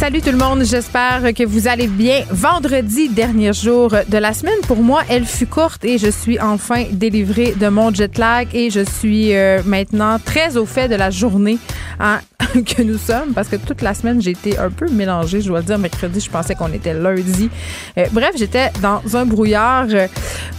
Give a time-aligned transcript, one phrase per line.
[0.00, 2.24] Salut tout le monde, j'espère que vous allez bien.
[2.30, 6.86] Vendredi, dernier jour de la semaine, pour moi, elle fut courte et je suis enfin
[6.90, 11.10] délivrée de mon jet lag et je suis euh, maintenant très au fait de la
[11.10, 11.58] journée
[12.00, 12.20] hein,
[12.54, 15.42] que nous sommes parce que toute la semaine, j'ai été un peu mélangée.
[15.42, 17.50] Je dois le dire, mercredi, je pensais qu'on était lundi.
[17.98, 20.06] Euh, bref, j'étais dans un brouillard, euh,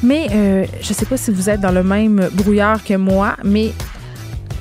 [0.04, 3.72] mais je sais pas si vous êtes dans le même brouillard que moi, mais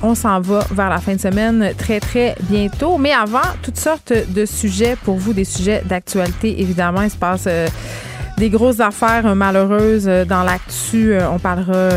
[0.03, 2.97] on s'en va vers la fin de semaine très, très bientôt.
[2.97, 6.61] Mais avant, toutes sortes de sujets pour vous, des sujets d'actualité.
[6.61, 7.67] Évidemment, il se passe euh,
[8.37, 11.13] des grosses affaires malheureuses euh, dans l'actu.
[11.13, 11.89] Euh, on parlera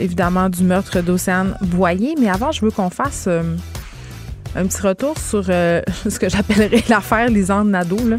[0.00, 2.14] évidemment du meurtre d'Océane Boyer.
[2.20, 3.28] Mais avant, je veux qu'on fasse
[4.56, 8.08] un petit retour sur ce que j'appellerais l'affaire Lisande Nadeau.
[8.08, 8.16] Là.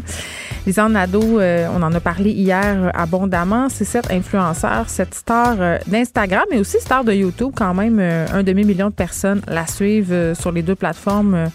[0.66, 3.68] Lisanne Nadeau, euh, on en a parlé hier abondamment.
[3.68, 7.52] C'est cette influenceur, cette star euh, d'Instagram, mais aussi star de YouTube.
[7.54, 11.50] Quand même, euh, un demi-million de personnes la suivent sur les deux plateformes.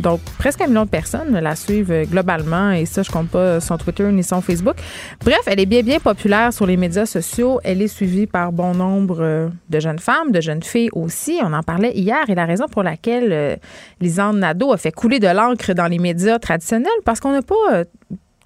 [0.00, 3.76] Donc, presque un million de personnes la suivent globalement et ça, je compte pas son
[3.76, 4.76] Twitter ni son Facebook.
[5.24, 7.60] Bref, elle est bien, bien populaire sur les médias sociaux.
[7.64, 11.38] Elle est suivie par bon nombre de jeunes femmes, de jeunes filles aussi.
[11.42, 13.58] On en parlait hier et la raison pour laquelle
[14.00, 17.84] Lisanne Nadeau a fait couler de l'encre dans les médias traditionnels parce qu'on n'a pas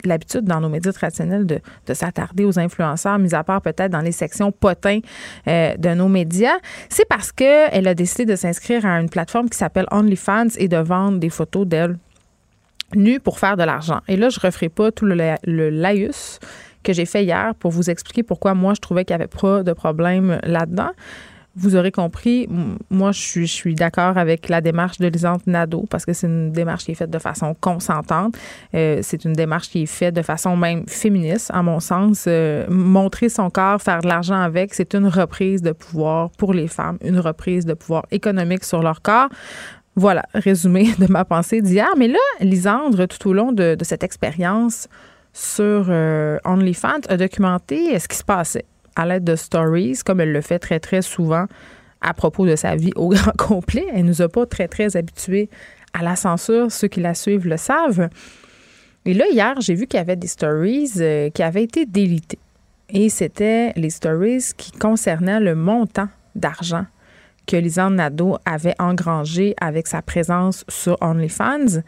[0.09, 1.61] l'habitude dans nos médias traditionnels de,
[1.95, 5.01] s'attarder aux influenceurs, mis à part peut-être dans les sections potins
[5.49, 6.57] euh, de nos médias,
[6.89, 10.77] c'est parce qu'elle a décidé de s'inscrire à une plateforme qui s'appelle OnlyFans et de
[10.77, 11.97] vendre des photos d'elle
[12.95, 14.01] nues pour faire de l'argent.
[14.09, 16.39] Et là, je ne referai pas tout le, le laïus
[16.83, 19.63] que j'ai fait hier pour vous expliquer pourquoi moi je trouvais qu'il n'y avait pas
[19.63, 20.91] de problème là-dedans
[21.57, 22.49] vous aurez compris,
[22.91, 26.85] moi, je suis, d'accord avec la démarche de Lisante Nadeau parce que c'est une démarche
[26.85, 28.35] qui est faite de façon consentante.
[28.75, 32.25] Euh, c'est une démarche qui est faite de façon même féministe, à mon sens.
[32.27, 36.69] Euh, montrer son corps, faire de l'argent avec, c'est une reprise de pouvoir pour les
[36.69, 39.29] femmes, une reprise de pouvoir économique sur leur corps.
[39.97, 41.89] Voilà, résumé de ma pensée d'hier.
[41.97, 44.89] Mais là, Lisandre, tout au long de, cette expérience
[45.33, 50.33] sur euh, OnlyFans, a documenté ce qui se passait à l'aide de stories, comme elle
[50.33, 51.47] le fait très, très souvent
[52.01, 53.87] à propos de sa vie au grand complet.
[53.93, 55.49] Elle nous a pas très, très habitués
[55.93, 56.71] à la censure.
[56.71, 58.09] Ceux qui la suivent le savent.
[59.07, 62.39] Et là, hier, j'ai vu qu'il y avait des stories euh, qui avaient été délitées.
[62.89, 66.87] Et c'était les stories qui concernaient le montant d'argent
[67.47, 71.83] que Lisanne Nadeau avait engrangé avec sa présence sur OnlyFans.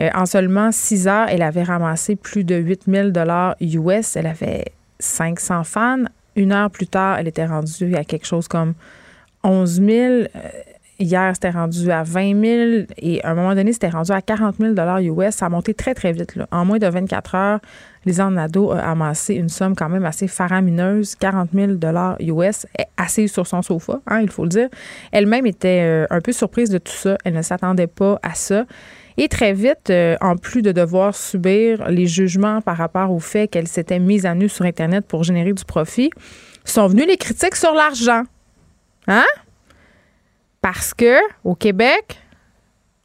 [0.00, 4.16] Euh, en seulement six heures, elle avait ramassé plus de 8000 dollars US.
[4.16, 4.66] Elle avait
[5.00, 6.04] 500 fans
[6.36, 8.74] une heure plus tard, elle était rendue à quelque chose comme
[9.44, 9.88] 11 000.
[9.90, 10.26] Euh,
[10.98, 14.56] hier, c'était rendu à 20 000 et à un moment donné, c'était rendu à 40
[14.58, 14.74] 000
[15.20, 15.34] US.
[15.34, 16.38] Ça a monté très, très vite.
[16.50, 17.60] En moins de 24 heures,
[18.04, 21.72] Lisanne Nadeau a amassé une somme quand même assez faramineuse, 40 000
[22.20, 22.66] US,
[22.96, 24.68] assise sur son sofa, hein, il faut le dire.
[25.12, 27.16] Elle-même était euh, un peu surprise de tout ça.
[27.24, 28.64] Elle ne s'attendait pas à ça.
[29.16, 33.48] Et très vite, euh, en plus de devoir subir les jugements par rapport au fait
[33.48, 36.10] qu'elle s'était mise à nu sur Internet pour générer du profit,
[36.64, 38.22] sont venues les critiques sur l'argent.
[39.08, 39.24] Hein?
[40.60, 42.20] Parce que au Québec,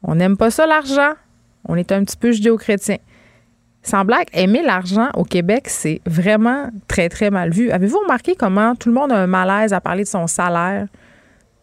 [0.04, 1.14] on n'aime pas ça l'argent.
[1.66, 2.98] On est un petit peu judéo-chrétien.
[3.84, 7.72] Sans blague, aimer l'argent au Québec, c'est vraiment très, très mal vu.
[7.72, 10.88] Avez-vous remarqué comment tout le monde a un malaise à parler de son salaire?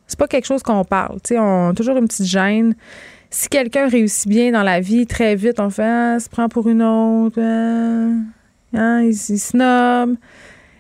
[0.06, 1.19] C'est pas quelque chose qu'on parle.
[1.32, 2.75] on a toujours une petite gêne
[3.34, 6.69] si quelqu'un réussit bien dans la vie, très vite, on fait ah, se prend pour
[6.69, 8.22] une autre, hein,
[8.72, 10.15] hein il, snob.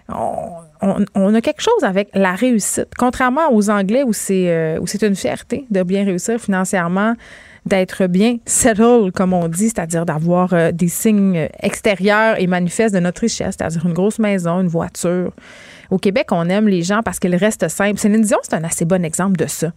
[0.08, 2.90] On, a quelque chose avec la réussite.
[2.96, 7.14] Contrairement aux Anglais où c'est euh, où c'est une fierté de bien réussir financièrement,
[7.66, 13.00] d'être bien settled, comme on dit, c'est-à-dire d'avoir euh, des signes extérieurs et manifestes de
[13.00, 15.32] notre richesse, c'est-à-dire une grosse maison, une voiture.
[15.90, 17.98] Au Québec, on aime les gens parce qu'ils restent simples.
[17.98, 19.72] Céline Dion, c'est un assez bon exemple de ça.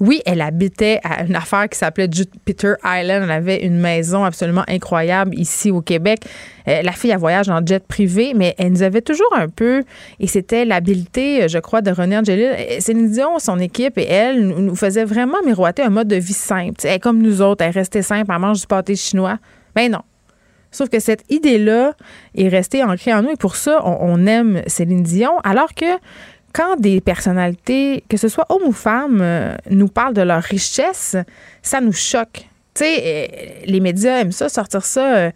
[0.00, 3.24] Oui, elle habitait à une affaire qui s'appelait Jupiter Island.
[3.24, 6.20] Elle avait une maison absolument incroyable ici au Québec.
[6.68, 9.84] Euh, la fille a voyage en jet privé, mais elle nous avait toujours un peu,
[10.18, 12.46] et c'était l'habileté, je crois, de René Angélil.
[12.46, 16.32] Euh, Céline Dion, son équipe et elle nous faisait vraiment miroiter un mode de vie
[16.32, 16.80] simple.
[16.84, 19.38] Elle comme nous autres, elle restait simple, elle mange du pâté chinois.
[19.76, 20.02] Mais ben non,
[20.72, 21.94] Sauf que cette idée-là
[22.36, 25.84] est restée ancrée en nous et pour ça, on, on, aime Céline Dion, alors que
[26.52, 31.16] quand des personnalités, que ce soit hommes ou femmes, euh, nous parlent de leur richesse,
[31.62, 32.48] ça nous choque.
[32.74, 33.26] Tu euh,
[33.64, 35.30] les médias aiment ça, sortir ça, euh,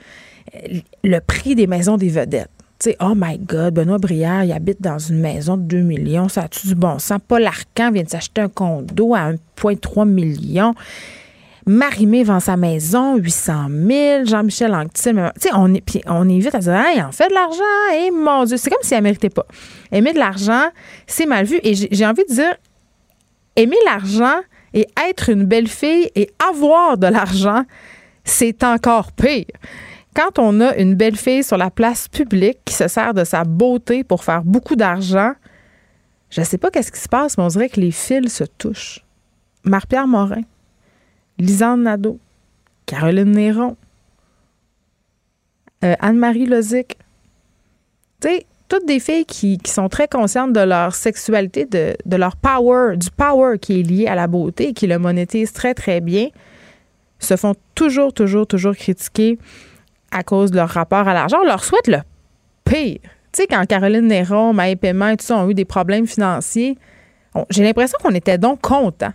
[1.02, 2.50] le prix des maisons des vedettes.
[2.78, 6.28] Tu oh my God, Benoît Brière, il habite dans une maison de 2 millions.
[6.28, 7.20] Ça a-tu du bon sens?
[7.26, 10.74] Paul Arcan vient de s'acheter un condo à 1,3 million.
[11.66, 14.24] Marimé vend sa maison, 800 000.
[14.24, 17.34] Jean-Michel Anctil, tu sais, on est, on est vite à dire, hey, en fait de
[17.34, 17.62] l'argent,
[17.94, 19.46] et mon Dieu, c'est comme si elle ne méritait pas.
[19.90, 20.68] Aimer de l'argent,
[21.06, 21.58] c'est mal vu.
[21.62, 22.54] Et j'ai envie de dire,
[23.56, 24.40] aimer l'argent
[24.74, 27.64] et être une belle fille et avoir de l'argent,
[28.24, 29.46] c'est encore pire.
[30.14, 33.44] Quand on a une belle fille sur la place publique qui se sert de sa
[33.44, 35.32] beauté pour faire beaucoup d'argent,
[36.30, 38.44] je ne sais pas qu'est-ce qui se passe, mais on dirait que les fils se
[38.44, 39.04] touchent.
[39.64, 40.42] Marc-Pierre Morin,
[41.38, 42.18] Lisanne Nadeau,
[42.86, 43.76] Caroline Néron,
[45.84, 46.96] euh, Anne-Marie Lozic.
[48.20, 52.96] Tu sais, toutes des filles qui, sont très conscientes de leur sexualité, de, leur power,
[52.96, 56.28] du power qui est lié à la beauté et qui le monétisent très, très bien,
[57.18, 59.38] se font toujours, toujours, toujours critiquer
[60.10, 61.38] à cause de leur rapport à l'argent.
[61.42, 61.98] On leur souhaite le
[62.64, 62.98] pire.
[63.32, 66.78] Tu sais, quand Caroline Néron, Maë Paiement et tout ça ont eu des problèmes financiers,
[67.50, 69.12] j'ai l'impression qu'on était donc contents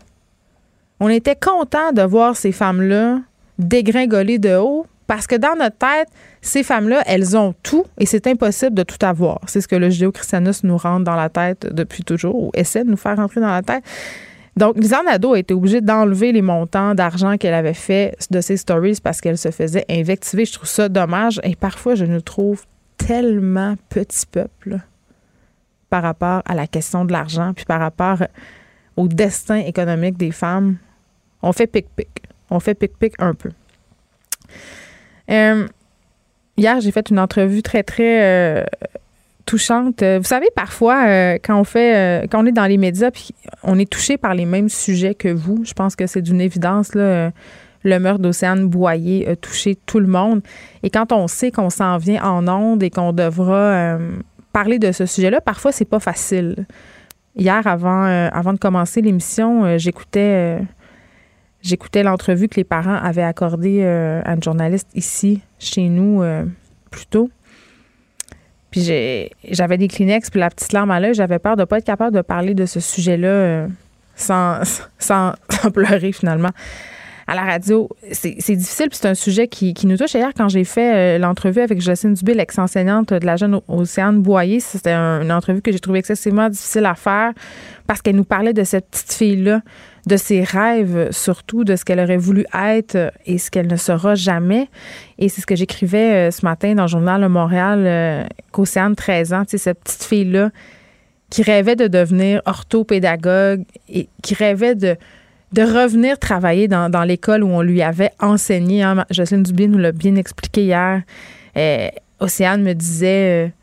[0.99, 3.19] on était content de voir ces femmes-là
[3.59, 6.07] dégringoler de haut parce que dans notre tête,
[6.41, 9.39] ces femmes-là, elles ont tout et c'est impossible de tout avoir.
[9.47, 12.91] C'est ce que le judéo-christianisme nous rentre dans la tête depuis toujours ou essaie de
[12.91, 13.83] nous faire rentrer dans la tête.
[14.55, 18.57] Donc, Lisa Nadeau a été obligée d'enlever les montants d'argent qu'elle avait fait de ses
[18.57, 20.45] stories parce qu'elle se faisait invectiver.
[20.45, 22.63] Je trouve ça dommage et parfois, je nous trouve
[22.97, 24.79] tellement petit peuple
[25.89, 28.19] par rapport à la question de l'argent puis par rapport
[28.95, 30.75] au destin économique des femmes
[31.41, 32.09] on fait pic-pic.
[32.49, 33.51] On fait pic-pic un peu.
[35.29, 35.67] Euh,
[36.57, 38.63] hier, j'ai fait une entrevue très, très euh,
[39.45, 40.03] touchante.
[40.03, 43.29] Vous savez, parfois, euh, quand on fait, quand on est dans les médias, puis
[43.63, 46.95] on est touché par les mêmes sujets que vous, je pense que c'est d'une évidence,
[46.95, 47.31] là,
[47.83, 50.41] le meurtre d'Océane Boyer a touché tout le monde.
[50.83, 53.97] Et quand on sait qu'on s'en vient en ondes et qu'on devra
[54.51, 56.65] parler de ce sujet-là, parfois, c'est pas facile.
[57.37, 60.59] Hier, avant, avant de commencer l'émission, j'écoutais
[61.61, 66.45] J'écoutais l'entrevue que les parents avaient accordée euh, à une journaliste ici, chez nous, euh,
[66.89, 67.29] plus tôt.
[68.71, 68.81] Puis
[69.49, 71.15] j'avais des Kleenex, puis la petite larme à l'œil.
[71.15, 73.67] J'avais peur de ne pas être capable de parler de ce sujet-là euh,
[74.15, 74.61] sans,
[74.99, 75.33] sans,
[75.73, 76.51] pleurer, finalement.
[77.27, 80.13] À la radio, c'est difficile, puis c'est un sujet qui, nous touche.
[80.13, 84.93] Hier, quand j'ai fait l'entrevue avec Jocelyne Dubé, l'ex-enseignante de la jeune Océane Boyer, c'était
[84.93, 87.33] une entrevue que j'ai trouvée excessivement difficile à faire
[87.85, 89.61] parce qu'elle nous parlait de cette petite fille-là
[90.09, 94.15] de ses rêves, surtout de ce qu'elle aurait voulu être et ce qu'elle ne sera
[94.15, 94.67] jamais.
[95.19, 98.95] Et c'est ce que j'écrivais euh, ce matin dans le journal de Montréal, euh, qu'Océane,
[98.95, 100.49] 13 ans, cette petite fille-là
[101.29, 104.97] qui rêvait de devenir orthopédagogue et qui rêvait de,
[105.53, 108.81] de revenir travailler dans, l'école où on lui avait enseigné.
[108.81, 109.05] Hein.
[109.11, 111.03] Jocelyne Dubé nous l'a bien expliqué hier.
[111.55, 111.89] Euh,
[112.19, 113.53] Océane me disait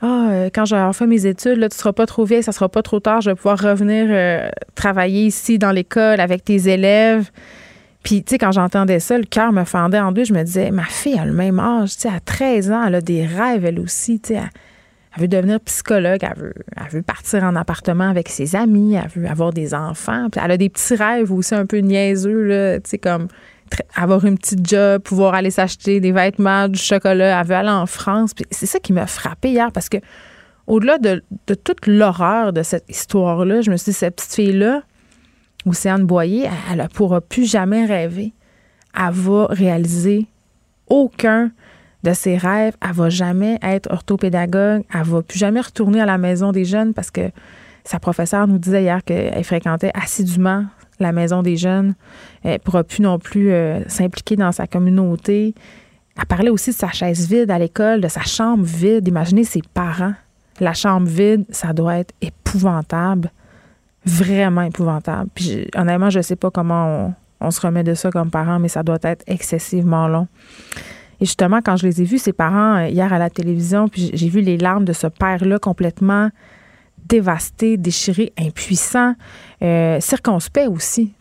[0.00, 2.68] ah, euh, quand j'aurai fait mes études, là, tu seras pas trop vieille, ça sera
[2.68, 7.30] pas trop tard, je vais pouvoir revenir euh, travailler ici dans l'école avec tes élèves.
[8.04, 10.24] Puis, tu sais, quand j'entendais ça, le cœur me fendait en deux.
[10.24, 12.94] Je me disais, ma fille a le même âge, tu sais, à 13 ans, elle
[12.94, 14.40] a des rêves, elle aussi, tu sais.
[15.16, 19.08] Elle, veut devenir psychologue, elle veut, elle veut partir en appartement avec ses amis, elle
[19.08, 20.28] veut avoir des enfants.
[20.30, 23.26] Puis elle a des petits rêves aussi un peu niaiseux, tu sais, comme
[23.94, 27.86] avoir une petite job, pouvoir aller s'acheter des vêtements, du chocolat, elle veut aller en
[27.86, 28.32] France.
[28.50, 29.98] C'est ça qui m'a frappé hier parce que
[30.66, 34.82] au-delà de, toute l'horreur de cette histoire-là, je me suis dit, cette petite fille-là,
[35.66, 38.32] Océane Boyer, elle ne pourra plus jamais rêver.
[38.94, 40.26] Elle va réaliser
[40.86, 41.50] aucun
[42.02, 42.74] de ses rêves.
[42.80, 44.84] Elle va jamais être orthopédagogue.
[44.92, 47.30] Elle va plus jamais retourner à la maison des jeunes parce que
[47.84, 50.66] sa professeure nous disait hier qu'elle fréquentait assidûment
[50.98, 51.94] la maison des jeunes.
[52.42, 55.54] Elle pourra plus non plus euh, s'impliquer dans sa communauté.
[56.18, 59.06] Elle parlait aussi de sa chaise vide à l'école, de sa chambre vide.
[59.06, 60.14] Imaginez ses parents.
[60.60, 63.30] La chambre vide, ça doit être épouvantable.
[64.04, 65.30] Vraiment épouvantable.
[65.34, 68.68] Puis honnêtement, je ne sais pas comment on, se remet de ça comme parents, mais
[68.68, 70.26] ça doit être excessivement long.
[71.20, 74.10] Et justement, quand je les ai vus, ces parents, euh, hier à la télévision, puis
[74.14, 76.30] j'ai vu les larmes de ce père-là complètement
[77.08, 79.14] dévasté, déchiré, impuissant,
[79.62, 81.14] euh, circonspect aussi.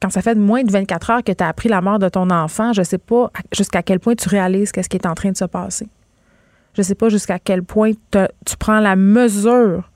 [0.00, 2.28] Quand ça fait moins de 24 heures que tu as appris la mort de ton
[2.30, 5.36] enfant, je sais pas jusqu'à quel point tu réalises qu'est-ce qui est en train de
[5.36, 5.88] se passer.
[6.74, 9.90] Je sais pas jusqu'à quel point tu prends la mesure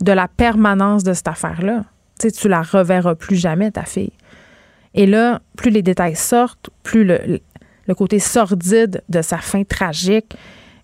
[0.00, 1.84] de la permanence de cette affaire-là.
[2.18, 4.12] Tu sais, tu la reverras plus jamais, ta fille.
[4.94, 7.40] Et là, plus les détails sortent, plus le,
[7.96, 10.36] côté sordide de sa fin tragique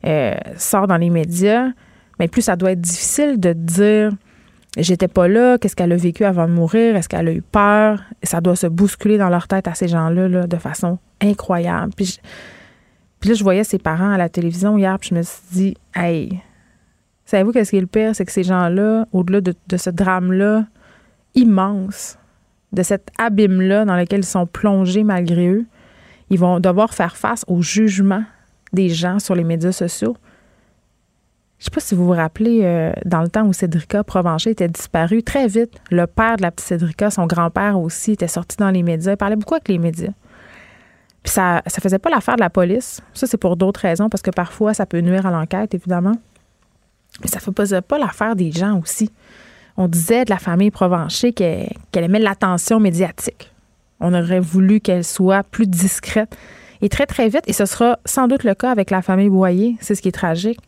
[0.04, 1.68] euh, sort dans les médias,
[2.18, 4.12] mais plus ça doit être difficile de dire
[4.76, 8.02] j'étais pas là, qu'est-ce qu'elle a vécu avant de mourir, est-ce qu'elle a eu peur?
[8.23, 11.92] ça doit se bousculer dans leur tête à ces gens-là là, de façon incroyable.
[11.96, 12.20] Puis,
[13.25, 16.40] là, je voyais ses parents à la télévision hier, puis je me suis dit, hey,
[17.25, 18.14] savez-vous qu'est-ce qui est le pire?
[18.14, 20.66] C'est que ces gens-là, au-delà de, de ce drame-là
[21.35, 22.18] immense,
[22.73, 25.66] de cet abîme-là dans lequel ils sont plongés malgré eux,
[26.30, 28.25] ils vont devoir faire face au jugement
[28.73, 30.16] des gens sur les médias sociaux.
[31.58, 34.68] Je sais pas si vous vous rappelez, euh, dans le temps où Cédrica Provencher était
[34.68, 38.70] disparue, très vite, le père de la petite Cédrica, son grand-père aussi, était sorti dans
[38.70, 39.12] les médias.
[39.12, 40.12] Il parlait beaucoup avec les médias.
[41.22, 43.00] Puis ça ne faisait pas l'affaire de la police.
[43.14, 46.14] Ça, c'est pour d'autres raisons, parce que parfois, ça peut nuire à l'enquête, évidemment.
[47.22, 49.10] Mais ça ne faisait pas l'affaire des gens aussi.
[49.78, 53.50] On disait de la famille Provencher qu'elle aimait l'attention médiatique.
[53.98, 56.36] On aurait voulu qu'elle soit plus discrète.
[56.82, 59.76] Et très, très vite, et ce sera sans doute le cas avec la famille Boyer,
[59.80, 60.60] c'est ce qui est tragique,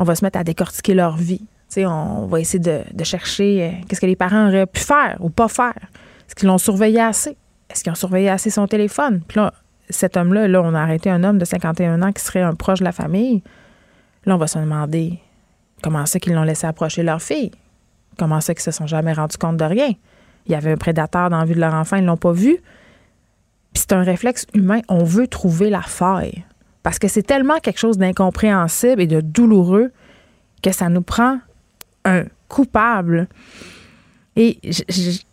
[0.00, 1.42] on va se mettre à décortiquer leur vie.
[1.76, 5.46] on va essayer de, chercher euh, qu'est-ce que les parents auraient pu faire ou pas
[5.46, 5.76] faire.
[6.26, 7.36] Est-ce qu'ils l'ont surveillé assez?
[7.68, 9.20] Est-ce qu'ils ont surveillé assez son téléphone?
[9.28, 9.52] Puis là,
[9.90, 12.78] cet homme-là, là, on a arrêté un homme de 51 ans qui serait un proche
[12.78, 13.42] de la famille.
[14.24, 15.18] Là, on va se demander
[15.82, 17.50] comment c'est qu'ils l'ont laissé approcher leur fille.
[18.18, 19.92] Comment c'est qu'ils se sont jamais rendus compte de rien?
[20.46, 22.56] Il y avait un prédateur dans la vue de leur enfant, ils l'ont pas vu.
[23.74, 24.80] Puis c'est un réflexe humain.
[24.88, 26.42] On veut trouver la faille.
[26.82, 29.90] Parce que c'est tellement quelque chose d'incompréhensible et de douloureux
[30.62, 31.38] que ça nous prend
[32.04, 33.28] un coupable.
[34.36, 34.58] Et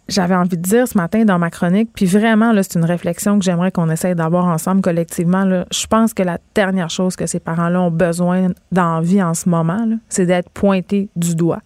[0.07, 3.37] j'avais envie de dire ce matin dans ma chronique, puis vraiment, là, c'est une réflexion
[3.37, 5.63] que j'aimerais qu'on essaye d'avoir ensemble collectivement.
[5.71, 9.87] Je pense que la dernière chose que ces parents-là ont besoin d'envie en ce moment,
[10.09, 11.61] c'est d'être pointés du doigt.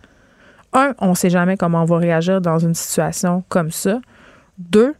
[0.73, 3.99] Un, on ne sait jamais comment on va réagir dans une situation comme ça.
[4.57, 4.93] Deux,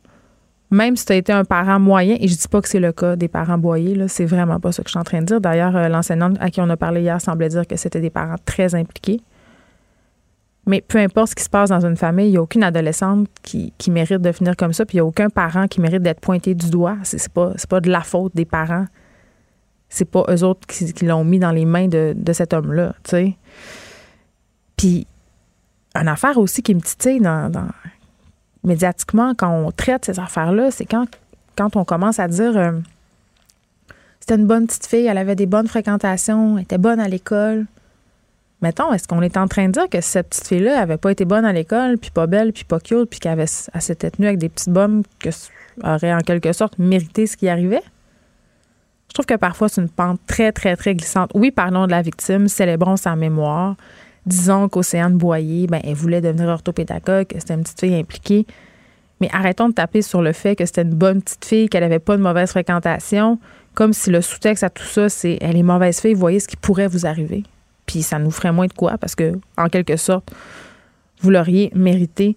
[0.72, 2.94] même si tu as été un parent moyen, et je dis pas que c'est le
[2.94, 5.42] cas des parents boyés, c'est vraiment pas ce que je suis en train de dire.
[5.42, 8.38] D'ailleurs, euh, l'enseignante à qui on a parlé hier semblait dire que c'était des parents
[8.46, 9.20] très impliqués.
[10.66, 13.28] Mais peu importe ce qui se passe dans une famille, il n'y a aucune adolescente
[13.44, 16.22] qui, mérite de finir comme ça, puis il n'y a aucun parent qui mérite d'être
[16.22, 16.96] pointé du doigt.
[17.04, 18.86] C'est pas, pas de la faute des parents.
[19.90, 23.34] C'est pas eux autres qui, l'ont mis dans les mains de, cet homme-là, tu.
[24.78, 25.06] Puis,
[25.96, 27.52] une affaire aussi qui me titille dans
[28.64, 31.06] médiatiquement, quand on traite ces affaires-là, c'est quand,
[31.56, 32.72] quand on commence à dire euh,
[34.20, 37.66] c'était une bonne petite fille, elle avait des bonnes fréquentations, elle était bonne à l'école.
[38.62, 41.26] Mettons, est-ce qu'on est en train de dire que cette petite fille-là avait pas été
[41.26, 44.50] bonne à l'école, puis pas belle, puis pas cute, puis qu'elle s'était tenue avec des
[44.50, 45.30] petites bombes que
[45.84, 47.82] aurait en quelque sorte mérité ce qui arrivait?
[49.10, 51.32] Je trouve que parfois c'est une pente très, très, très glissante.
[51.34, 53.76] Oui, parlons de la victime, célébrons sa mémoire,
[54.26, 58.46] Disons qu'Océane Boyer, ben, elle voulait devenir orthopédagogue, c'était une petite fille impliquée.
[59.20, 62.00] Mais arrêtons de taper sur le fait que c'était une bonne petite fille, qu'elle n'avait
[62.00, 63.40] pas de mauvaise fréquentation,
[63.74, 66.58] comme si le sous-texte à tout ça, c'est elle est mauvaise fille, voyez ce qui
[66.58, 67.44] pourrait vous arriver.
[67.86, 70.32] Puis ça nous ferait moins de quoi, parce que, en quelque sorte,
[71.22, 72.36] vous l'auriez mérité.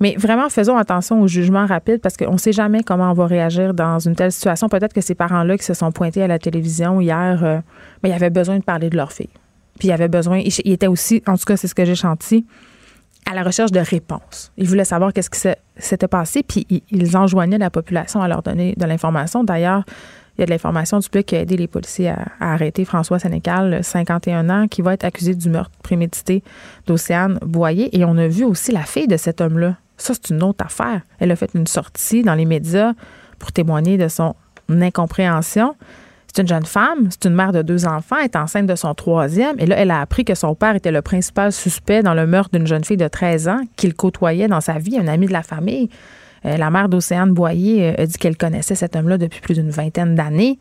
[0.00, 3.26] Mais vraiment, faisons attention au jugement rapide parce qu'on ne sait jamais comment on va
[3.26, 4.68] réagir dans une telle situation.
[4.68, 7.58] Peut-être que ces parents-là qui se sont pointés à la télévision hier, euh,
[8.02, 9.30] ben, ils avaient besoin de parler de leur fille.
[9.82, 12.44] Puis il avait besoin, il, était aussi, en tout cas, c'est ce que j'ai chanté,
[13.28, 14.52] à la recherche de réponses.
[14.56, 15.40] Il voulait savoir qu'est-ce qui
[15.76, 19.42] s'était passé, puis ils enjoignaient la population à leur donner de l'information.
[19.42, 19.82] D'ailleurs,
[20.36, 23.18] il y a de l'information du PUC qui a aidé les policiers à, arrêter François
[23.18, 26.44] Sénécal, 51 ans, qui va être accusé du meurtre prémédité
[26.86, 27.88] d'Océane Boyer.
[27.98, 29.78] Et on a vu aussi la fille de cet homme-là.
[29.96, 31.00] Ça, c'est une autre affaire.
[31.18, 32.92] Elle a fait une sortie dans les médias
[33.40, 34.36] pour témoigner de son
[34.70, 35.74] incompréhension.
[36.32, 38.94] C'est une jeune femme, c'est une mère de deux enfants, elle est enceinte de son
[38.94, 39.54] troisième.
[39.58, 42.56] Et là, elle a appris que son père était le principal suspect dans le meurtre
[42.56, 45.42] d'une jeune fille de 13 ans qu'il côtoyait dans sa vie, un ami de la
[45.42, 45.90] famille.
[46.46, 49.70] Euh, la mère d'Océane Boyer euh, a dit qu'elle connaissait cet homme-là depuis plus d'une
[49.70, 50.58] vingtaine d'années.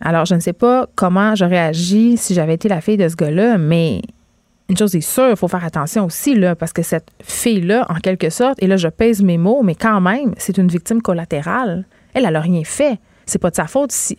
[0.00, 3.16] Alors, je ne sais pas comment j'aurais agi si j'avais été la fille de ce
[3.16, 4.02] gars-là, mais
[4.68, 7.94] une chose est sûre, il faut faire attention aussi, là, parce que cette fille-là, en
[7.94, 11.86] quelque sorte, et là, je pèse mes mots, mais quand même, c'est une victime collatérale.
[12.12, 12.98] Elle, elle n'a rien fait.
[13.26, 14.18] C'est pas de sa faute si.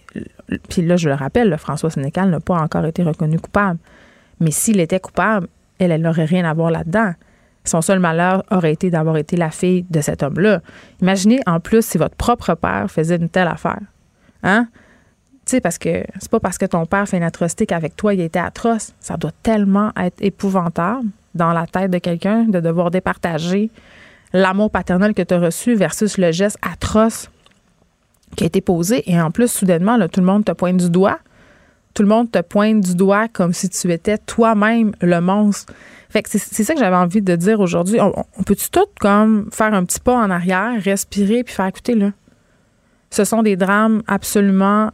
[0.69, 3.79] Puis là, je le rappelle, François Sénécal n'a pas encore été reconnu coupable.
[4.39, 5.47] Mais s'il était coupable,
[5.79, 7.13] elle, elle n'aurait rien à voir là-dedans.
[7.63, 10.61] Son seul malheur aurait été d'avoir été la fille de cet homme-là.
[11.01, 13.81] Imaginez en plus si votre propre père faisait une telle affaire.
[14.43, 14.67] Hein?
[15.45, 18.13] Tu sais, parce que c'est pas parce que ton père fait une atrocité qu'avec toi,
[18.13, 18.93] il été atroce.
[18.99, 23.69] Ça doit tellement être épouvantable dans la tête de quelqu'un de devoir départager
[24.33, 27.29] l'amour paternel que tu as reçu versus le geste atroce
[28.35, 29.09] qui a été posé.
[29.09, 31.19] Et en plus, soudainement, tout le monde te pointe du doigt.
[31.93, 35.73] Tout le monde te pointe du doigt comme si tu étais toi-même le monstre.
[36.09, 37.99] Fait que c'est ça que j'avais envie de dire aujourd'hui.
[38.01, 42.11] On, peut-tu tout comme faire un petit pas en arrière, respirer puis faire écouter là?
[43.11, 44.91] Ce sont des drames absolument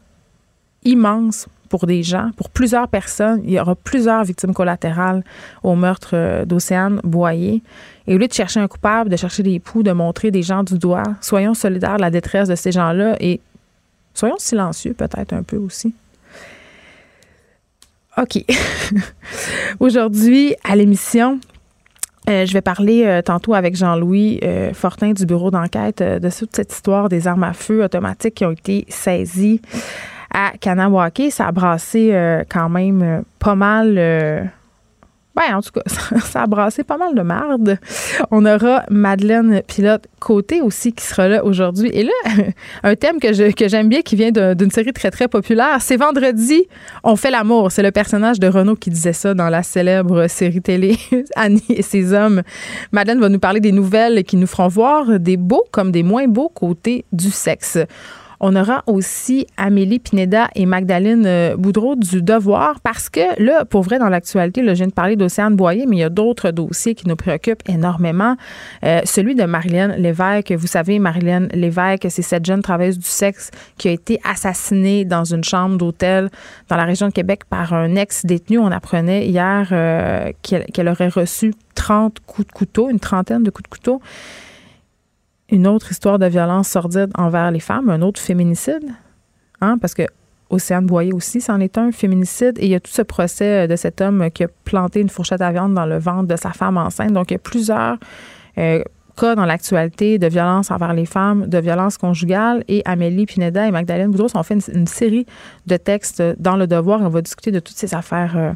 [0.84, 3.42] immenses pour des gens, pour plusieurs personnes.
[3.46, 5.24] Il y aura plusieurs victimes collatérales
[5.64, 7.64] au meurtre euh, d'Océane Boyer.
[8.08, 10.64] Et au lieu de chercher un coupable, de chercher des poux, de montrer des gens
[10.64, 13.40] du doigt, soyons solidaires de la détresse de ces gens-là et
[14.14, 15.94] Soyons silencieux peut-être un peu aussi.
[18.18, 18.44] OK.
[19.80, 21.40] Aujourd'hui, à l'émission,
[22.30, 26.56] euh, je vais parler euh, tantôt avec Jean-Louis euh, Fortin du bureau d'enquête de toute
[26.56, 29.62] cette histoire des armes à feu automatiques qui ont été saisies
[30.34, 31.24] à Kanawake.
[31.32, 34.52] Ça a brassé quand même pas mal
[35.36, 35.82] ben, en tout cas,
[36.20, 37.78] ça, a brassé pas mal de marde.
[38.32, 41.90] On aura Madeleine Pilote Côté aussi qui sera là aujourd'hui.
[41.94, 42.12] Et là,
[42.84, 45.78] un thème que, je, que j'aime bien qui vient d'une série très, très populaire.
[45.80, 46.68] C'est vendredi,
[47.04, 47.72] on fait l'amour.
[47.72, 50.98] C'est le personnage de Renaud qui disait ça dans la célèbre série télé
[51.36, 52.44] Annie et ses hommes.
[52.92, 56.28] Madeleine va nous parler des nouvelles qui nous feront voir des beaux comme des moins
[56.28, 57.80] beaux côtés du sexe.
[58.44, 63.84] On aura aussi Amélie Pineda et Magdalene euh, Boudreau du Devoir parce que là, pour
[63.84, 66.96] vrai, dans l'actualité, je viens de parler d'Océane Boyer, mais il y a d'autres dossiers
[66.96, 68.36] qui nous préoccupent énormément.
[68.84, 70.54] Euh, celui de Marilyn Lévesque.
[70.54, 75.24] Vous savez, Marilyn Lévesque, c'est cette jeune travailleuse du sexe qui a été assassinée dans
[75.24, 76.32] une chambre d'hôtel
[76.68, 78.58] dans la région de Québec par un ex-détenu.
[78.58, 83.70] On apprenait hier euh, qu'elle aurait reçu 30 coups de couteau, une trentaine de coups
[83.70, 84.02] de couteau
[85.52, 88.90] une autre histoire de violence sordide envers les femmes, un autre féminicide,
[89.60, 90.04] hein, parce que
[90.52, 92.58] Océane Boyer aussi, c'en est un féminicide.
[92.60, 95.42] Et il y a tout ce procès de cet homme qui a planté une fourchette
[95.42, 97.14] à viande dans le ventre de sa femme enceinte.
[97.14, 97.98] Donc, il y a plusieurs
[98.58, 98.84] euh,
[99.18, 102.64] cas dans l'actualité de violence envers les femmes, de violence conjugale.
[102.68, 105.26] Et Amélie Pineda et Magdalene Boudreau ont fait une, série
[105.68, 107.02] de textes dans Le Devoir.
[107.02, 108.52] on va discuter de toutes ces affaires euh,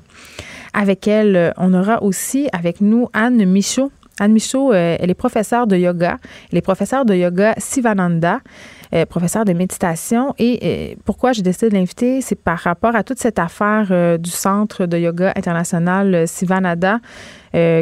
[0.74, 1.54] avec elle.
[1.58, 6.18] On aura aussi avec nous Anne Michaud, Anne Michaud, euh, elle est professeure de yoga.
[6.52, 8.40] Elle est professeure de yoga Sivananda,
[8.94, 10.34] euh, professeure de méditation.
[10.40, 14.30] Et euh, pourquoi j'ai décidé de l'inviter, c'est par rapport à toute cette affaire du
[14.30, 17.00] Centre de yoga international Sivananda,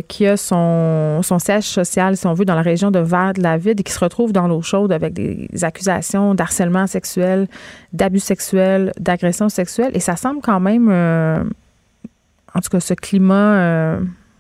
[0.08, 3.84] qui a son, son, siège social, si on veut, dans la région de Val-de-la-Ville et
[3.84, 7.48] qui se retrouve dans l'eau chaude avec des accusations d'harcèlement sexuel,
[7.92, 9.90] d'abus sexuels, d'agression sexuelle.
[9.96, 13.98] Et ça semble quand même, en tout cas, ce climat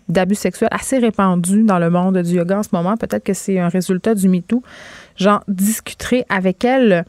[0.09, 2.97] d'abus sexuels assez répandus dans le monde du yoga en ce moment.
[2.97, 4.63] Peut-être que c'est un résultat du MeToo.
[5.15, 7.05] J'en discuterai avec elle.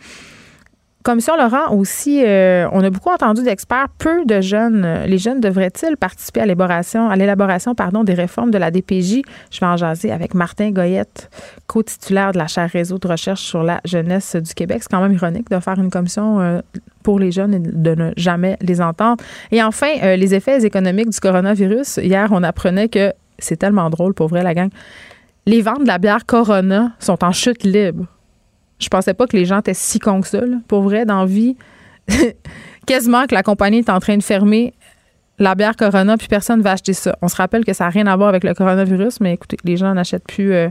[1.05, 5.03] Commission Laurent aussi, euh, on a beaucoup entendu d'experts, peu de jeunes.
[5.05, 9.21] Les jeunes devraient-ils participer à l'élaboration, à l'élaboration des réformes de la DPJ?
[9.51, 11.29] Je vais en jaser avec Martin Goyette,
[11.67, 14.79] co-titulaire de la chaire réseau de recherche sur la jeunesse du Québec.
[14.81, 16.63] C'est quand même ironique de faire une commission euh,
[17.03, 19.23] pour les jeunes et de ne jamais les entendre.
[19.53, 21.99] Et enfin, euh, les effets économiques du coronavirus.
[21.99, 24.71] Hier, on apprenait que c'est tellement drôle pour vrai, la gang.
[25.45, 28.07] Les ventes de la bière Corona sont en chute libre.
[28.85, 30.41] Je pensais pas que les gens étaient si cons que ça.
[30.69, 31.57] Pour vrai, dans vie,
[32.87, 34.75] quasiment que la compagnie est en train de fermer
[35.39, 37.17] la bière Corona, puis personne ne va acheter ça.
[37.21, 39.77] On se rappelle que ça n'a rien à voir avec le coronavirus, mais écoutez, les
[39.77, 40.69] gens n'achètent plus euh,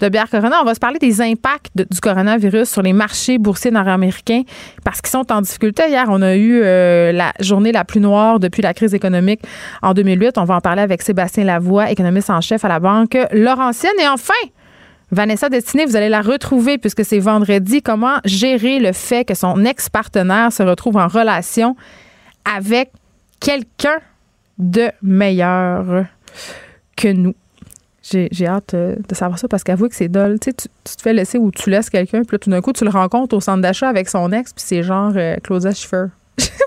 [0.00, 0.56] de bière Corona.
[0.60, 4.42] On va se parler des impacts du coronavirus sur les marchés boursiers nord-américains
[4.84, 5.84] parce qu'ils sont en difficulté.
[5.88, 9.40] Hier, on a eu euh, la journée la plus noire depuis la crise économique
[9.80, 10.36] en 2008.
[10.36, 13.92] On va en parler avec Sébastien Lavoie, économiste en chef à la Banque Laurentienne.
[13.98, 14.34] Et enfin,
[15.12, 17.82] Vanessa Destinée, vous allez la retrouver puisque c'est vendredi.
[17.82, 21.76] Comment gérer le fait que son ex-partenaire se retrouve en relation
[22.46, 22.90] avec
[23.38, 23.98] quelqu'un
[24.58, 26.06] de meilleur
[26.96, 27.34] que nous?
[28.02, 30.40] J'ai hâte euh, de savoir ça parce qu'avoue que c'est dole.
[30.40, 32.90] Tu, tu, te fais laisser ou tu laisses quelqu'un, puis tout d'un coup, tu le
[32.90, 36.06] rencontres au centre d'achat avec son ex, puis c'est genre euh, Claudia Schiffer.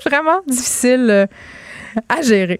[0.06, 1.26] Vraiment difficile euh,
[2.08, 2.60] à gérer.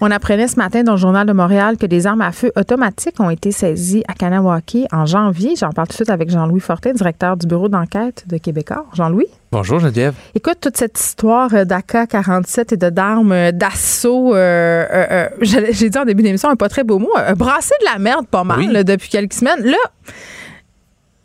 [0.00, 3.18] On apprenait ce matin dans le Journal de Montréal que des armes à feu automatiques
[3.18, 5.56] ont été saisies à Kanawaki en janvier.
[5.56, 8.86] J'en parle tout de suite avec Jean-Louis Fortin, directeur du bureau d'enquête de Québécois.
[8.94, 9.26] Jean-Louis?
[9.50, 10.14] Bonjour Geneviève.
[10.36, 16.04] Écoute, toute cette histoire d'AK-47 et de d'armes d'assaut, euh, euh, euh, j'ai dit en
[16.04, 19.32] début d'émission un pas très beau mot, brasser de la merde pas mal depuis quelques
[19.32, 19.64] semaines.
[19.64, 19.78] Là,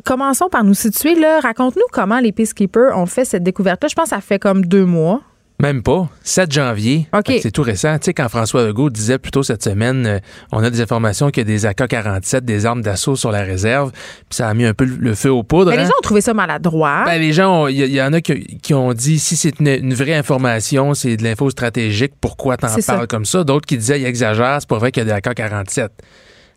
[0.03, 1.13] commençons par nous situer.
[1.13, 3.87] Là, raconte-nous comment les Peacekeepers ont fait cette découverte-là.
[3.87, 5.21] Je pense que ça fait comme deux mois.
[5.63, 6.09] Même pas.
[6.23, 7.07] 7 janvier.
[7.41, 7.97] C'est tout récent.
[7.97, 10.19] Tu sais, quand François Legault disait plus tôt cette semaine, euh,
[10.51, 13.91] on a des informations qu'il y a des AK-47, des armes d'assaut sur la réserve,
[13.93, 15.71] puis ça a mis un peu le feu aux poudres.
[15.71, 15.85] Mais les hein.
[15.85, 17.03] gens ont trouvé ça maladroit.
[17.05, 20.93] Ben, les gens, il y, en a qui, ont dit si c'est une, vraie information,
[20.95, 23.45] c'est de l'info stratégique, pourquoi t'en parles comme ça?
[23.45, 25.87] D'autres qui disaient il exagère, c'est pas vrai qu'il y a des AK-47.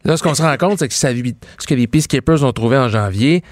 [0.05, 2.77] Là, ce qu'on se rend compte, c'est que ça, ce que les Peacekeepers ont trouvé
[2.77, 3.45] en janvier,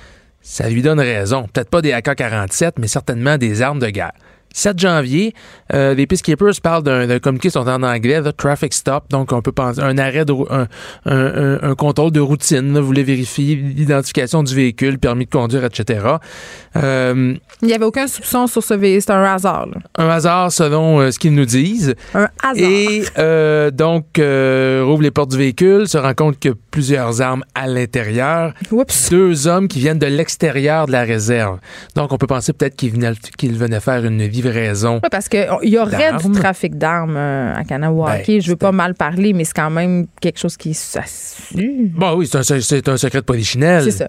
[0.42, 1.46] ça lui donne raison.
[1.52, 4.10] Peut-être pas des AK-47, mais certainement des armes de guerre
[4.54, 5.34] 7 janvier,
[5.74, 9.52] euh, les Peacekeepers parlent d'un communiqué sont en anglais, the traffic stop, donc on peut
[9.52, 10.68] penser un arrêt, de, un,
[11.06, 12.72] un, un, contrôle de routine.
[12.72, 16.06] Là, vous voulez vérifier l'identification du véhicule, permis de conduire, etc.
[16.76, 19.66] Euh, Il n'y avait aucun soupçon sur ce véhicule, c'est un hasard.
[19.66, 19.78] Là.
[19.96, 21.96] Un hasard selon euh, ce qu'ils nous disent.
[22.14, 22.56] Un hasard.
[22.56, 27.42] Et donc, rouvre les portes du véhicule, se rend compte qu'il y a plusieurs armes
[27.56, 28.54] à l'intérieur.
[29.10, 31.58] Deux hommes qui viennent de l'extérieur de la réserve.
[31.96, 35.00] Donc, on peut penser peut-être qu'ils venaient, qu'ils venaient faire une vie raison.
[35.02, 38.26] Oui, parce qu'il y aurait du trafic d'armes euh, à Kanawake.
[38.26, 41.58] Ben, je veux pas mal parler, mais c'est quand même quelque chose qui s'assure.
[41.94, 42.56] Bon, oui, c'est un,
[42.92, 43.84] un, secret de polichinelle.
[43.84, 44.08] C'est ça.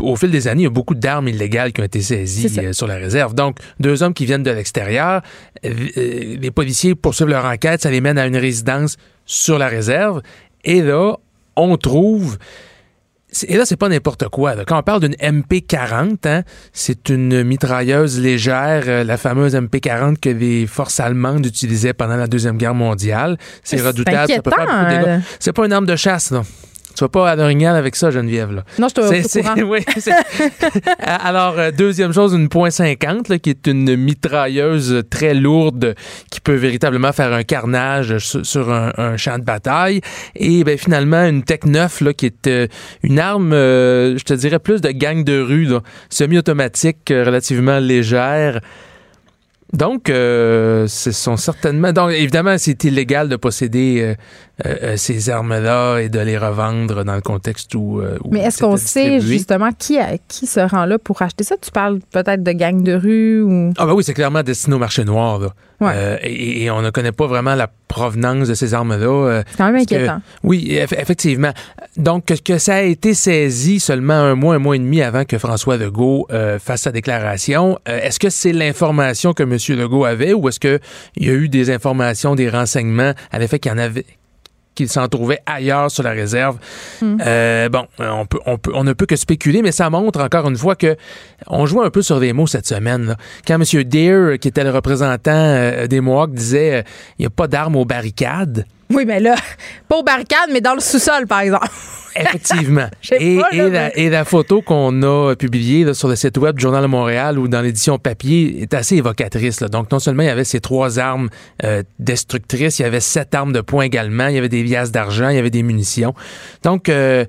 [0.00, 2.72] au fil des années, il y a beaucoup d'armes illégales qui ont été saisies euh,
[2.72, 3.34] sur la réserve.
[3.34, 5.22] Donc, deux hommes qui viennent de l'extérieur,
[5.64, 10.22] euh, les policiers poursuivent leur enquête, ça les mène à une résidence sur la réserve.
[10.64, 11.16] Et là,
[11.56, 12.38] on trouve
[13.48, 14.54] et là, c'est pas n'importe quoi.
[14.66, 16.42] Quand on parle d'une MP40, hein,
[16.72, 22.26] c'est une mitrailleuse légère, euh, la fameuse MP40 que les forces allemandes utilisaient pendant la
[22.26, 23.38] Deuxième Guerre mondiale.
[23.64, 24.32] C'est redoutable.
[25.38, 26.42] C'est pas une arme de chasse, non.
[27.02, 28.52] Vas pas à l'orignal avec ça, Geneviève.
[28.52, 28.64] Là.
[28.78, 29.80] Non, je te oui,
[31.00, 35.96] Alors, euh, deuxième chose, une .50, qui est une mitrailleuse très lourde
[36.30, 40.00] qui peut véritablement faire un carnage sur, un, champ de bataille.
[40.36, 42.68] Et ben, finalement, une Tech 9, là, qui est euh,
[43.02, 45.70] une arme, euh, je te dirais, plus de gang de rue,
[46.08, 48.60] semi-automatique, relativement légère.
[49.72, 51.92] Donc, euh, ce sont certainement.
[51.92, 54.14] Donc, évidemment, c'est illégal de posséder euh,
[54.66, 58.02] euh, ces armes-là et de les revendre dans le contexte où.
[58.30, 59.98] Mais est-ce qu'on sait justement qui,
[60.28, 61.56] qui se rend là pour acheter ça?
[61.60, 63.72] Tu parles peut-être de gangs de rue ou.
[63.78, 65.38] Ah, ben oui, c'est clairement destiné au marché noir.
[65.38, 65.48] Là.
[65.90, 69.06] Euh, et, on ne connaît pas vraiment la provenance de ces armes-là.
[69.06, 70.20] Euh, c'est quand même inquiétant.
[70.42, 71.52] oui, effectivement.
[71.96, 75.38] Donc, que, ça a été saisi seulement un mois, un mois et demi avant que
[75.38, 79.56] François Legault euh, fasse sa déclaration, est-ce que c'est l'information que M.
[79.78, 80.80] Legault avait ou est-ce qu'il
[81.16, 83.12] y a eu des informations, des renseignements?
[83.30, 84.06] À l'effet qu'il y en avait
[84.74, 86.58] qu'il s'en trouvait ailleurs sur la réserve.
[87.00, 87.18] Hmm.
[87.24, 90.48] Euh, bon, on, peut, on, peut, on ne peut que spéculer, mais ça montre encore
[90.48, 90.96] une fois que
[91.46, 93.16] on joue un peu sur des mots cette semaine.
[93.46, 93.84] Quand M.
[93.84, 96.82] Deere, qui était le représentant euh, des Mohawks, disait euh,
[97.18, 98.66] il n'y a pas d'armes aux barricades.
[98.92, 99.34] Oui, mais là,
[99.88, 101.68] pas aux barricades, mais dans le sous-sol, par exemple.
[102.14, 102.88] Effectivement.
[103.10, 107.48] et, la, photo qu'on a publiée sur le site web du Journal de Montréal ou
[107.48, 109.60] dans l'édition papier est assez évocatrice.
[109.60, 111.30] Donc, non seulement il y avait ces trois armes
[111.64, 114.92] euh, destructrices, il y avait sept armes de poing également, il y avait des liasses
[114.92, 116.14] d'argent, il y avait des munitions.
[116.62, 117.24] Donc, euh,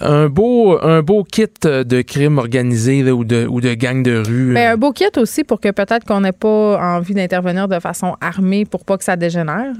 [0.00, 4.52] un beau, un beau kit de crime organisé ou, de, ou de gang de rue.
[4.52, 8.16] Mais un beau kit aussi pour que peut-être qu'on n'ait pas envie d'intervenir de façon
[8.20, 9.72] armée pour pas que ça dégénère.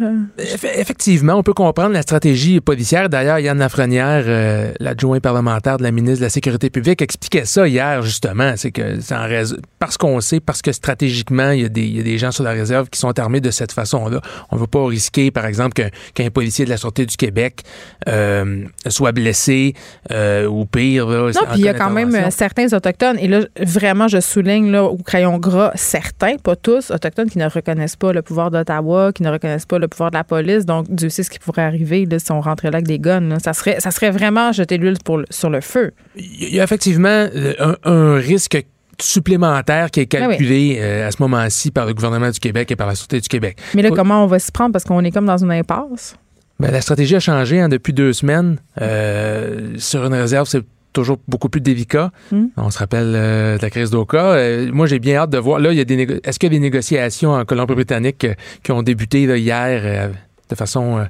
[0.77, 3.09] Effectivement, on peut comprendre la stratégie policière.
[3.09, 7.66] D'ailleurs, Yann Lafrenière, euh, l'adjoint parlementaire de la ministre de la Sécurité publique, expliquait ça
[7.66, 8.55] hier, justement.
[8.57, 11.83] C'est que c'est en raison, parce qu'on sait, parce que stratégiquement, il y, a des,
[11.83, 14.20] il y, a des, gens sur la réserve qui sont armés de cette façon-là.
[14.51, 17.62] On ne veut pas risquer, par exemple, qu'un policier de la Sûreté du Québec
[18.09, 19.75] euh, soit blessé
[20.11, 21.07] euh, ou pire.
[21.07, 24.71] non, puis il y a quand même euh, certains Autochtones, et là, vraiment, je souligne
[24.71, 29.13] là, au crayon gras, certains, pas tous, Autochtones qui ne reconnaissent pas le pouvoir d'Ottawa,
[29.13, 30.65] qui ne reconnaissent pas le pouvoir de la police.
[30.65, 33.39] Donc, Dieu sait ce qui pourrait arriver là, si on rentrait là avec des guns.
[33.45, 34.97] Ça, serait, ça serait vraiment jeter l'huile
[35.31, 35.93] sur le feu.
[36.17, 38.65] Il y a effectivement euh, un, risque
[39.01, 42.87] supplémentaire qui est ben calculé à ce moment-ci par le gouvernement du Québec et par
[42.87, 43.59] la Sûreté du Québec.
[43.75, 44.73] Mais là, comment on va s'y prendre?
[44.73, 46.17] Parce qu'on est comme dans une impasse.
[46.61, 48.59] Ben, la stratégie a changé hein, depuis deux semaines.
[48.83, 52.12] Euh, sur une réserve, c'est toujours beaucoup plus délicat.
[52.31, 52.49] Hmm.
[52.59, 54.33] On se rappelle euh, de la crise d'Oka.
[54.33, 55.59] Euh, moi, j'ai bien hâte de voir.
[55.59, 58.27] Là, il y a des est-ce qu'il y a des négociations en Colombie-Britannique
[58.62, 60.11] qui ont débuté hier
[60.51, 61.07] de façon,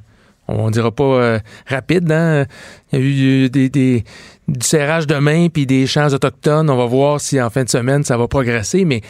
[0.46, 2.12] on dira pas rapide.
[2.12, 2.44] Hein?
[2.92, 4.04] Il y a eu des, des,
[4.50, 6.70] du serrage de main puis des champs autochtones.
[6.70, 8.84] On va voir si en fin de semaine ça va progresser.
[8.84, 9.00] Mais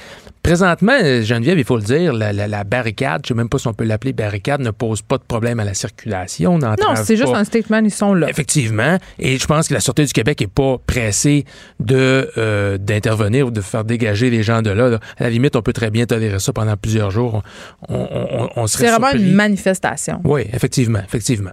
[0.43, 3.73] présentement, Geneviève, il faut le dire, la, barricade, je ne sais même pas si on
[3.73, 6.59] peut l'appeler barricade, ne pose pas de problème à la circulation.
[6.59, 8.29] Non, c'est juste un statement, ils sont là.
[8.29, 8.99] Effectivement.
[9.19, 11.45] Et je pense que la Sûreté du Québec n'est pas pressée
[11.79, 15.63] de euh, d'intervenir ou de faire dégager les gens de là, À la limite, on
[15.63, 17.43] peut très bien tolérer ça pendant plusieurs jours.
[17.89, 20.21] On, c'est vraiment une manifestation.
[20.25, 21.53] Oui, effectivement, effectivement.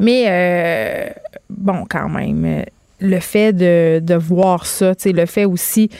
[0.00, 1.10] Mais euh,
[1.48, 2.64] bon, quand même
[3.02, 5.90] le fait de, de voir ça, le fait aussi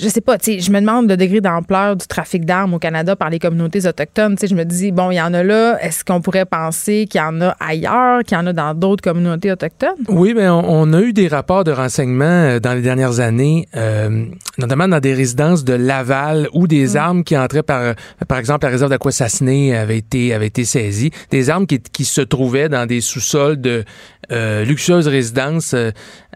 [0.00, 3.30] je sais pas, je me demande le degré d'ampleur du trafic d'armes au Canada par
[3.30, 4.36] les communautés autochtones.
[4.40, 7.24] je me dis, bon, il y en a là, est-ce qu'on pourrait penser qu'il y
[7.24, 9.96] en a ailleurs, qu'il y en a dans d'autres communautés autochtones?
[10.08, 14.26] Oui, mais on, a eu des rapports de renseignement euh, dans les dernières années, euh,
[14.56, 16.96] notamment dans des résidences de Laval où des mm.
[16.96, 17.94] armes qui entraient par,
[18.28, 22.20] par exemple, la réserve d'Aquassassiné avaient été, avaient été saisies, des armes qui, qui se
[22.20, 23.84] trouvaient dans des sous-sols de
[24.30, 25.74] euh, luxueuses résidences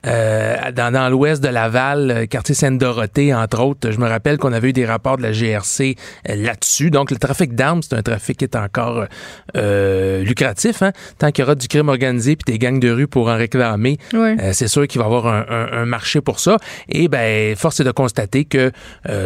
[0.05, 3.91] dans, dans l'ouest de Laval, quartier Sainte-Dorothée, entre entre autres.
[3.91, 6.91] Je me rappelle qu'on avait eu des rapports de la GRC là-dessus.
[6.91, 9.07] Donc, le trafic d'armes, c'est un trafic qui est encore
[9.55, 10.83] lucratif.
[10.83, 10.93] Hein?
[11.19, 13.99] Tant qu'il y aura du crime organisé puis des gangs de rue pour en réclamer,
[14.53, 16.57] c'est sûr qu'il va y avoir un, un, marché pour ça.
[16.89, 18.73] Et ben, force est de constater que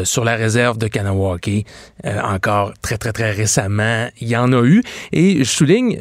[0.05, 1.67] sur la réserve de Kanawake,
[2.05, 4.83] encore très, très, très récemment, il y en a eu.
[5.13, 5.97] Et je souligne,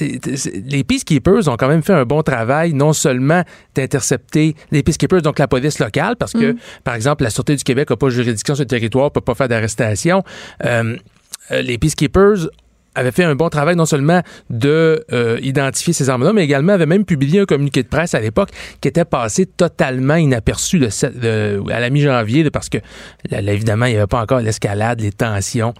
[0.00, 3.42] les Peacekeepers ont quand même fait un bon travail, non seulement
[3.74, 6.58] d'intercepter les Peacekeepers, donc la police locale, parce que, mm.
[6.84, 9.36] par exemple, la Sûreté du Québec n'a pas juridiction sur le territoire, ne peut pas
[9.36, 10.24] faire d'arrestation.
[10.64, 10.96] Euh,
[11.52, 12.48] euh, les Peacekeepers
[12.98, 16.86] avait fait un bon travail non seulement de euh, identifier ces armes-là, mais également avait
[16.86, 21.90] même publié un communiqué de presse à l'époque qui était passé totalement inaperçu à la
[21.90, 22.78] mi-janvier parce que
[23.30, 25.74] évidemment il n'y avait pas encore l'escalade, les tensions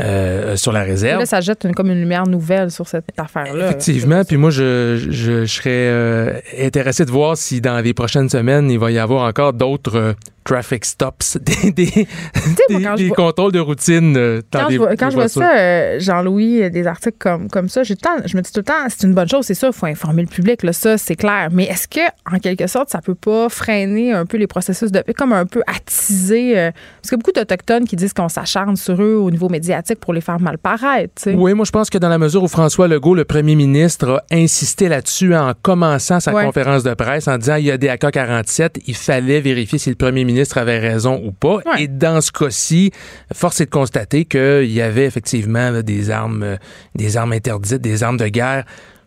[0.00, 1.20] euh, sur la réserve.
[1.20, 3.66] Là, ça jette comme une lumière nouvelle sur cette affaire-là.
[3.66, 8.70] Effectivement, puis moi je, je, serais euh, intéressé de voir si dans les prochaines semaines
[8.70, 14.68] il va y avoir encore d'autres traffic stops, des, des, contrôles de routine euh, quand
[14.70, 17.94] je vois, quand je vois ça, euh, Jean-Louis, euh, des articles comme, comme ça, je
[17.94, 20.28] me dis tout le temps, c'est une bonne chose, c'est ça, il faut informer le
[20.28, 21.48] public, là, ça, c'est clair.
[21.50, 25.02] Mais est-ce que, en quelque sorte, ça peut pas freiner un peu les processus de
[25.16, 29.00] comme un peu attiser parce qu'il y a beaucoup d'Autochtones qui disent qu'on s'acharne sur
[29.00, 31.22] eux au niveau médiatique pour les faire mal paraître.
[31.26, 34.34] Oui, moi, je pense que dans la mesure où François Legault, le premier ministre, a
[34.34, 38.82] insisté là-dessus en commençant sa conférence de presse en disant il y a des AK-47,
[38.86, 41.60] il fallait vérifier si le premier ministre ministre avait raison ou pas.
[41.78, 42.90] Et dans ce cas-ci,
[43.32, 46.56] force est de constater qu'il y avait effectivement des armes, euh,
[46.94, 48.64] des armes interdites, des armes de guerre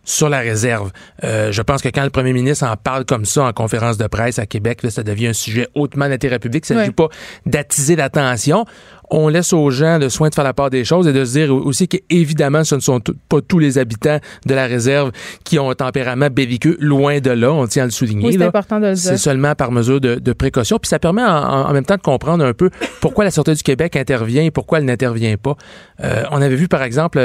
[0.08, 0.90] sur la réserve.
[1.22, 4.06] Euh, je pense que quand le premier ministre en parle comme ça en conférence de
[4.06, 6.64] presse à Québec, ça devient un sujet hautement d'intérêt public.
[6.68, 7.08] Il ne s'agit pas
[7.44, 8.64] d'attiser l'attention
[9.10, 11.32] on laisse aux gens le soin de faire la part des choses et de se
[11.32, 15.12] dire aussi qu'évidemment, ce ne sont pas tous les habitants de la réserve
[15.44, 18.32] qui ont un tempérament belliqueux, loin de là, on tient à le souligner.
[18.32, 19.02] c'est important de le dire.
[19.02, 20.78] C'est seulement par mesure de, précaution.
[20.78, 23.96] Puis ça permet en, même temps de comprendre un peu pourquoi la Sûreté du Québec
[23.96, 25.56] intervient et pourquoi elle n'intervient pas.
[26.04, 27.18] Euh, on avait vu, par exemple,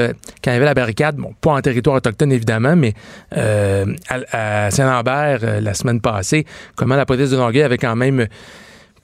[0.43, 2.93] quand il y avait la barricade, bon, pas en territoire autochtone évidemment, mais
[3.38, 3.86] euh,
[4.32, 8.28] à, Saint-Lambert euh, la semaine passée, comment la police de Longueuil avait quand même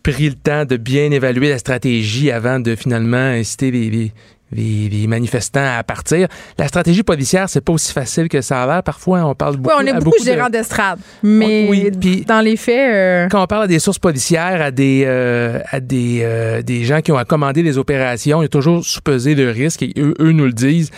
[0.03, 4.11] pris le temps de bien évaluer la stratégie avant de finalement inciter les,
[4.51, 6.27] manifestants à partir.
[6.57, 8.83] La stratégie policière, c'est pas aussi facile que ça a l'air.
[8.83, 9.75] Parfois, on parle beaucoup.
[9.77, 11.91] Oui, on est beaucoup, gérants d'estrade, mais oui,
[12.25, 12.93] dans les faits.
[12.93, 16.83] Euh, quand on parle à des sources policières, à des euh, à des, euh, des
[16.83, 20.13] gens qui ont commandé les opérations, il y a toujours sous-pesé le risque et eux,
[20.19, 20.91] eux nous le disent.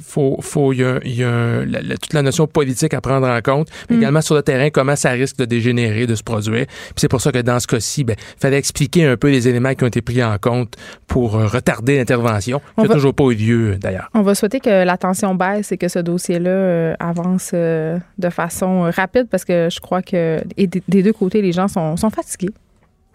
[0.00, 1.64] faut faut il y a, y a
[2.00, 4.00] toute la notion politique à prendre en compte, mais mm.
[4.00, 6.66] également sur le terrain comment ça risque de dégénérer, de se produire.
[6.66, 9.74] Puis c'est pour ça que dans ce cas-ci, ben fallait expliquer un peu les éléments
[9.74, 10.74] qui ont été pris en compte
[11.06, 14.10] pour retarder l'intervention toujours pas eu lieu, d'ailleurs.
[14.14, 18.30] On va souhaiter que la tension baisse et que ce dossier-là euh, avance euh, de
[18.30, 22.50] façon euh, rapide parce que je crois que des deux côtés, les gens sont, fatigués.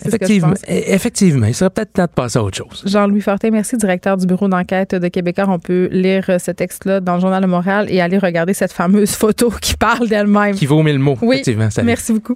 [0.05, 2.83] Effectivement, effectivement, il serait peut-être temps de passer à autre chose.
[2.85, 5.45] Jean-Louis Fortin, merci, directeur du bureau d'enquête de Québécois.
[5.47, 9.15] On peut lire ce texte-là dans le Journal de Montréal et aller regarder cette fameuse
[9.15, 10.53] photo qui parle d'elle-même.
[10.53, 11.69] Qui vaut mille mots, oui, effectivement.
[11.83, 12.35] Merci beaucoup.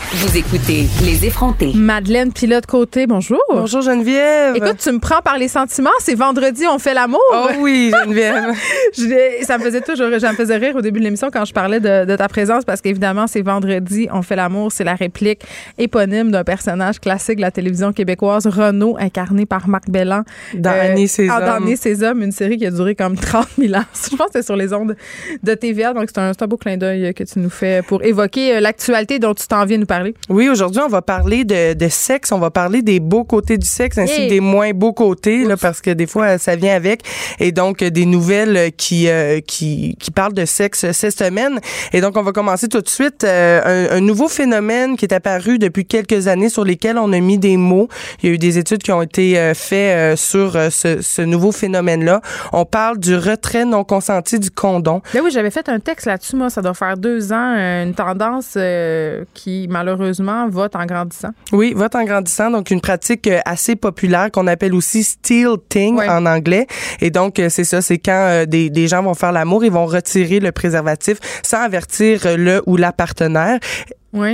[0.13, 1.71] Vous écoutez Les effrontés.
[1.73, 3.39] Madeleine Pilote Côté, bonjour.
[3.49, 4.57] Bonjour Geneviève.
[4.57, 5.89] Écoute, tu me prends par les sentiments.
[5.99, 7.21] C'est vendredi, on fait l'amour.
[7.31, 8.53] Oh oui, Geneviève.
[9.43, 12.13] ça me faisait toujours, j'en faisais rire au début de l'émission quand je parlais de,
[12.17, 14.73] ta présence parce qu'évidemment, c'est vendredi, on fait l'amour.
[14.73, 15.43] C'est la réplique
[15.77, 20.23] éponyme d'un personnage classique de la télévision québécoise, Renaud, incarné par Marc Bellan.
[20.53, 23.75] Dans euh, ses Dans Annie ses hommes, une série qui a duré comme 30 000
[23.75, 23.85] ans.
[23.93, 24.97] Je pense que c'est sur les ondes
[25.41, 25.93] de TVA.
[25.93, 29.17] Donc, c'est un, un beau clin d'œil que tu nous fais pour évoquer euh, l'actualité
[29.17, 30.00] dont tu t'en viens nous parler.
[30.29, 32.31] Oui, aujourd'hui, on va parler de, de, sexe.
[32.31, 35.57] On va parler des beaux côtés du sexe ainsi que des moins beaux côtés, là,
[35.57, 37.01] parce que des fois, ça vient avec.
[37.39, 41.59] Et donc, des nouvelles qui, euh, qui, qui parlent de sexe cette semaine.
[41.93, 43.23] Et donc, on va commencer tout de suite.
[43.23, 47.19] Euh, un, un, nouveau phénomène qui est apparu depuis quelques années sur lesquels on a
[47.19, 47.87] mis des mots.
[48.21, 51.51] Il y a eu des études qui ont été euh, faites sur ce, ce, nouveau
[51.51, 52.21] phénomène-là.
[52.51, 55.01] On parle du retrait non consenti du condom.
[55.13, 56.49] Ben oui, j'avais fait un texte là-dessus, moi.
[56.49, 57.55] Ça doit faire deux ans.
[57.55, 58.57] Une tendance
[59.33, 61.29] qui, malheureusement, malheureusement, vote en grandissant.
[61.51, 62.51] Oui, vote en grandissant.
[62.51, 66.67] Donc, une pratique euh, assez populaire qu'on appelle aussi stilting en anglais.
[66.99, 69.71] Et donc, euh, c'est ça, c'est quand euh, des, des gens vont faire l'amour, ils
[69.71, 73.59] vont retirer le préservatif sans avertir le ou la partenaire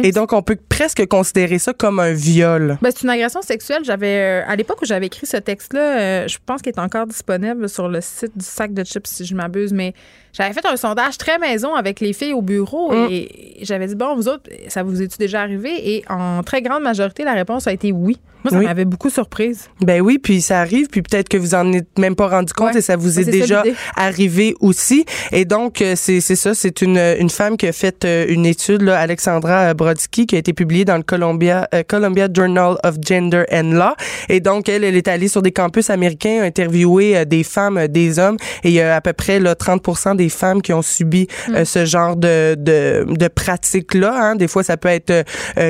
[0.04, 2.78] Et donc, on peut presque considérer ça comme un viol.
[2.82, 3.84] Ben, c'est une agression sexuelle.
[3.84, 7.88] J'avais, à l'époque où j'avais écrit ce texte-là, je pense qu'il est encore disponible sur
[7.88, 9.94] le site du sac de chips, si je m'abuse, mais
[10.34, 13.08] j'avais fait un sondage très maison avec les filles au bureau mm.
[13.12, 15.96] et j'avais dit, bon, vous autres, ça vous est-tu déjà arrivé?
[15.96, 18.18] Et en très grande majorité, la réponse a été oui.
[18.44, 19.70] Moi, ça m'avait beaucoup surprise.
[19.82, 22.76] Ben oui, puis ça arrive, puis peut-être que vous en êtes même pas rendu compte
[22.76, 23.64] et ça vous est, déjà
[23.96, 25.06] arrivé aussi.
[25.32, 28.82] Et donc, euh, c'est ça, c'est une, une femme qui a fait euh, une étude,
[28.82, 33.44] là, Alexandra Brodsky, qui a été publiée dans le Columbia, euh, Columbia Journal of Gender
[33.52, 33.96] and Law.
[34.30, 38.38] Et donc, elle, elle est allée sur des campus américains, interviewé des femmes, des hommes,
[38.64, 41.66] et il y a à peu près là, 30 des femmes qui ont subi mm.
[41.66, 44.14] ce genre de, de, de pratique-là.
[44.16, 44.36] Hein.
[44.36, 45.26] Des fois, ça peut être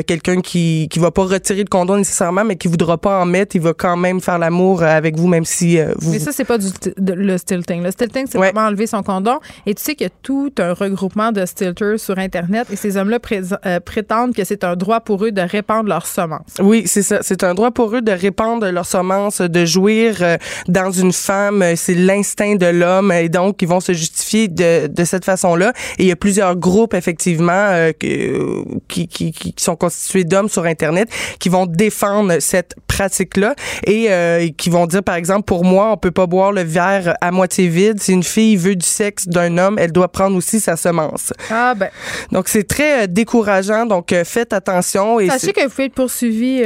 [0.06, 3.56] quelqu'un qui qui va pas retirer le condom nécessairement, mais qui voudra pas en mettre,
[3.56, 6.12] il va quand même faire l'amour euh, avec vous, même si euh, vous.
[6.12, 6.67] Mais ça, c'est pas du
[6.98, 7.84] le stilting.
[7.84, 9.39] Le stilting, c'est vraiment enlever son condom.
[9.65, 12.98] Et tu sais qu'il y a tout un regroupement de stilters sur Internet et ces
[12.98, 13.20] hommes-là
[13.65, 16.56] euh, prétendent que c'est un droit pour eux de répandre leurs semences.
[16.60, 17.20] Oui, c'est ça.
[17.22, 21.63] C'est un droit pour eux de répandre leurs semences, de jouir dans une femme.
[21.76, 25.74] C'est l'instinct de l'homme et donc ils vont se justifier de, de cette façon-là.
[25.98, 31.10] Et il y a plusieurs groupes, effectivement, qui, qui, qui sont constitués d'hommes sur Internet
[31.39, 33.56] qui vont défendre cette pratique-là
[33.86, 37.16] et euh, qui vont dire, par exemple, pour moi, on peut pas boire le verre
[37.22, 38.02] à moitié vide.
[38.02, 41.34] Si une fille veut du sexe d'un homme, elle doit prendre aussi sa semence.
[41.52, 41.90] Ah ben.
[42.32, 43.86] Donc, c'est très euh, décourageant.
[43.86, 45.20] Donc, euh, faites attention.
[45.20, 46.58] Et Sachez que vous pouvez être poursuivi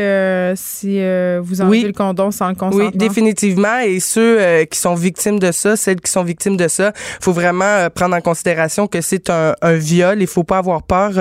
[0.55, 0.99] si
[1.41, 2.85] vous enlevez le condom sans le consentement.
[2.85, 3.79] Oui, définitivement.
[3.79, 7.89] Et ceux qui sont victimes de ça, celles qui sont victimes de ça, faut vraiment
[7.93, 10.21] prendre en considération que c'est un, un, viol.
[10.21, 11.11] Il faut pas avoir peur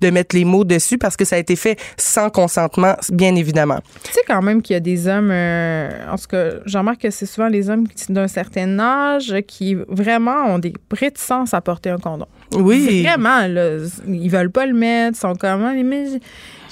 [0.00, 3.78] de mettre les mots dessus parce que ça a été fait sans consentement, bien évidemment.
[4.10, 7.02] Tu sais quand même qu'il y a des hommes, euh, en tout cas, j'en remarque
[7.02, 11.90] que c'est souvent les hommes d'un certain âge qui vraiment ont des réticences à porter
[11.90, 12.26] un condom.
[12.54, 13.04] Oui.
[13.04, 16.06] Vraiment, là, ils veulent pas le mettre, ils sont comme, ah, mais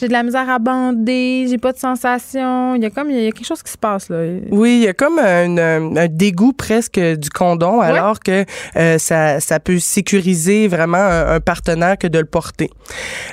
[0.00, 2.76] j'ai de la misère à bander, j'ai pas de sensation.
[2.76, 4.18] Il y a comme, il y a quelque chose qui se passe, là.
[4.50, 8.44] Oui, il y a comme un, dégoût presque du condom, alors que
[8.76, 12.70] euh, ça, ça peut sécuriser vraiment un, partenaire que de le porter.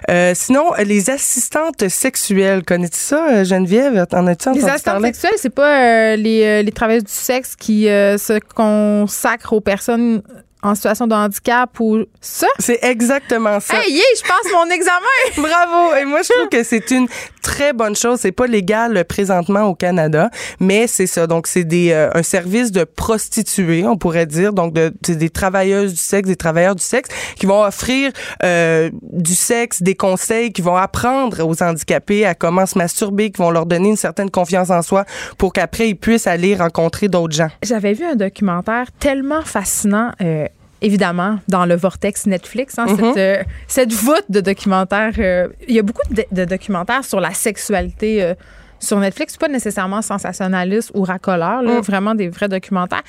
[0.09, 4.05] Euh, sinon, les assistantes sexuelles, connais-tu ça, euh, Geneviève?
[4.11, 9.53] En as-tu Les assistantes sexuelles, c'est pas les, les travailleuses du sexe qui se consacrent
[9.53, 10.21] aux personnes
[10.65, 12.47] en situation de handicap ou ça?
[12.59, 13.75] C'est exactement ça.
[13.75, 14.95] Hey, je passe mon examen.
[15.37, 15.95] Bravo.
[15.95, 17.07] Et moi, je trouve que c'est une
[17.41, 18.19] très bonne chose.
[18.19, 21.27] C'est pas légal présentement au Canada, mais c'est ça.
[21.27, 24.53] Donc, c'est des euh, un service de prostituées, on pourrait dire.
[24.53, 28.11] Donc, de, des travailleuses du sexe, des travailleurs du sexe qui vont offrir
[28.43, 33.41] euh, du sexe, des conseils, qui vont apprendre aux handicapés à comment se masturber, qui
[33.41, 35.05] vont leur donner une certaine confiance en soi
[35.37, 37.49] pour qu'après ils puissent aller rencontrer d'autres gens.
[37.63, 40.11] J'avais vu un documentaire tellement fascinant.
[40.21, 40.47] Euh,
[40.85, 43.13] évidemment, dans le vortex Netflix, hein, mm-hmm.
[43.17, 45.13] euh, cette, voûte de documentaires.
[45.17, 48.21] Euh, il y a beaucoup de, documentaires sur la sexualité.
[48.23, 48.35] Euh,
[48.77, 51.79] sur Netflix, pas nécessairement sensationnaliste ou racoleur, mm.
[51.79, 53.01] vraiment des vrais documentaires.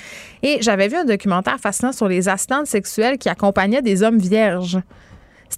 [0.43, 4.79] Et j'avais vu un documentaire fascinant sur les assistantes sexuelles qui accompagnaient des hommes vierges.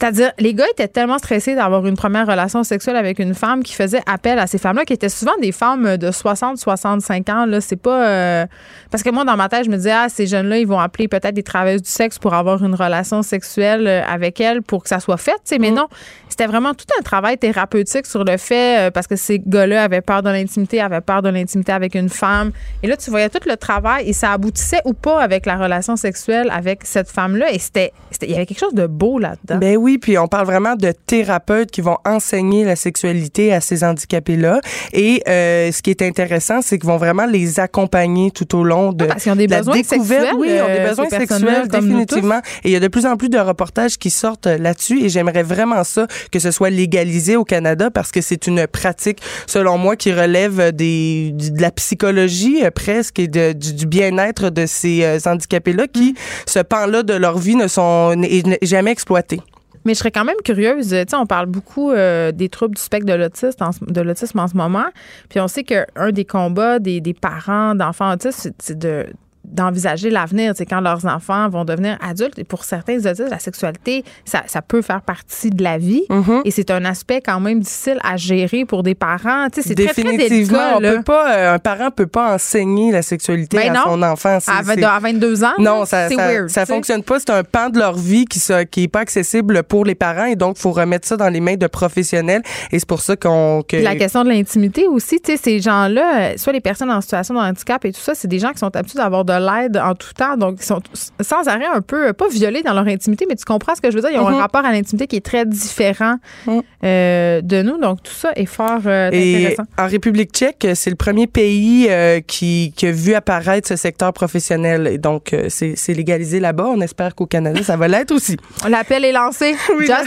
[0.00, 3.74] C'est-à-dire, les gars étaient tellement stressés d'avoir une première relation sexuelle avec une femme qui
[3.74, 7.46] faisait appel à ces femmes-là, qui étaient souvent des femmes de 60, 65 ans.
[7.46, 8.06] Là, c'est pas.
[8.06, 8.46] Euh,
[8.92, 11.08] parce que moi, dans ma tête, je me disais, ah, ces jeunes-là, ils vont appeler
[11.08, 14.88] peut-être des travailleuses du sexe pour avoir une relation sexuelle euh, avec elles pour que
[14.88, 15.40] ça soit fait.
[15.58, 15.74] Mais mm.
[15.74, 15.88] non,
[16.28, 20.00] c'était vraiment tout un travail thérapeutique sur le fait, euh, parce que ces gars-là avaient
[20.00, 22.52] peur de l'intimité, avaient peur de l'intimité avec une femme.
[22.84, 25.96] Et là, tu voyais tout le travail et ça aboutissait ou pas avec la relation
[25.96, 27.52] sexuelle avec cette femme-là.
[27.52, 27.92] Et c'était.
[28.22, 29.58] Il y avait quelque chose de beau là-dedans.
[29.58, 33.84] Ben oui, puis on parle vraiment de thérapeutes qui vont enseigner la sexualité à ces
[33.84, 34.60] handicapés-là.
[34.92, 38.92] Et euh, ce qui est intéressant, c'est qu'ils vont vraiment les accompagner tout au long
[38.92, 40.22] de, ah, parce ont des la besoins découverte.
[40.22, 42.40] Sexuels, oui, ils ont des euh, besoins sexuels, définitivement.
[42.64, 45.04] Et il y a de plus en plus de reportages qui sortent là-dessus.
[45.04, 49.20] Et j'aimerais vraiment ça que ce soit légalisé au Canada parce que c'est une pratique,
[49.46, 54.66] selon moi, qui relève des, de la psychologie euh, presque et de, du, bien-être de
[54.66, 56.16] ces handicapés-là qui, mm.
[56.46, 58.14] ce pan-là de leur vie, ne sont
[58.62, 59.40] jamais exploités.
[59.88, 60.90] Mais je serais quand même curieuse.
[60.90, 64.84] Tu sais, on parle beaucoup euh, des troubles du spectre de l'autisme, en ce moment.
[65.30, 69.06] Puis on sait qu'un des combats des, des parents d'enfants autistes, c'est de
[69.50, 72.38] d'envisager l'avenir, c'est quand leurs enfants vont devenir adultes.
[72.38, 76.04] Et pour certains autistes, la sexualité, ça, ça peut faire partie de la vie.
[76.10, 76.42] Mm-hmm.
[76.44, 79.46] Et c'est un aspect quand même difficile à gérer pour des parents.
[79.52, 80.74] C'est très, très délicat.
[80.76, 84.38] On peut pas, euh, un parent peut pas enseigner la sexualité ben à son enfant.
[84.46, 87.18] À, à, 22 ans, non, ça, ça, weird, ça fonctionne pas.
[87.18, 90.26] C'est un pan de leur vie qui n'est qui est pas accessible pour les parents.
[90.26, 92.42] Et donc, il faut remettre ça dans les mains de professionnels.
[92.70, 93.62] Et c'est pour ça qu'on...
[93.66, 93.76] Que...
[93.76, 97.34] La question de l'intimité aussi, tu sais, ces gens-là, euh, soit les personnes en situation
[97.34, 99.94] de handicap et tout ça, c'est des gens qui sont habitués d'avoir de l'aide en
[99.94, 100.36] tout temps.
[100.36, 100.80] Donc, ils sont
[101.20, 103.96] sans arrêt un peu, pas violés dans leur intimité, mais tu comprends ce que je
[103.96, 104.10] veux dire.
[104.10, 104.40] Ils ont un mm-hmm.
[104.40, 106.16] rapport à l'intimité qui est très différent
[106.46, 106.58] mm.
[106.84, 107.78] euh, de nous.
[107.78, 109.64] Donc, tout ça est fort euh, intéressant.
[109.78, 114.12] En République tchèque, c'est le premier pays euh, qui, qui, a vu apparaître ce secteur
[114.12, 114.86] professionnel.
[114.86, 116.66] Et donc, c'est légalisé là-bas.
[116.68, 118.36] On espère qu'au Canada, ça va l'être aussi.
[118.68, 119.54] L'appel est lancé.
[119.80, 120.04] Justin,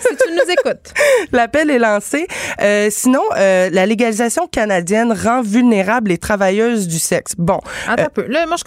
[0.00, 0.94] si tu nous écoutes.
[1.32, 2.26] L'appel est lancé.
[2.90, 7.34] sinon, la légalisation canadienne rend vulnérables les travailleuses du sexe.
[7.38, 7.60] Bon.
[7.88, 8.26] Attends un peu.
[8.28, 8.64] Là, moi, je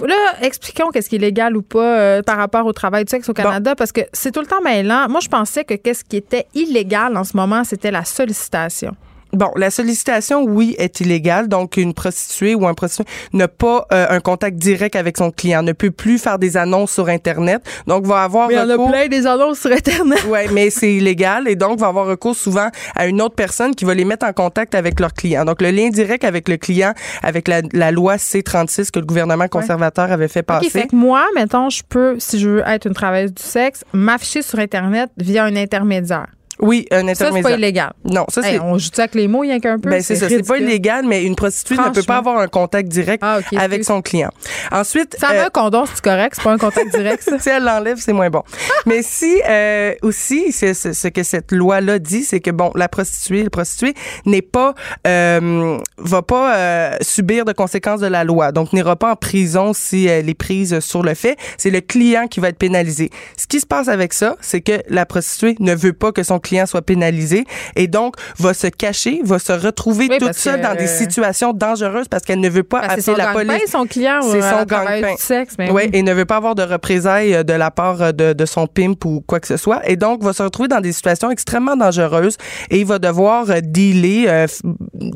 [0.00, 3.28] Là, expliquons qu'est-ce qui est légal ou pas euh, par rapport au travail du sexe
[3.28, 5.08] au Canada, parce que c'est tout le temps mêlant.
[5.08, 8.96] Moi, je pensais que qu'est-ce qui était illégal en ce moment, c'était la sollicitation.
[9.34, 11.48] Bon, la sollicitation, oui, est illégale.
[11.48, 15.62] Donc, une prostituée ou un prostitué n'a pas euh, un contact direct avec son client,
[15.62, 17.62] ne peut plus faire des annonces sur Internet.
[17.86, 20.24] Donc, va avoir mais il y en a plein des annonces sur Internet.
[20.28, 23.84] Oui, mais c'est illégal et donc va avoir recours souvent à une autre personne qui
[23.84, 25.44] va les mettre en contact avec leur client.
[25.44, 30.10] Donc, le lien direct avec le client, avec la, loi C-36 que le gouvernement conservateur
[30.10, 30.70] avait fait passer.
[30.70, 34.42] fait que moi, mettons, je peux, si je veux être une travailleuse du sexe, m'afficher
[34.42, 36.26] sur Internet via un intermédiaire.
[36.60, 37.16] Oui, un intermédiaire.
[37.16, 37.92] Ça, c'est pas illégal.
[38.04, 38.60] Non, ça, c'est.
[38.60, 39.90] on joue avec les mots, il y a qu'un peu?
[39.90, 40.28] Ben, c'est ça.
[40.28, 43.84] C'est pas illégal, mais une prostituée ne peut pas avoir un contact direct ah, avec
[43.84, 44.30] son client.
[44.70, 45.16] Ensuite.
[45.18, 46.34] Ça euh, un condom, c'est correct?
[46.36, 47.38] C'est pas un contact direct, ça?
[47.40, 48.42] si elle l'enlève, c'est moins bon.
[48.86, 53.42] mais si, euh, aussi, c'est ce que cette loi-là dit, c'est que, bon, la prostituée,
[53.42, 53.94] le prostitué
[54.26, 54.74] n'est pas,
[55.06, 58.52] euh, va pas euh, subir de conséquences de la loi.
[58.52, 61.36] Donc, n'ira pas en prison si elle est prise sur le fait.
[61.58, 63.10] C'est le client qui va être pénalisé.
[63.36, 66.38] Ce qui se passe avec ça, c'est que la prostituée ne veut pas que son
[66.44, 70.86] client soit pénalisé et donc va se cacher, va se retrouver toute seule dans des
[70.86, 73.70] situations dangereuses parce qu'elle ne veut pas appeler la police.
[73.70, 75.14] son client c'est son gagne-pain.
[75.58, 78.32] Ben oui, et ne veut pas avoir de représailles euh, de la part euh, de,
[78.32, 80.92] de, son pimp ou quoi que ce soit et donc va se retrouver dans des
[80.92, 82.36] situations extrêmement dangereuses
[82.70, 84.46] et il va devoir euh, dealer,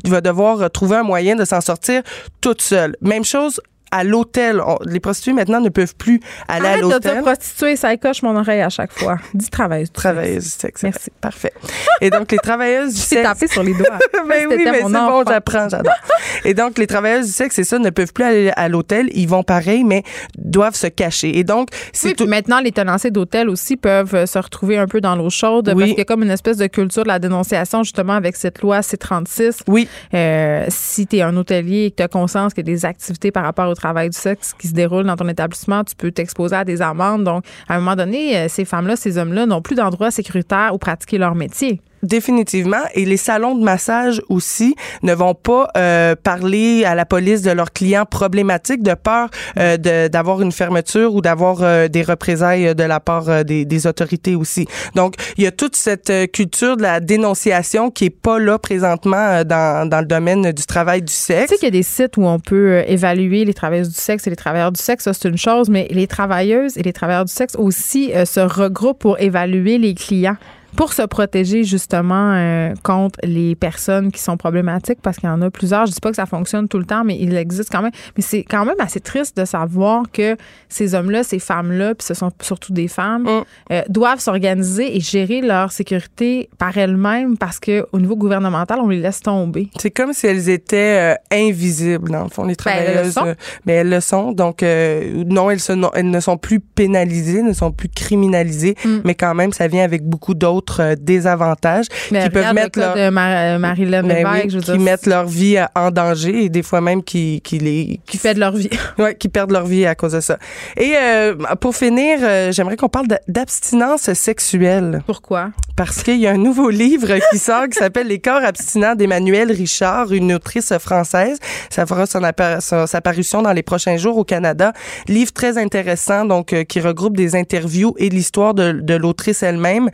[0.03, 2.01] il va devoir trouver un moyen de s'en sortir
[2.41, 2.95] toute seule.
[3.01, 3.61] Même chose
[3.91, 4.61] à l'hôtel.
[4.85, 7.11] Les prostituées maintenant ne peuvent plus aller à l'hôtel.
[7.11, 9.17] Arrête de prostituée, ça coche mon oreille à chaque fois.
[9.33, 9.91] Dis travailleuse.
[9.91, 10.83] Travailleuse du sexe.
[10.83, 11.11] Merci.
[11.21, 11.53] Parfait.
[12.01, 13.23] Et donc les travailleuses du sexe.
[13.23, 13.97] tapé sur les doigts.
[14.27, 15.93] ben oui, mais c'est bon, j'apprends, j'adore.
[16.45, 19.09] Et donc les travailleuses du sexe, c'est ça, ne peuvent plus aller à l'hôtel.
[19.13, 20.03] Ils vont pareil, mais
[20.37, 21.37] doivent se cacher.
[21.37, 22.27] Et donc c'est oui, tout.
[22.27, 25.83] maintenant les tenanciers d'hôtel aussi peuvent euh, se retrouver un peu dans l'eau chaude parce
[25.83, 28.79] qu'il y a comme une espèce de culture de la dénonciation justement avec cette loi
[28.81, 29.61] C36.
[29.67, 29.87] Oui.
[30.13, 32.85] Euh, si tu es un hôtelier et que tu as conscience qu'il y a des
[32.85, 36.11] activités par rapport au travail du sexe qui se déroule dans ton établissement, tu peux
[36.11, 37.23] t'exposer à des amendes.
[37.23, 40.77] Donc, à un moment donné, euh, ces femmes-là, ces hommes-là n'ont plus d'endroit sécuritaire où
[40.77, 41.81] pratiquer leur métier.
[42.03, 42.77] Définitivement.
[42.93, 47.51] Et les salons de massage aussi ne vont pas euh, parler à la police de
[47.51, 49.77] leurs clients problématiques de peur euh,
[50.07, 54.35] d'avoir une fermeture ou d'avoir euh, des représailles de la part euh, des, des, autorités
[54.35, 54.67] aussi.
[54.95, 58.59] Donc, il y a toute cette euh, culture de la dénonciation qui est pas là
[58.59, 61.49] présentement dans, dans le domaine du travail du sexe.
[61.49, 64.27] Tu sais qu'il y a des sites où on peut évaluer les travailleuses du sexe
[64.27, 67.25] et les travailleurs du sexe, ça c'est une chose, mais les travailleuses et les travailleurs
[67.25, 70.37] du sexe aussi se regroupent pour évaluer les clients
[70.75, 75.41] pour se protéger justement euh, contre les personnes qui sont problématiques, parce qu'il y en
[75.41, 75.85] a plusieurs.
[75.85, 77.91] Je dis pas que ça fonctionne tout le temps, mais il existe quand même.
[78.15, 80.35] Mais c'est quand même assez triste de savoir que
[80.67, 83.43] ces hommes-là, ces femmes-là, puis ce sont surtout des femmes, mm.
[83.73, 88.89] euh, doivent s'organiser et gérer leur sécurité par elles-mêmes parce que au niveau gouvernemental, on
[88.89, 89.69] les laisse tomber.
[89.79, 92.85] C'est comme si elles étaient euh, invisibles dans le fond, les travailleuses.
[92.85, 93.35] Ben, elles le sont.
[93.65, 94.31] mais elles le sont.
[94.31, 95.59] Donc non, elles,
[95.95, 98.99] elles ne sont plus pénalisées, ne sont plus criminalisées, mm.
[99.03, 103.09] mais quand même, ça vient avec beaucoup d'autres euh, désavantages qui peuvent mettre leur, de
[103.09, 107.99] Marilyn ben qui mettent leur vie en danger et des fois même qui qui les
[108.07, 108.69] qui perdent leur vie.
[108.97, 110.37] ouais, qui perdent leur vie à cause de ça.
[110.77, 115.01] Et euh, pour finir, euh, j'aimerais qu'on parle d'abstinence sexuelle.
[115.05, 115.49] Pourquoi?
[115.75, 119.51] Parce qu'il y a un nouveau livre qui sort qui s'appelle Les corps abstinents d'Emmanuel
[119.51, 121.39] Richard, une autrice française.
[121.69, 124.73] Ça fera son, sa parution dans les prochains jours au Canada.
[125.07, 129.89] Livre très intéressant donc qui regroupe des interviews et l'histoire de, de l'autrice elle-même.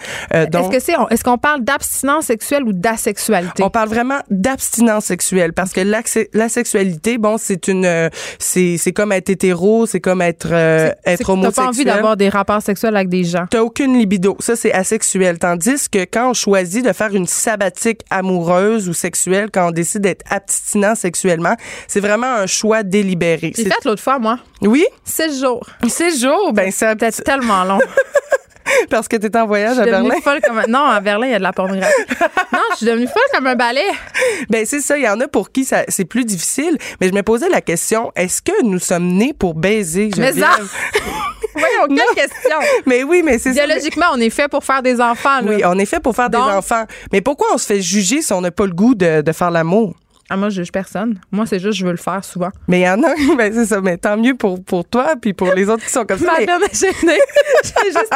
[0.59, 3.63] Est-ce que c'est est-ce qu'on parle d'abstinence sexuelle ou d'asexualité?
[3.63, 5.81] On parle vraiment d'abstinence sexuelle parce que
[6.33, 11.29] la sexualité, bon, c'est une c'est c'est comme être hétéro, c'est comme être euh, être
[11.29, 11.53] homosexuel.
[11.55, 13.45] T'as pas envie d'avoir des rapports sexuels avec des gens.
[13.49, 15.39] T'as aucune libido, ça c'est asexuel.
[15.39, 20.01] Tandis que quand on choisit de faire une sabbatique amoureuse ou sexuelle, quand on décide
[20.01, 21.55] d'être abstinent sexuellement,
[21.87, 23.53] c'est vraiment un choix délibéré.
[23.55, 24.39] J'ai fait l'autre fois moi.
[24.61, 24.85] Oui?
[25.03, 25.65] Six jours.
[25.87, 27.79] Six jours, ben ça peut-être tellement long.
[28.89, 30.15] Parce que tu étais en voyage à Berlin.
[30.23, 31.93] Folle comme Non, à Berlin, il y a de la pornographie.
[32.53, 33.85] non, je suis devenue folle comme un balai.
[34.49, 34.97] Ben c'est ça.
[34.97, 36.77] Il y en a pour qui ça, c'est plus difficile.
[36.99, 40.51] Mais je me posais la question est-ce que nous sommes nés pour baiser Mais ça.
[41.53, 42.57] Voyons, quelle question.
[42.85, 43.65] Mais oui, mais c'est ça.
[43.65, 45.41] Biologiquement, on est fait pour faire des enfants.
[45.41, 45.47] Là.
[45.47, 46.83] Oui, on est fait pour faire des enfants.
[47.13, 49.51] Mais pourquoi on se fait juger si on n'a pas le goût de, de faire
[49.51, 49.93] l'amour?
[50.29, 51.19] Ah, moi, je juge personne.
[51.31, 52.49] Moi, c'est juste, je veux le faire souvent.
[52.67, 55.33] Mais il y en a, ben c'est ça, mais tant mieux pour, pour toi, puis
[55.33, 56.25] pour les autres qui sont comme ça.
[56.25, 56.67] Ma mais-.
[56.73, 58.13] J'ai juste-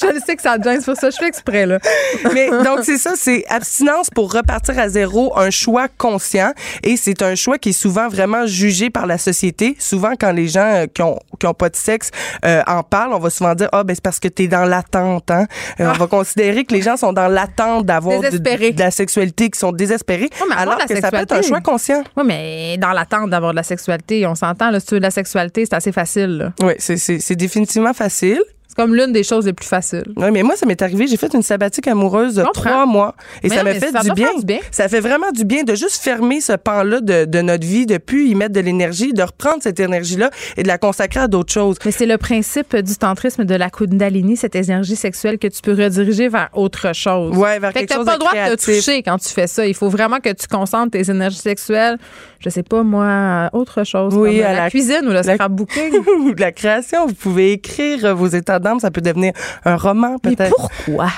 [0.00, 1.78] je le sais que ça gêne, c'est pour ça que je fais exprès, là.
[2.34, 7.22] Mais donc c'est ça, c'est abstinence pour repartir à zéro, un choix conscient et c'est
[7.22, 9.76] un choix qui est souvent vraiment jugé par la société.
[9.78, 12.10] Souvent quand les gens euh, qui ont qui ont pas de sexe
[12.44, 14.64] euh, en parlent, on va souvent dire ah ben c'est parce que tu es dans
[14.64, 15.46] l'attente hein.
[15.80, 19.58] Euh, On va considérer que les gens sont dans l'attente d'avoir de, la sexualité qui
[19.58, 22.02] sont désespérés Ouais, mais alors que ça peut être un choix conscient.
[22.16, 25.04] Oui, mais dans l'attente d'avoir de la sexualité, on s'entend, là, si tu veux de
[25.04, 26.52] la sexualité, c'est assez facile, là.
[26.62, 28.40] Oui, c'est définitivement facile.
[28.80, 30.04] C'est comme l'une des choses les plus faciles.
[30.16, 31.06] Oui, mais moi, ça m'est arrivé.
[31.06, 33.14] J'ai fait une sabbatique amoureuse de trois mois.
[33.42, 34.34] Et Mais ça m'a fait ça du, bien.
[34.38, 34.58] du bien.
[34.70, 37.98] Ça fait vraiment du bien de juste fermer ce pan-là de, de notre vie, de
[37.98, 41.52] plus y mettre de l'énergie, de reprendre cette énergie-là et de la consacrer à d'autres
[41.52, 41.76] choses.
[41.84, 45.72] Mais c'est le principe du tantrisme de la Kundalini, cette énergie sexuelle que tu peux
[45.72, 47.36] rediriger vers autre chose.
[47.36, 49.18] Ouais, vers Fait que quelque t'as chose pas de le droit de te toucher quand
[49.18, 49.66] tu fais ça.
[49.66, 51.98] Il faut vraiment que tu concentres tes énergies sexuelles,
[52.38, 54.14] je sais pas moi, à autre chose.
[54.16, 55.92] Oui, comme à la, la- cuisine ou le la- scrapbooking.
[56.20, 57.06] Ou de la création.
[57.06, 58.69] Vous pouvez écrire vos états d'âme.
[58.78, 59.32] Ça peut devenir
[59.64, 60.54] un roman, Mais peut-être.
[60.56, 61.08] pourquoi?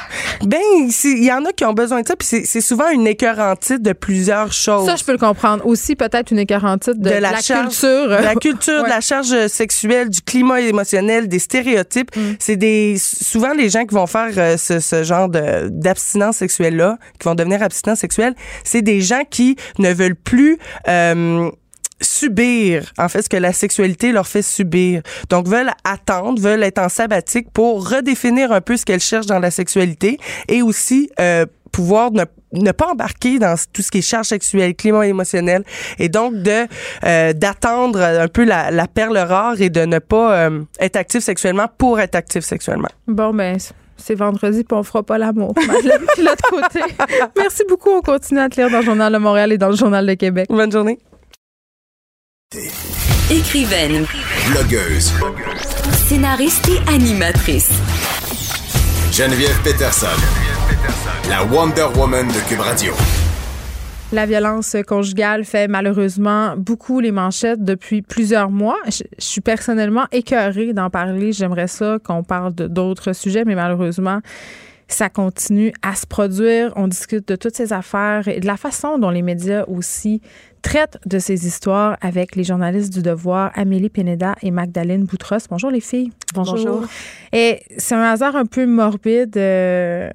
[0.44, 0.60] Ben,
[1.04, 2.16] il y en a qui ont besoin de ça.
[2.16, 4.86] Puis c'est- souvent une écœurantite de plusieurs choses.
[4.86, 5.66] Ça, je peux le comprendre.
[5.66, 8.08] Aussi, peut-être une écarantite de, De la la, charge- culture.
[8.08, 8.84] de la culture, Ouais.
[8.84, 12.14] de la charge sexuelle, du climat émotionnel, des stéréotypes.
[12.16, 12.20] Mm.
[12.38, 16.76] C'est des souvent les gens qui vont faire euh, ce, ce genre de d'abstinence sexuelle
[16.76, 18.34] là, qui vont devenir abstinents sexuels,
[18.64, 21.50] c'est des gens qui ne veulent plus euh,
[22.02, 25.02] subir en fait ce que la sexualité leur fait subir.
[25.30, 29.38] Donc veulent attendre, veulent être en sabbatique pour redéfinir un peu ce qu'elles cherchent dans
[29.38, 34.02] la sexualité et aussi euh, pouvoir ne ne pas embarquer dans tout ce qui est
[34.02, 35.64] charge sexuelle, climat émotionnel,
[35.98, 36.66] et donc de
[37.04, 41.22] euh, d'attendre un peu la, la perle rare et de ne pas euh, être actif
[41.22, 42.90] sexuellement pour être actif sexuellement.
[43.06, 43.56] Bon, ben,
[43.96, 45.54] c'est vendredi, puis on fera pas l'amour.
[45.54, 46.80] Puis l'autre côté.
[47.36, 47.90] Merci beaucoup.
[47.90, 50.14] On continue à te lire dans le Journal de Montréal et dans le Journal de
[50.14, 50.48] Québec.
[50.50, 50.98] Bonne journée.
[53.30, 54.04] Écrivaine,
[54.50, 55.10] Blogueuse.
[56.06, 57.70] scénariste et animatrice.
[59.10, 60.06] Geneviève Peterson.
[61.30, 62.92] La Wonder Woman de Cube Radio.
[64.12, 68.76] La violence conjugale fait malheureusement beaucoup les manchettes depuis plusieurs mois.
[68.84, 71.32] Je, je suis personnellement écœurée d'en parler.
[71.32, 74.20] J'aimerais ça qu'on parle d'autres sujets, mais malheureusement,
[74.92, 76.72] ça continue à se produire.
[76.76, 80.20] On discute de toutes ces affaires et de la façon dont les médias aussi
[80.62, 85.38] traitent de ces histoires avec les journalistes du Devoir, Amélie Pineda et Magdalene Boutros.
[85.50, 86.12] Bonjour les filles.
[86.34, 86.56] Bonjour.
[87.32, 89.36] Et c'est un hasard un peu morbide.
[89.36, 90.10] euh,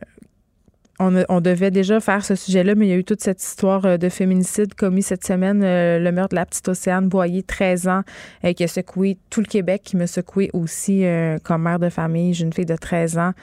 [0.99, 3.43] on, a- on devait déjà faire ce sujet-là, mais il y a eu toute cette
[3.43, 7.43] histoire euh, de féminicide commis cette semaine, euh, le meurtre de la petite Océane Boyer,
[7.43, 8.01] 13 ans,
[8.45, 11.89] euh, qui a secoué tout le Québec, qui me secoué aussi euh, comme mère de
[11.89, 12.33] famille.
[12.33, 13.33] J'ai une fille de 13 ans.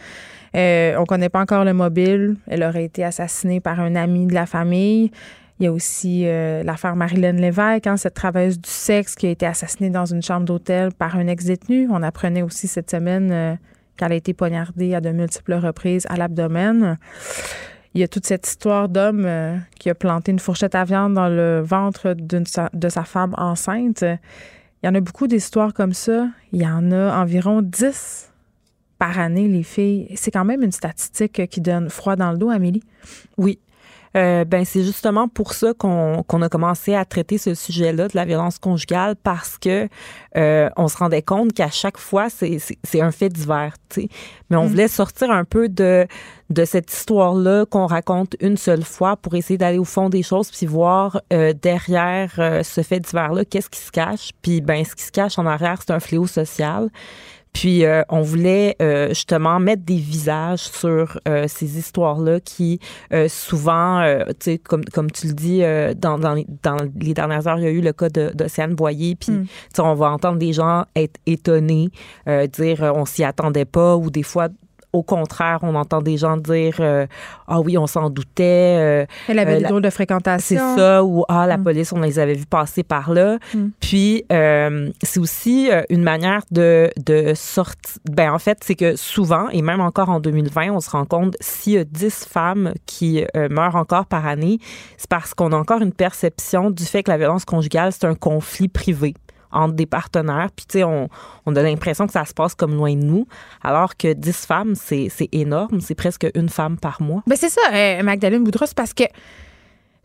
[0.56, 2.36] Euh, on connaît pas encore le mobile.
[2.46, 5.10] Elle aurait été assassinée par un ami de la famille.
[5.60, 9.30] Il y a aussi euh, l'affaire Marilyn Lévesque, hein, cette travailleuse du sexe qui a
[9.30, 11.88] été assassinée dans une chambre d'hôtel par un ex-détenu.
[11.90, 13.54] On apprenait aussi cette semaine euh,
[13.96, 16.98] qu'elle a été poignardée à de multiples reprises à l'abdomen.
[17.94, 21.14] Il y a toute cette histoire d'homme euh, qui a planté une fourchette à viande
[21.14, 24.02] dans le ventre de sa femme enceinte.
[24.02, 26.26] Il y en a beaucoup d'histoires comme ça.
[26.52, 28.33] Il y en a environ 10
[29.04, 30.08] par année, les filles.
[30.14, 32.82] C'est quand même une statistique qui donne froid dans le dos, Amélie.
[33.36, 33.58] Oui.
[34.16, 38.24] Euh, ben c'est justement pour ça qu'on a commencé à traiter ce sujet-là de la
[38.24, 39.88] violence conjugale parce que
[40.36, 44.08] euh, on se rendait compte qu'à chaque fois c'est un fait divers, tu sais.
[44.50, 46.06] Mais on voulait sortir un peu de
[46.50, 50.48] de cette histoire-là qu'on raconte une seule fois pour essayer d'aller au fond des choses
[50.52, 52.30] puis voir euh, derrière
[52.62, 54.30] ce fait divers-là qu'est-ce qui se cache.
[54.42, 56.88] Puis ben ce qui se cache en arrière c'est un fléau social.
[57.54, 62.80] Puis euh, on voulait euh, justement mettre des visages sur euh, ces histoires-là qui
[63.12, 66.76] euh, souvent, euh, tu sais, comme comme tu le dis, euh, dans, dans, les, dans
[67.00, 69.14] les dernières heures, il y a eu le cas de d'Océane Boyer.
[69.14, 69.44] Puis Mm.
[69.44, 71.88] tu sais, on va entendre des gens être étonnés,
[72.28, 74.48] euh, dire euh, on s'y attendait pas, ou des fois.
[74.94, 77.06] Au contraire, on entend des gens dire euh,
[77.48, 78.76] ah oui, on s'en doutait.
[78.78, 80.76] euh, Elle avait Euh, des drôles de c'est fréquentation.
[80.76, 81.64] ça, ou ah, la Mm.
[81.64, 83.38] police, on les avait vus passer par là.
[83.54, 83.66] Mm.
[83.80, 87.96] Puis, c'est aussi une manière de, de sortir.
[88.10, 91.36] Ben, en fait, c'est que souvent, et même encore en 2020, on se rend compte
[91.40, 94.58] s'il y a 10 femmes qui meurent encore par année,
[94.96, 98.14] c'est parce qu'on a encore une perception du fait que la violence conjugale, c'est un
[98.14, 99.14] conflit privé
[99.54, 100.48] entre des partenaires.
[100.54, 101.08] Puis, tu sais, on,
[101.46, 103.26] a l'impression que ça se passe comme loin de nous,
[103.62, 105.80] alors que 10 femmes, c'est énorme.
[105.80, 107.22] C'est presque une femme par mois.
[107.26, 109.04] Ben c'est ça, euh, Magdalene Boudros, parce que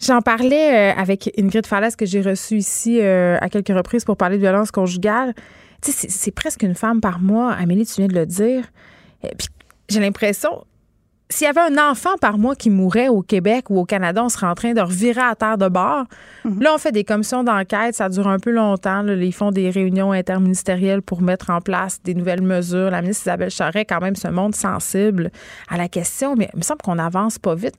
[0.01, 4.17] j'en parlais euh, avec Ingrid Falaise que j'ai reçue ici euh, à quelques reprises pour
[4.17, 5.33] parler de violence conjugale.
[5.81, 7.51] Tu sais, c'est- c'est presque une femme par mois.
[7.53, 8.63] Amélie, tu viens de le dire.
[9.23, 9.47] Et puis
[9.89, 10.63] j'ai l'impression,
[11.31, 14.29] s'il y avait un enfant par mois qui mourait au Québec ou au Canada, on
[14.29, 16.05] serait en train de revirer à terre de bord.
[16.43, 16.61] Mhm.
[16.61, 19.05] Là, on fait des commissions d'enquête, ça dure un peu longtemps.
[19.05, 22.89] ils font des réunions interministérielles pour mettre en place des nouvelles mesures.
[22.89, 25.29] La ministre Isabelle Charret, quand même, se montre sensible
[25.69, 27.75] à la question, mais il me semble qu'on n'avance pas vite.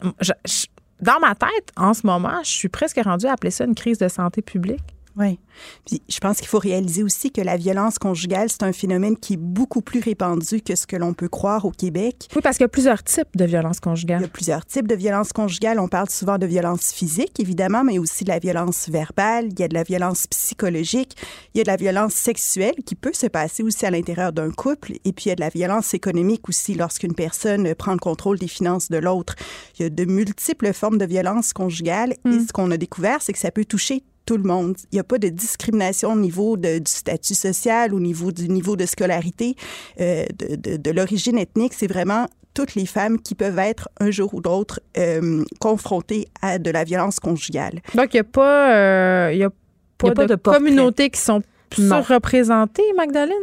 [1.01, 3.99] dans ma tête, en ce moment, je suis presque rendue à appeler ça une crise
[3.99, 4.85] de santé publique.
[5.17, 5.39] Oui.
[5.87, 9.35] Puis je pense qu'il faut réaliser aussi que la violence conjugale, c'est un phénomène qui
[9.35, 12.29] est beaucoup plus répandu que ce que l'on peut croire au Québec.
[12.35, 14.21] Oui, parce qu'il y a plusieurs types de violences conjugales.
[14.21, 15.81] Il y a plusieurs types de violences conjugales.
[15.81, 19.49] On parle souvent de violence physique, évidemment, mais aussi de la violence verbale.
[19.51, 21.17] Il y a de la violence psychologique.
[21.55, 24.51] Il y a de la violence sexuelle qui peut se passer aussi à l'intérieur d'un
[24.51, 24.93] couple.
[25.05, 28.39] Et puis il y a de la violence économique aussi lorsqu'une personne prend le contrôle
[28.39, 29.35] des finances de l'autre.
[29.79, 32.15] Il y a de multiples formes de violence conjugale.
[32.25, 32.47] Et mm.
[32.47, 34.77] ce qu'on a découvert, c'est que ça peut toucher tout le monde.
[34.93, 38.49] Il n'y a pas de discrimination au niveau de, du statut social, au niveau du
[38.49, 39.57] niveau de scolarité,
[40.01, 41.73] euh, de, de, l'origine ethnique.
[41.75, 46.61] C'est vraiment toutes les femmes qui peuvent être un jour ou l'autre euh, confrontées à
[46.61, 47.81] de la violence conjugale.
[47.97, 49.51] Donc, il n'y a pas, euh, y a
[49.99, 51.43] pas, de, communautés qui sont
[51.75, 53.35] surreprésentées, Magdalene?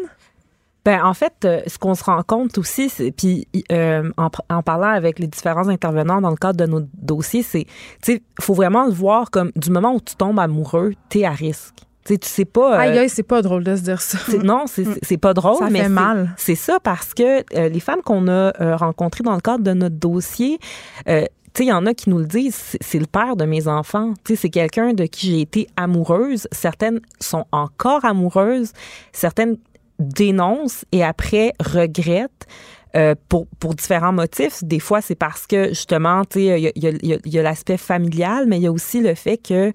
[0.87, 5.19] Ben, en fait, euh, ce qu'on se rend compte aussi, puis euh, en, parlant avec
[5.19, 7.65] les différents intervenants dans le cadre de nos dossiers, c'est,
[8.01, 11.25] tu sais, faut vraiment le voir comme du moment où tu tombes amoureux, tu es
[11.25, 11.73] à risque.
[12.05, 12.75] Tu tu sais pas.
[12.75, 14.17] Euh, aïe, aïe, c'est pas drôle de se dire ça.
[14.41, 15.57] Non, c'est pas drôle.
[15.57, 16.33] Ça mais fait mal.
[16.37, 20.57] C'est ça parce que les femmes qu'on a rencontrées dans le cadre de notre dossier,
[21.05, 24.13] il y en a qui nous le disent, c'est le père de mes enfants.
[24.23, 26.47] C'est quelqu'un de qui j'ai été amoureuse.
[26.53, 28.71] Certaines sont encore amoureuses.
[29.11, 29.57] Certaines
[29.99, 32.47] dénonce et après regrette.
[32.95, 34.63] Euh, pour, pour différents motifs.
[34.63, 36.71] Des fois, c'est parce que justement, il y a,
[37.25, 39.73] y a l'aspect familial, mais il y a aussi le fait que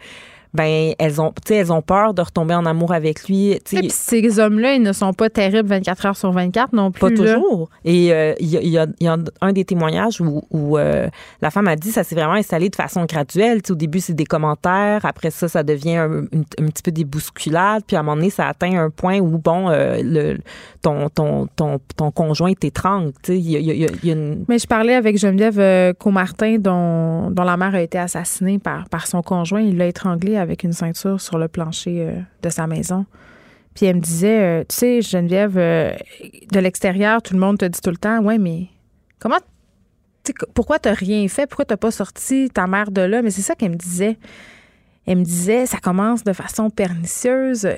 [0.54, 3.52] ben elles ont elles ont peur de retomber en amour avec lui.
[3.52, 7.00] Et ces hommes-là, ils ne sont pas terribles 24 heures sur 24 non plus.
[7.00, 7.70] Pas toujours.
[7.84, 11.08] Et il euh, y, a, y, a, un des témoignages où, où euh,
[11.40, 13.60] la femme a dit ça s'est vraiment installé de façon graduelle.
[13.68, 15.04] au début, c'est des commentaires.
[15.04, 17.82] Après ça, ça devient un, petit peu des bousculades.
[17.86, 20.38] Puis à un moment donné, ça atteint un point où, bon, euh, le,
[20.82, 23.12] ton, ton, ton, ton conjoint t'étrangle.
[23.28, 24.44] Y y a une...
[24.48, 29.06] Mais je parlais avec Geneviève Comartin, dont, dont la mère a été assassinée par, par
[29.06, 29.60] son conjoint.
[29.60, 33.06] Il l'a étranglée avec une ceinture sur le plancher euh, de sa maison.
[33.74, 35.94] Puis elle me disait, euh, tu sais, Geneviève, euh,
[36.52, 38.66] de l'extérieur, tout le monde te dit tout le temps, ouais, mais
[39.18, 39.38] comment,
[40.54, 41.46] pourquoi t'as rien fait?
[41.46, 43.22] Pourquoi t'as pas sorti ta mère de là?
[43.22, 44.18] Mais c'est ça qu'elle me disait.
[45.06, 47.68] Elle me disait, ça commence de façon pernicieuse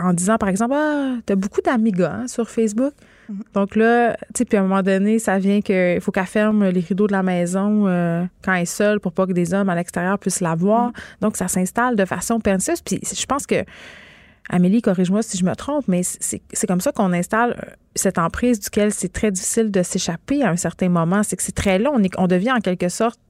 [0.00, 2.92] en disant, par exemple, ah, t'as beaucoup d'amigas hein, sur Facebook.
[3.28, 3.42] Mhm.
[3.54, 6.68] Donc là, tu sais, puis à un moment donné, ça vient qu'il faut qu'elle ferme
[6.68, 9.68] les rideaux de la maison euh, quand elle est seule pour pas que des hommes
[9.68, 10.88] à l'extérieur puissent la voir.
[10.88, 10.92] Mhm.
[11.20, 12.80] Donc ça s'installe de façon pernicieuse.
[12.82, 13.64] Puis je pense que,
[14.50, 18.58] Amélie, corrige-moi si je me trompe, mais c'est comme ça qu'on installe euh, cette emprise
[18.58, 21.22] duquel c'est très difficile de s'échapper à un certain moment.
[21.22, 21.92] C'est que c'est très long.
[21.94, 23.20] On, on devient en quelque sorte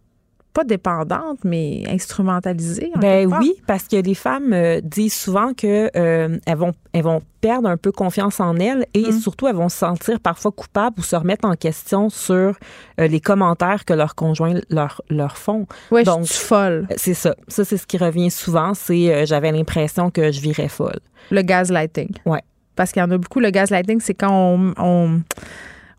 [0.55, 2.93] pas dépendante, mais instrumentalisée.
[2.97, 7.23] ben oui, parce que les femmes euh, disent souvent que euh, elles vont elles vont
[7.41, 9.21] perdre un peu confiance en elles et mm.
[9.21, 12.57] surtout elles vont se sentir parfois coupables ou se remettre en question sur
[13.01, 15.67] euh, les commentaires que leurs conjoints leur leur font.
[15.91, 16.87] Oui, Donc, je suis folle.
[16.97, 17.35] C'est ça.
[17.49, 18.75] Ça c'est ce qui revient souvent.
[18.75, 21.01] C'est j'avais l'impression que je virais folle.
[21.33, 22.11] Le gaslighting.
[22.27, 22.43] Ouais.
[22.77, 23.41] Parce qu'il y en a beaucoup.
[23.41, 25.21] Le gaslighting, c'est quand on, on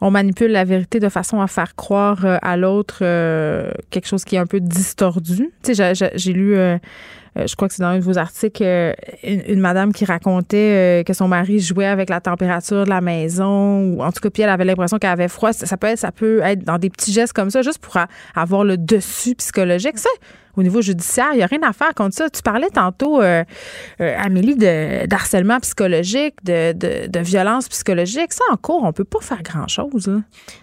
[0.01, 4.23] on manipule la vérité de façon à faire croire euh, à l'autre euh, quelque chose
[4.23, 5.49] qui est un peu distordu.
[5.63, 6.77] Tu sais, j'ai lu, euh,
[7.35, 8.63] je crois que c'est dans un de vos articles,
[9.23, 14.03] une, madame qui racontait que son mari jouait avec la température de la maison, ou
[14.03, 15.51] en tout cas, puis elle avait l'impression qu'elle avait froid.
[15.51, 17.97] Ça peut être, ça peut être dans des petits gestes comme ça, juste pour
[18.35, 19.95] avoir le dessus psychologique.
[20.57, 21.29] Au niveau judiciaire.
[21.33, 22.29] Il n'y a rien à faire contre ça.
[22.29, 23.43] Tu parlais tantôt, euh,
[24.01, 28.33] euh, Amélie, de, d'harcèlement psychologique, de, de, violence psychologique.
[28.33, 30.11] Ça, en cours, on peut pas faire grand-chose.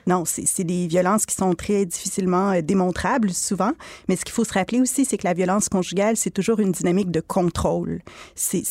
[0.06, 3.72] Non, c'est, des violences qui sont très difficilement euh, démontrables souvent.
[4.08, 6.72] Mais ce qu'il faut se rappeler aussi, c'est que la violence conjugale, c'est toujours une
[6.72, 8.00] dynamique de contrôle.
[8.34, 8.62] C'est,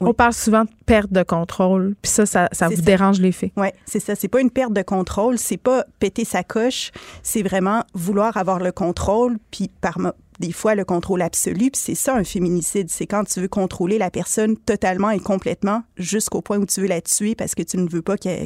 [0.00, 3.52] On parle souvent de perte de contrôle, puis ça, ça, vous dérange les faits.
[3.56, 4.14] Oui, c'est ça.
[4.14, 6.90] C'est pas une perte de contrôle, c'est pas péter sa coche,
[7.22, 9.98] c'est vraiment vouloir avoir le contrôle, puis par,
[10.40, 11.70] des fois le contrôle absolu.
[11.70, 15.82] Puis c'est ça un féminicide, c'est quand tu veux contrôler la personne totalement et complètement
[15.96, 18.44] jusqu'au point où tu veux la tuer parce que tu ne veux pas qu'elle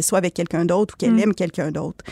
[0.00, 1.20] soit avec quelqu'un d'autre ou qu'elle mm.
[1.20, 2.04] aime quelqu'un d'autre.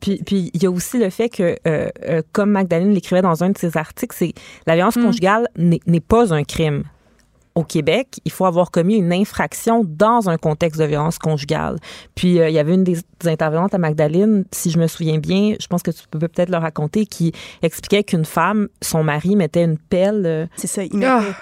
[0.00, 3.44] Puis, puis, il y a aussi le fait que, euh, euh, comme Magdalene l'écrivait dans
[3.44, 4.32] un de ses articles, c'est
[4.66, 5.04] la violence mm.
[5.04, 6.84] conjugale n'est pas un crime
[7.60, 11.76] au Québec, il faut avoir commis une infraction dans un contexte de violence conjugale.
[12.14, 15.54] Puis euh, il y avait une des, intervenantes à Magdalene, si je me souviens bien,
[15.60, 17.32] je pense que tu peux peut-être le raconter, qui
[17.62, 20.22] expliquait qu'une femme, son mari mettait une pelle.
[20.24, 21.06] Euh, C'est ça, il mettait.
[21.06, 21.34] Ah!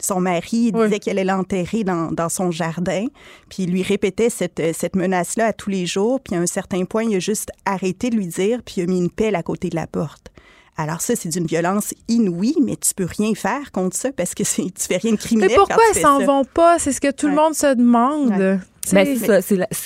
[0.00, 3.06] son mari disait qu'elle allait l'enterrer dans, dans, son jardin,
[3.48, 6.84] puis il lui répétait cette, cette menace-là à tous les jours, puis à un certain
[6.84, 9.44] point, il a juste arrêté de lui dire, puis il a mis une pelle à
[9.44, 10.31] côté de la porte.
[10.76, 14.42] Alors ça, c'est d'une violence inouïe, mais tu peux rien faire contre ça parce que
[14.42, 15.50] tu fais rien de criminel.
[15.50, 16.78] Mais pourquoi elles s'en vont pas?
[16.78, 18.60] C'est ce que tout le monde se demande.
[18.90, 19.40] Ben, c'est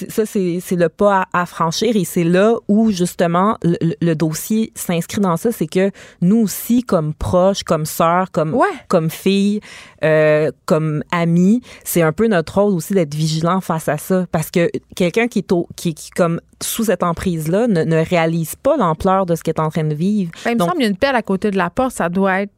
[0.09, 5.36] ça, c'est le pas à, franchir et c'est là où justement le, dossier s'inscrit dans
[5.36, 5.90] ça, c'est que
[6.22, 9.61] nous aussi comme proches, comme sœurs, comme comme filles,
[10.03, 14.51] euh, comme amis, c'est un peu notre rôle aussi d'être vigilant face à ça parce
[14.51, 18.78] que quelqu'un qui est qui, qui comme sous cette emprise là ne, ne réalise pas
[18.78, 20.32] l'ampleur de ce qu'il est en train de vivre.
[20.44, 22.09] Ben, il me semble qu'il y a une pelle à côté de la porte, ça
[22.09, 22.53] doit être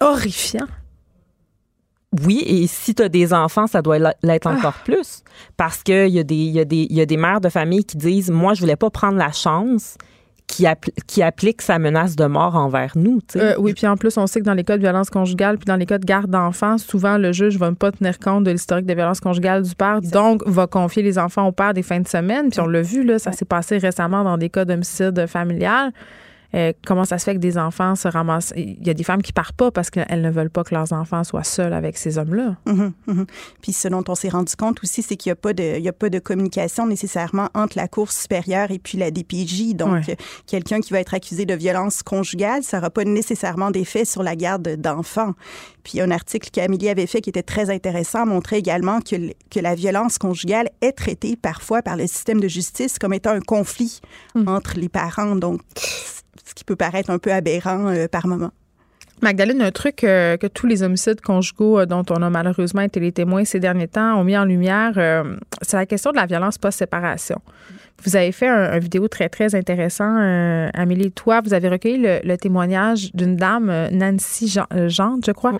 [0.00, 0.66] horrifiant.
[2.22, 4.54] Oui, et si tu as des enfants, ça doit l'être ah.
[4.54, 5.22] encore plus.
[5.56, 7.96] Parce qu'il y, a des, y, a des, y a des mères de famille qui
[7.96, 9.96] disent Moi, je voulais pas prendre la chance
[10.46, 10.66] qui,
[11.06, 13.20] qui applique sa menace de mort envers nous.
[13.36, 15.66] Euh, oui, puis en plus, on sait que dans les cas de violence conjugale, puis
[15.66, 18.86] dans les cas de garde d'enfants, souvent le juge va pas tenir compte de l'historique
[18.86, 22.08] de violence conjugale du père, donc va confier les enfants au père des fins de
[22.08, 22.50] semaine.
[22.50, 25.92] Puis on l'a vu, là, ça s'est passé récemment dans des cas d'homicide familial.
[26.54, 28.52] Euh, comment ça se fait que des enfants se ramassent?
[28.56, 30.92] Il y a des femmes qui partent pas parce qu'elles ne veulent pas que leurs
[30.92, 32.56] enfants soient seuls avec ces hommes-là.
[32.66, 33.26] Mhm, mhm.
[33.60, 35.88] Puis ce dont on s'est rendu compte aussi, c'est qu'il n'y a, pas de, il
[35.88, 39.74] a pas de communication nécessairement entre la Cour supérieure et puis la DPJ.
[39.74, 40.14] Donc,
[40.46, 44.36] quelqu'un qui va être accusé de violence conjugale, ça n'aura pas nécessairement d'effet sur la
[44.36, 45.34] garde d'enfants.
[45.82, 49.16] Puis un article qu'Amélie avait fait qui était très intéressant montrait également que,
[49.50, 53.40] que la violence conjugale est traitée parfois par le système de justice comme étant un
[53.40, 54.00] conflit
[54.34, 54.48] mm.
[54.48, 55.36] entre les parents.
[55.36, 55.60] Donc,
[56.66, 58.50] peut paraître un peu aberrant euh, par moment.
[59.22, 63.00] Magdalene, un truc euh, que tous les homicides conjugaux euh, dont on a malheureusement été
[63.00, 64.92] les témoins ces derniers temps ont mis en lumière,
[65.62, 67.40] c'est la question de la violence post-séparation.
[68.02, 70.16] Vous avez fait un, vidéo très, très intéressant,
[70.74, 74.52] Amélie, toi, vous avez recueilli le, témoignage d'une dame, Nancy
[74.88, 75.52] Jean, je crois.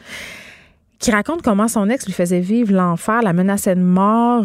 [0.98, 4.42] qui raconte comment son ex lui faisait vivre l'enfer, la menaçait de mort,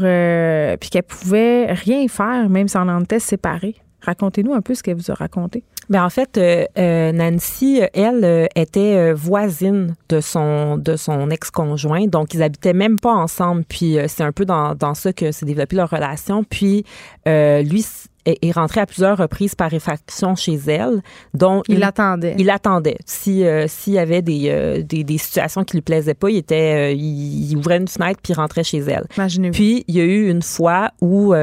[0.80, 3.76] puis qu'elle pouvait rien faire, même si on en était séparés.
[4.02, 5.64] Racontez-nous un peu ce qu'elle vous a raconté.
[5.90, 12.06] Bien, en fait, euh, euh, Nancy, elle, euh, était voisine de son de son ex-conjoint,
[12.06, 13.64] donc ils habitaient même pas ensemble.
[13.68, 16.44] Puis c'est un peu dans, dans ça que s'est développée leur relation.
[16.44, 16.86] Puis
[17.26, 17.86] lui,
[18.26, 21.02] est, rentré à plusieurs reprises par effraction chez elle.
[21.34, 22.36] Donc il, attendait.
[22.38, 22.98] Il attendait.
[23.06, 26.38] Si euh, s'il y avait des, euh, des, des, situations qui lui plaisaient pas, il
[26.38, 29.06] était euh, il, ouvrait une fenêtre puis rentrait chez elle.
[29.18, 29.54] Imaginez-vous.
[29.54, 31.34] Puis il y a eu une fois où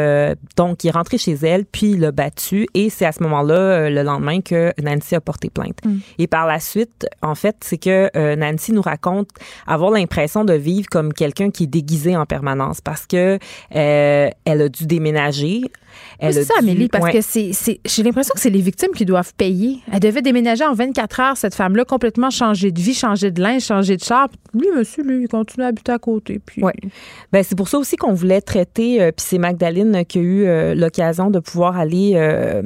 [0.56, 3.90] donc il est rentré chez elle puis il l'a battu et c'est à ce moment-là
[3.90, 5.78] le lendemain que Nancy a porté plainte.
[5.84, 5.98] Mm.
[6.18, 9.28] Et par la suite, en fait, c'est que Nancy nous raconte
[9.66, 13.38] avoir l'impression de vivre comme quelqu'un qui est déguisé en permanence parce que
[13.70, 15.62] elle a dû déménager
[16.20, 19.78] c'est ça, Amélie, parce que c'est, j'ai l'impression que c'est les victimes qui doivent payer.
[19.92, 23.62] Elle devait déménager en 24 heures, cette femme-là, complètement changer de vie, changer de linge,
[23.62, 24.28] changer de char.
[24.54, 26.40] Lui, monsieur, lui, il continue à habiter à côté.
[26.44, 26.62] Puis...
[26.62, 26.72] Oui.
[27.32, 30.44] Ben, c'est pour ça aussi qu'on voulait traiter, euh, puis c'est Magdalene qui a eu
[30.46, 32.62] euh, l'occasion de pouvoir aller euh,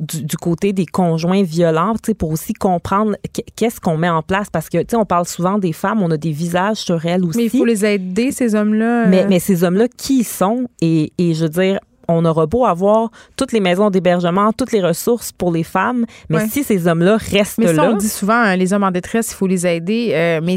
[0.00, 3.16] du, côté des conjoints violents, pour aussi comprendre
[3.56, 4.48] qu'est-ce qu'on met en place.
[4.50, 7.24] Parce que, tu sais, on parle souvent des femmes, on a des visages sur elles
[7.24, 7.38] aussi.
[7.38, 9.06] Mais il faut les aider, ces hommes-là.
[9.06, 10.68] Mais, mais ces hommes-là, qui ils sont?
[10.80, 14.82] Et, et je veux dire, on aura beau avoir toutes les maisons d'hébergement, toutes les
[14.82, 18.56] ressources pour les femmes, mais si ces hommes-là restent mais ça, on dit souvent, hein,
[18.56, 20.56] les hommes en détresse, il faut les aider, euh, mais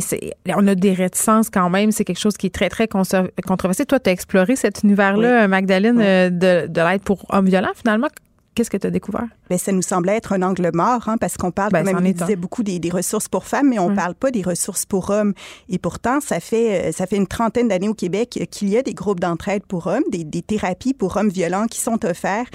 [0.55, 1.91] on a des réticences quand même.
[1.91, 3.85] C'est quelque chose qui est très, très controversé.
[3.85, 8.07] Toi, tu as exploré cet univers-là, Magdalene, euh, de, de l'aide pour hommes violents, finalement?
[8.57, 9.27] Qu'est-ce que tu as découvert?
[9.49, 12.11] Bien, ça nous semblait être un angle mort, hein, parce qu'on parle, ben, comme même,
[12.11, 15.35] disait beaucoup des, ressources pour femmes, mais on ne parle pas des ressources pour hommes.
[15.69, 18.81] Et pourtant, ça fait, euh, ça fait une trentaine d'années au Québec qu'il y a
[18.81, 22.47] des groupes d'entraide pour hommes, des, thérapies pour hommes violents qui sont offerts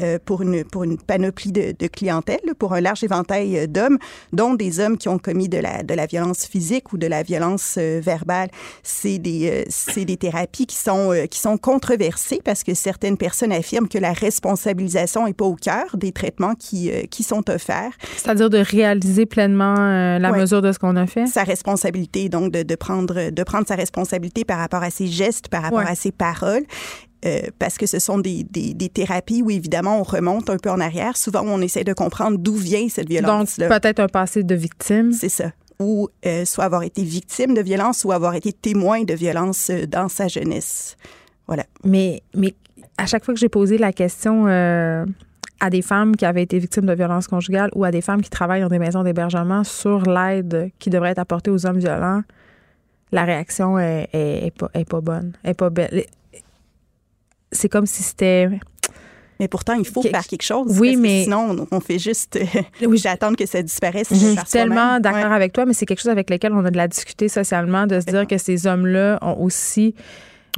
[0.00, 3.98] euh, pour, une, pour une panoplie de, clientèle, pour un large éventail euh, d'hommes,
[4.32, 7.24] dont des hommes qui ont commis de la, de la violence physique ou de la
[7.24, 8.50] violence verbale.
[8.84, 13.88] C'est des, c'est des thérapies qui sont, qui sont controversées parce que certaines personnes affirment
[13.88, 17.92] que la responsabilisation n'est pas au cœur des traitements qui, euh, qui sont offerts.
[18.16, 21.26] C'est-à-dire de réaliser pleinement euh, la mesure de ce qu'on a fait?
[21.26, 25.48] Sa responsabilité, donc de, de, prendre, de prendre sa responsabilité par rapport à ses gestes,
[25.48, 26.64] par rapport à ses paroles.
[27.26, 30.70] Euh, parce que ce sont des, des, des, thérapies où, évidemment, on remonte un peu
[30.70, 31.16] en arrière.
[31.16, 33.68] Souvent, on essaie de comprendre d'où vient cette violence-là.
[33.68, 35.12] Donc, peut-être un passé de victime.
[35.12, 35.50] C'est ça.
[35.80, 36.08] Ou
[36.44, 40.96] soit avoir été victime de violence ou avoir été témoin de violence dans sa jeunesse.
[41.48, 41.64] Voilà.
[41.82, 42.54] Mais, mais
[42.98, 44.46] à chaque fois que j'ai posé la question
[45.60, 48.30] à des femmes qui avaient été victimes de violences conjugales ou à des femmes qui
[48.30, 52.22] travaillent dans des maisons d'hébergement sur l'aide qui devrait être apportée aux hommes violents,
[53.12, 56.04] la réaction est, est, pas, est pas, bonne, est pas belle.
[57.50, 58.48] C'est comme si c'était
[59.40, 60.78] Mais pourtant, il faut faire quelque chose.
[60.78, 62.38] Oui, mais sinon, on fait juste
[62.82, 63.02] oui.
[63.06, 64.08] attendre que ça disparaisse.
[64.10, 66.76] Je suis tellement d'accord avec toi, mais c'est quelque chose avec lequel on a de
[66.76, 69.94] la discuter socialement, de se dire que ces hommes-là ont aussi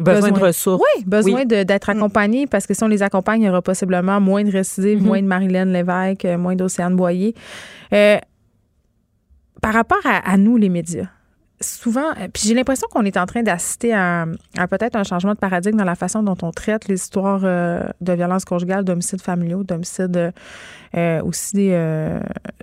[0.00, 0.82] Besoin, de ressources.
[0.82, 1.96] Oui, besoin d'être mm.
[1.96, 5.06] accompagnés parce que si on les accompagne, il y aura possiblement moins de récidives, mm-hmm.
[5.06, 7.34] moins de Marilyn Lévesque, moins d'Océane Boyer.
[7.92, 8.18] Euh,
[9.60, 11.08] par rapport à, nous, les médias,
[11.60, 14.26] souvent, euh, puis j'ai l'impression qu'on est en train d'assister à,
[14.68, 18.12] peut-être un changement de paradigme dans la façon dont on traite les histoires euh, de
[18.12, 20.32] violence conjugale, d'homicides familiaux, d'homicides
[20.96, 21.70] euh, aussi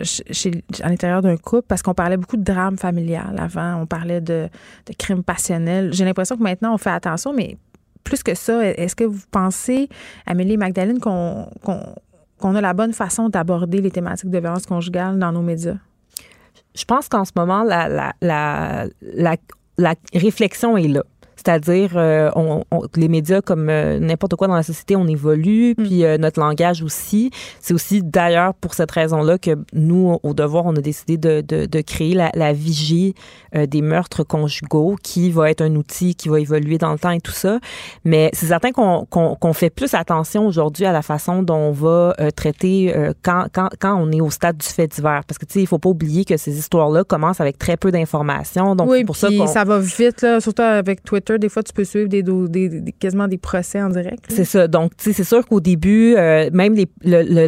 [0.02, 4.22] chez, à l'intérieur d'un couple, parce qu'on parlait beaucoup de drame familial avant, on parlait
[4.22, 4.50] de,
[4.98, 5.94] crimes passionnels.
[5.94, 7.58] J'ai l'impression que maintenant, on fait attention, mais
[8.04, 9.90] plus que ça, est-ce que vous pensez,
[10.26, 15.32] Amélie et Magdalene, qu'on a la bonne façon d'aborder les thématiques de violence conjugale dans
[15.32, 15.78] nos médias?
[16.78, 19.36] Je pense qu'en ce moment, la, la, la,
[19.78, 21.04] la, réflexion est là.
[21.48, 22.62] C'est-à-dire, euh, on,
[22.98, 25.84] les médias, comme euh, n'importe quoi dans la société, on évolue, mm.
[25.86, 27.32] puis euh, notre langage aussi.
[27.62, 31.66] C'est aussi d'ailleurs pour cette raison-là que nous, au devoir, on a décidé de, de,
[31.66, 33.16] de créer la, la vigie
[33.54, 37.22] des meurtres conjugaux, qui va être un outil qui va évoluer dans le temps et
[37.22, 37.60] tout ça.
[38.04, 42.14] Mais c'est certain qu'on qu'on fait plus attention aujourd'hui à la façon dont on va
[42.36, 42.94] traiter
[43.24, 45.24] quand, quand, quand on est au stade du fait divers.
[45.26, 47.92] Parce que, tu sais, il faut pas oublier que ces histoires-là commencent avec très peu
[47.92, 48.76] d'informations.
[48.76, 51.84] Donc, oui, pour ça, ça va vite, là, surtout avec Twitter des fois, tu peux
[51.84, 54.26] suivre des, des, quasiment des procès en direct.
[54.30, 54.68] C'est ça.
[54.68, 57.48] Donc, tu sais, c'est sûr qu'au début, euh, même les, le,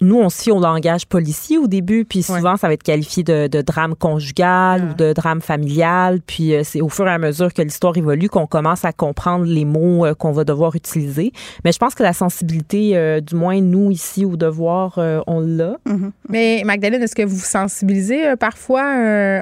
[0.00, 3.94] nous, on au langage policier au début, puis souvent, ça va être qualifié de, drame
[3.94, 6.20] conjugal ou de drame familial.
[6.26, 9.44] Puis, euh, c'est au fur et à mesure que l'histoire évolue qu'on commence à comprendre
[9.44, 11.32] les mots euh, qu'on va devoir utiliser.
[11.64, 15.76] Mais je pense que la sensibilité, du moins, nous, ici, au devoir, on l'a.
[15.86, 16.10] Mm-hmm.
[16.28, 18.82] Mais, Magdalene, est-ce que vous vous sensibilisez parfois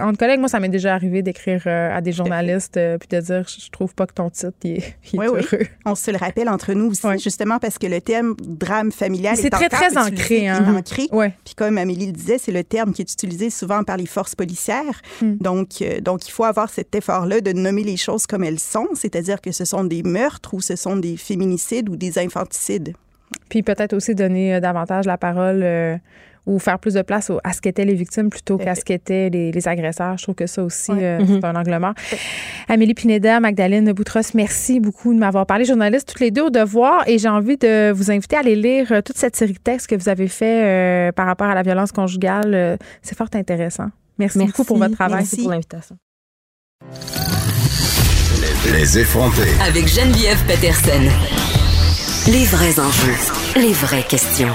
[0.02, 0.40] entre collègues?
[0.40, 4.06] Moi, ça m'est déjà arrivé d'écrire à des journalistes puis de dire je trouve pas
[4.06, 5.40] que ton titre est, oui, heureux.
[5.52, 5.58] Oui.
[5.84, 9.50] On se le rappelle entre nous aussi, justement parce que le terme drame familial c'est
[9.50, 10.74] très très ancré, hein?
[10.76, 11.08] ancré.
[11.44, 14.34] Puis comme Amélie le disait, c'est le terme qui est utilisé souvent par les forces
[14.34, 15.02] policières.
[15.20, 15.36] Hmm.
[15.40, 18.88] Donc euh, donc il faut avoir cet effort-là de nommer les choses comme elles sont,
[18.94, 22.94] c'est-à-dire que ce sont des meurtres ou ce sont des féminicides ou des infanticides.
[23.48, 25.96] Puis peut-être aussi donner euh, davantage la parole euh,
[26.46, 29.68] ou faire plus de place à ce qu'étaient les victimes plutôt qu'à ce qu'étaient les,
[29.68, 30.16] agresseurs.
[30.16, 31.44] Je trouve que ça aussi, euh, c'est mhm.
[31.44, 31.94] un angle mort.
[32.68, 35.64] Amélie Pineda, Magdalene Boutros, merci beaucoup de m'avoir parlé.
[35.64, 38.90] Journaliste toutes les deux au devoir et j'ai envie de vous inviter à aller lire
[38.90, 41.62] euh, toute cette série de textes que vous avez fait euh, par rapport à la
[41.62, 42.78] violence conjugale.
[43.02, 43.88] c'est fort intéressant.
[44.18, 45.20] Merci, beaucoup pour votre travail.
[45.20, 45.96] Merci pour l'invitation.
[48.72, 49.48] Les effronter.
[49.66, 51.02] Avec Geneviève Peterson.
[52.26, 53.16] Les vrais enjeux,
[53.56, 54.54] les vraies questions.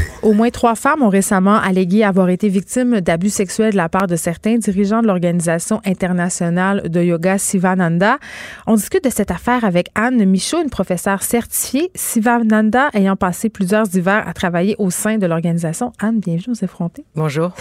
[0.23, 4.05] Au moins trois femmes ont récemment allégué avoir été victimes d'abus sexuels de la part
[4.05, 8.19] de certains dirigeants de l'Organisation internationale de yoga Sivananda.
[8.67, 13.87] On discute de cette affaire avec Anne Michaud, une professeure certifiée, Sivananda ayant passé plusieurs
[13.95, 15.91] hivers à travailler au sein de l'organisation.
[15.99, 17.03] Anne, bienvenue aux effrontés.
[17.15, 17.53] Bonjour.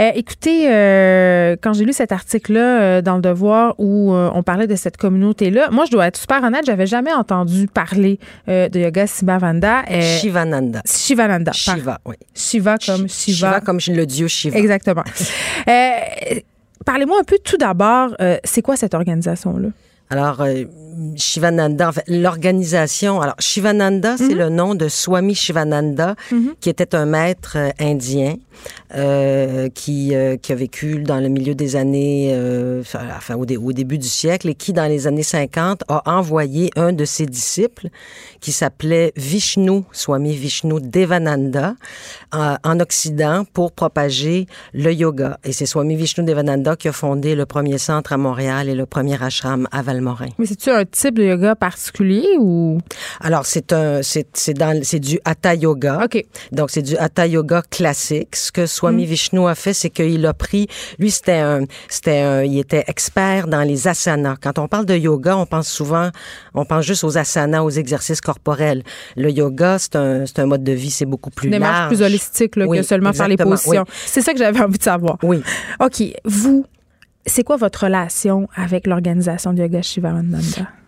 [0.00, 4.66] Euh, écoutez, euh, quand j'ai lu cet article-là euh, dans Le Devoir où on parlait
[4.66, 9.06] de cette communauté-là, moi, je dois être super honnête, j'avais jamais entendu parler de yoga
[9.06, 9.84] Sivananda.
[10.00, 10.82] Shivananda.
[10.84, 11.52] Shivananda.
[11.52, 11.99] Shiva.
[12.34, 13.36] Shiva comme Shiva.
[13.36, 14.58] Shiva comme le dieu Shiva.
[14.58, 15.04] Exactement.
[15.68, 16.40] Euh,
[16.86, 19.68] parlez-moi un peu tout d'abord, euh, c'est quoi cette organisation-là?
[20.10, 20.64] Alors, euh,
[21.16, 23.20] Shivananda, en fait, l'organisation.
[23.20, 24.38] Alors, Shivananda, c'est mhm.
[24.38, 26.54] le nom de Swami Shivananda, mhm.
[26.60, 28.36] qui était un maître indien
[28.94, 33.72] euh, qui, euh, qui a vécu dans le milieu des années, euh, enfin au, au,
[33.72, 37.88] début du siècle, et qui, dans les années 50, a envoyé un de ses disciples
[38.40, 41.76] qui s'appelait Vishnu, Swami Vishnu Devananda,
[42.32, 45.38] en Occident pour propager le yoga.
[45.44, 48.86] Et c'est Swami Vishnu Devananda qui a fondé le premier centre à Montréal et le
[48.86, 49.82] premier ashram à
[50.38, 52.78] Mais c'est-tu un type de yoga particulier ou?
[53.20, 56.04] Alors, c'est un, c'est, c'est dans, c'est du Hatha Yoga.
[56.04, 56.24] OK.
[56.52, 58.36] Donc, c'est du Hatha Yoga classique.
[58.36, 59.08] Ce que Swami mm.
[59.08, 60.66] Vishnu a fait, c'est qu'il a pris,
[60.98, 64.36] lui, c'était un, c'était un, il était expert dans les asanas.
[64.40, 66.10] Quand on parle de yoga, on pense souvent,
[66.54, 68.82] on pense juste aux asanas, aux exercices corporels.
[69.16, 71.88] Le yoga, c'est un, c'est un mode de vie, c'est beaucoup plus large.
[71.88, 73.84] plus holistique là, que seulement faire les positions.
[74.06, 75.18] C'est ça que j'avais envie de savoir.
[75.22, 75.42] Oui.
[75.80, 76.02] OK.
[76.24, 76.64] Vous,
[77.26, 80.38] c'est quoi votre relation avec l'organisation de Yoga Shivananda?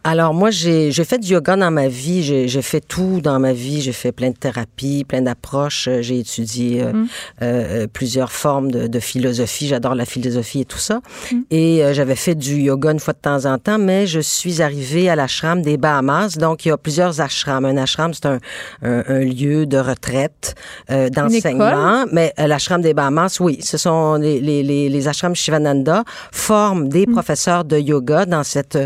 [0.05, 2.23] Alors moi, j'ai fait du yoga dans ma vie.
[2.23, 3.81] J'ai fait tout dans ma vie.
[3.81, 5.89] J'ai fait plein de thérapies, plein d'approches.
[6.01, 7.09] J'ai étudié euh, mm.
[7.43, 9.69] euh, plusieurs formes de, de philosophie.
[9.69, 11.01] J'adore la philosophie et tout ça.
[11.31, 11.37] Mm.
[11.51, 14.61] Et euh, j'avais fait du yoga une fois de temps en temps, mais je suis
[14.61, 16.37] arrivée à l'ashram des Bahamas.
[16.37, 17.65] Donc, il y a plusieurs ashrams.
[17.65, 18.41] Un ashram, c'est un,
[18.83, 20.57] un, lieu de retraite,
[20.89, 22.07] d'enseignement.
[22.11, 27.07] Mais l'ashram des Bahamas, oui, ce sont les, les, les, les ashrams Shivananda forment des
[27.07, 27.13] mm.
[27.13, 28.79] professeurs de yoga dans cette,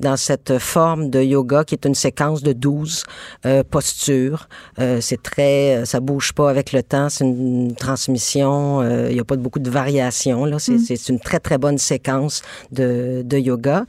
[0.00, 3.04] dans cette forme de yoga qui est une séquence de 12
[3.44, 4.48] euh, postures.
[4.78, 7.08] Euh, c'est très, euh, ça bouge pas avec le temps.
[7.08, 8.82] C'est une transmission.
[9.08, 10.44] Il y a pas beaucoup de variations.
[10.44, 10.96] Là, c'est, mm.
[11.08, 13.84] une très très bonne séquence de, de yoga.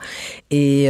[0.52, 0.90] Et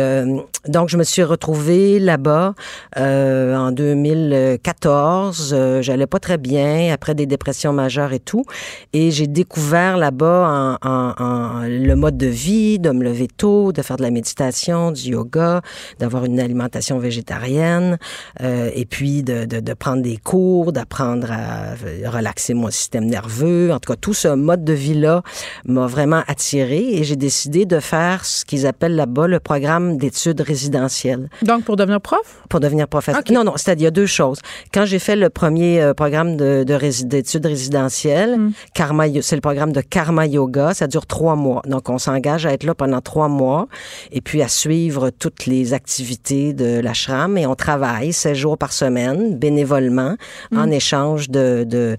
[0.68, 2.56] donc je me suis retrouvée là-bas
[2.96, 5.56] en 2014.
[5.82, 8.46] J'allais pas très bien après des dépressions majeures et tout.
[8.94, 13.72] Et j'ai découvert là-bas en, en, en, le mode de vie, de me lever tôt,
[13.72, 15.62] de faire de la méditation, du yoga,
[15.99, 17.97] d'avoir une alimentation végétarienne,
[18.41, 21.76] euh, et puis de, de, de, prendre des cours, d'apprendre à
[22.09, 23.71] relaxer mon système nerveux.
[23.71, 25.24] En tout cas, tout ce mode de vie-là
[25.65, 30.41] m'a vraiment attiré et j'ai décidé de faire ce qu'ils appellent là-bas le programme d'études
[30.41, 31.30] résidentielles.
[31.41, 32.43] Donc, pour devenir prof?
[32.49, 33.21] Pour devenir professeur.
[33.32, 34.39] Non, non, c'est-à-dire deux choses.
[34.74, 36.63] Quand j'ai fait le premier euh, programme de,
[37.03, 38.51] d'études résidentielles, mm.
[38.74, 41.61] Karma, c'est le programme de Karma Yoga, ça dure trois mois.
[41.65, 43.67] Donc, on s'engage à être là pendant trois mois
[44.11, 48.74] et puis à suivre toutes les activités de l'ashram et on travaille 16 jours par
[48.74, 50.18] semaine bénévolement
[50.53, 50.74] en mm.
[50.74, 51.97] échange de, de,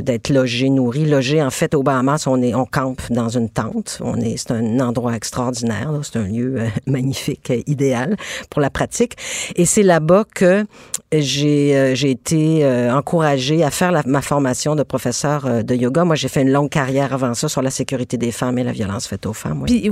[0.00, 1.04] d'être logé, nourri.
[1.04, 3.98] Logé, en fait, au Bahamas, on est, on campe dans une tente.
[4.02, 5.90] On est, c'est un endroit extraordinaire.
[6.02, 8.16] C'est un lieu euh, magnifique, euh, idéal
[8.50, 9.16] pour la pratique.
[9.56, 10.64] Et c'est là-bas que
[11.12, 16.04] j'ai, euh, j'ai été encouragée à faire ma formation de professeur de yoga.
[16.04, 18.72] Moi, j'ai fait une longue carrière avant ça sur la sécurité des femmes et la
[18.72, 19.64] violence faite aux femmes.
[19.66, 19.90] Puis,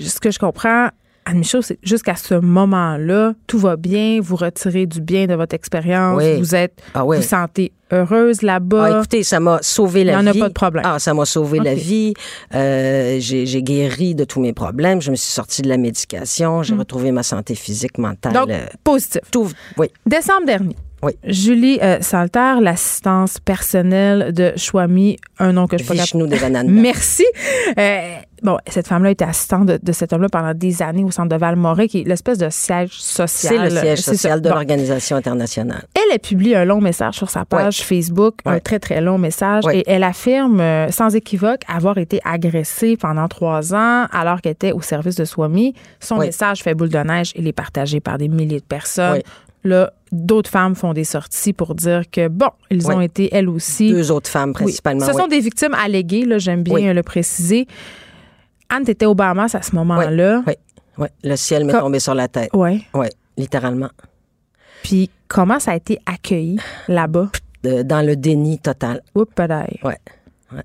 [0.00, 0.88] ce que je comprends,
[1.26, 6.22] Anne-Michel, c'est jusqu'à ce moment-là, tout va bien, vous retirez du bien de votre expérience,
[6.22, 8.84] vous êtes, ah vous sentez heureuse là-bas.
[8.84, 10.18] Ah, écoutez, ça m'a sauvé la vie.
[10.18, 10.84] Il n'y en a pas de problème.
[10.86, 12.14] Ah, ça m'a sauvé la vie.
[12.54, 15.02] Euh, j'ai guéri de tous mes problèmes.
[15.02, 16.62] Je me suis sortie de la médication.
[16.62, 16.78] J'ai hmm.
[16.78, 18.32] retrouvé ma santé physique, mentale.
[18.32, 18.48] Donc,
[18.84, 19.22] positif.
[19.30, 19.88] Tout, oui.
[20.06, 20.76] Décembre dernier.
[21.02, 21.12] Oui.
[21.24, 26.64] Julie euh, Salter, l'assistance personnelle de Chouami, un nom que je Vishnu Devananda.
[26.70, 27.24] Merci.
[27.78, 31.36] Euh, bon, cette femme-là était assistante de, cet homme-là pendant des années au centre de
[31.36, 33.68] Val-Moré, qui est l'espèce de siège social.
[33.68, 35.84] C'est le siège social de l'organisation internationale.
[35.94, 39.64] Elle a publié un long message sur sa page Facebook, un très, très long message,
[39.72, 44.72] et elle affirme euh, sans équivoque avoir été agressée pendant trois ans alors qu'elle était
[44.72, 45.74] au service de Swami.
[46.00, 47.32] Son message fait boule de neige.
[47.36, 49.20] Il est partagé par des milliers de personnes.
[49.66, 53.90] Là, d'autres femmes font des sorties pour dire que, bon, ils ont été, elles aussi.
[53.90, 55.04] Deux autres femmes, principalement.
[55.04, 57.66] Ce sont des victimes alléguées, là, j'aime bien le préciser.
[58.68, 60.42] Anne, t'étais au Bahamas à ce moment-là.
[60.46, 60.54] Oui,
[60.98, 61.08] oui.
[61.24, 62.50] Le ciel m'est tombé sur la tête.
[62.52, 62.84] Oui.
[62.94, 63.06] Oui,
[63.36, 63.90] littéralement.
[64.82, 66.58] Puis, comment ça a été accueilli
[66.88, 67.30] là-bas?
[67.62, 69.02] Dans le déni total.
[69.16, 69.92] Oups, Oui.
[70.52, 70.62] Ouais.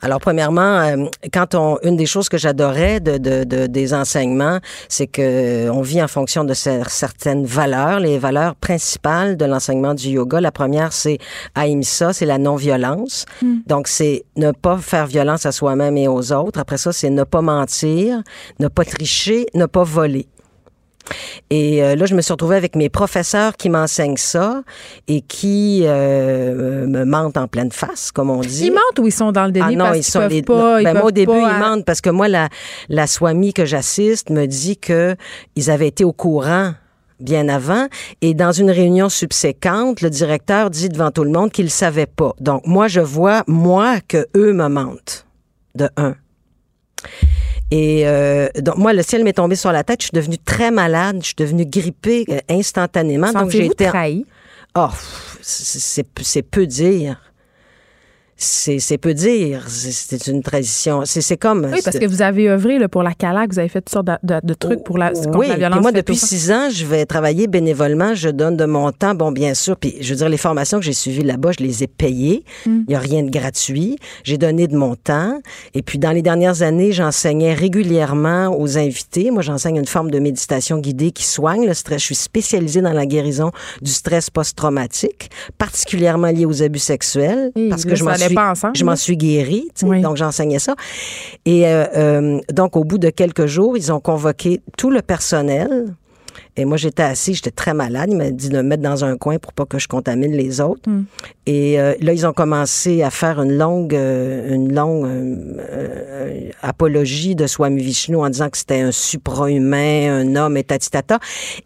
[0.00, 5.06] Alors, premièrement, euh, quand on, une des choses que j'adorais de, de, des enseignements, c'est
[5.06, 10.08] que euh, on vit en fonction de certaines valeurs, les valeurs principales de l'enseignement du
[10.10, 10.40] yoga.
[10.40, 11.18] La première, c'est
[11.54, 13.26] Ahimsa, c'est la non-violence.
[13.42, 13.58] Hmm.
[13.66, 16.60] Donc, c'est ne pas faire violence à soi-même et aux autres.
[16.60, 18.22] Après ça, c'est ne pas mentir,
[18.60, 20.26] ne pas tricher, ne pas voler.
[21.50, 24.62] Et euh, là, je me suis retrouvée avec mes professeurs qui m'enseignent ça
[25.06, 28.66] et qui euh, me mentent en pleine face, comme on dit.
[28.66, 30.82] Ils mentent ou ils sont dans le déni ah non, parce ils sont peuvent pas,
[30.82, 32.48] ben, moi, au début, ils mentent parce que moi, la,
[32.88, 35.16] la Swami que j'assiste me dit que
[35.56, 36.72] ils avaient été au courant
[37.20, 37.86] bien avant.
[38.20, 42.06] Et dans une réunion subséquente, le directeur dit devant tout le monde qu'il ne savait
[42.06, 42.32] pas.
[42.40, 45.26] Donc, moi, je vois, moi, que eux me mentent.
[45.74, 46.14] De un.
[47.70, 50.00] Et euh, donc moi, le ciel m'est tombé sur la tête.
[50.00, 51.18] Je suis devenue très malade.
[51.20, 53.32] Je suis devenue grippée euh, instantanément.
[53.32, 54.26] donc j'ai été trahi?
[54.74, 54.88] Oh,
[55.40, 57.27] c'est peu dire
[58.40, 59.64] c'est peu dire.
[59.68, 61.02] C'est une tradition.
[61.04, 61.68] C'est comme.
[61.72, 64.08] Oui, parce que vous avez œuvré là, pour la CALAC, vous avez fait toutes sortes
[64.22, 65.82] de, trucs pour la, contre oui, la violence.
[65.82, 68.14] moi, depuis six ans, je vais travailler bénévolement.
[68.14, 69.76] Je donne de mon temps, bon, bien sûr.
[69.76, 72.44] Puis, je veux dire, les formations que j'ai suivies là-bas, je les ai payées.
[72.64, 72.82] Hmm.
[72.86, 73.98] Il n'y a rien de gratuit.
[74.22, 75.40] J'ai donné de mon temps.
[75.74, 79.32] Et puis, dans les dernières années, j'enseignais régulièrement aux invités.
[79.32, 82.00] Moi, j'enseigne une forme de méditation guidée qui soigne le stress.
[82.00, 83.50] Je suis spécialisée dans la guérison
[83.82, 88.27] du stress post-traumatique, particulièrement lié aux abus sexuels, parce que je m'en
[88.74, 90.74] je m'en suis guérie, donc j'enseignais ça.
[91.44, 95.94] Et euh, euh, donc, au bout de quelques jours, ils ont convoqué tout le personnel
[96.56, 98.08] Et moi, j'étais assis, j'étais très malade.
[98.10, 100.60] Il m'a dit de me mettre dans un coin pour pas que je contamine les
[100.60, 100.88] autres.
[100.88, 101.04] Hmm.
[101.46, 107.34] Et euh, là, ils ont commencé à faire une longue, euh, une longue euh, apologie
[107.34, 111.18] de Swami Vishnu en disant que c'était un supra-humain, un homme et tatitata,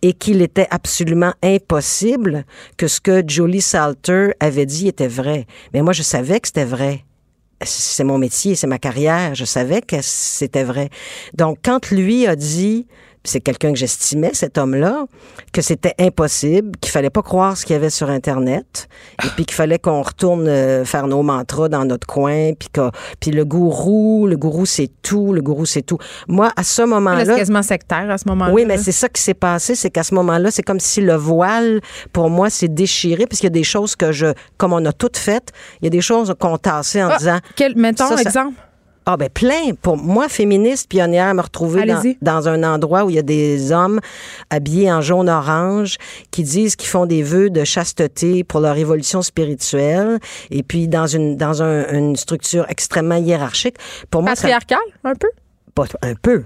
[0.03, 2.45] et qu'il était absolument impossible
[2.77, 5.47] que ce que Jolie Salter avait dit était vrai.
[5.73, 7.05] Mais moi, je savais que c'était vrai
[7.65, 9.35] c'est mon métier, c'est ma carrière.
[9.35, 10.91] Je savais que c'était vrai.
[11.35, 12.87] Donc, quand lui a dit
[13.25, 15.07] c'est quelqu'un que j'estimais, cet homme-là,
[15.53, 18.89] que c'était impossible, qu'il fallait pas croire ce qu'il y avait sur Internet,
[19.25, 22.91] et puis qu'il fallait qu'on retourne euh, faire nos mantras dans notre coin, puis que,
[23.21, 25.99] puis le gourou, le gourou c'est tout, le gourou c'est tout.
[26.29, 28.53] Moi, à ce moment-là, c'est quasiment sectaire à ce moment-là.
[28.53, 31.15] Oui, mais c'est ça qui s'est passé, c'est qu'à ce moment-là, c'est comme si le
[31.15, 31.81] voile,
[32.13, 35.17] pour moi, s'est déchiré, puisqu'il y a des choses que je, comme on a toutes
[35.17, 37.39] faites, il y a des choses qu'on tassait en ah, disant.
[37.57, 38.55] Quel, mettons exemple.
[39.07, 39.75] Ah ben plein.
[39.81, 43.73] Pour moi, féministe, pionnière, me retrouver dans, dans, un endroit où il y a des
[43.73, 44.01] hommes
[44.51, 45.97] habillés en jaune-orange
[46.31, 50.19] qui disent qu'ils font des vœux de chasteté pour leur évolution spirituelle
[50.51, 53.77] et puis dans une dans un, une structure extrêmement hiérarchique.
[54.11, 55.29] Pour moi, patriarcale, un peu?
[55.75, 56.45] Pas un peu.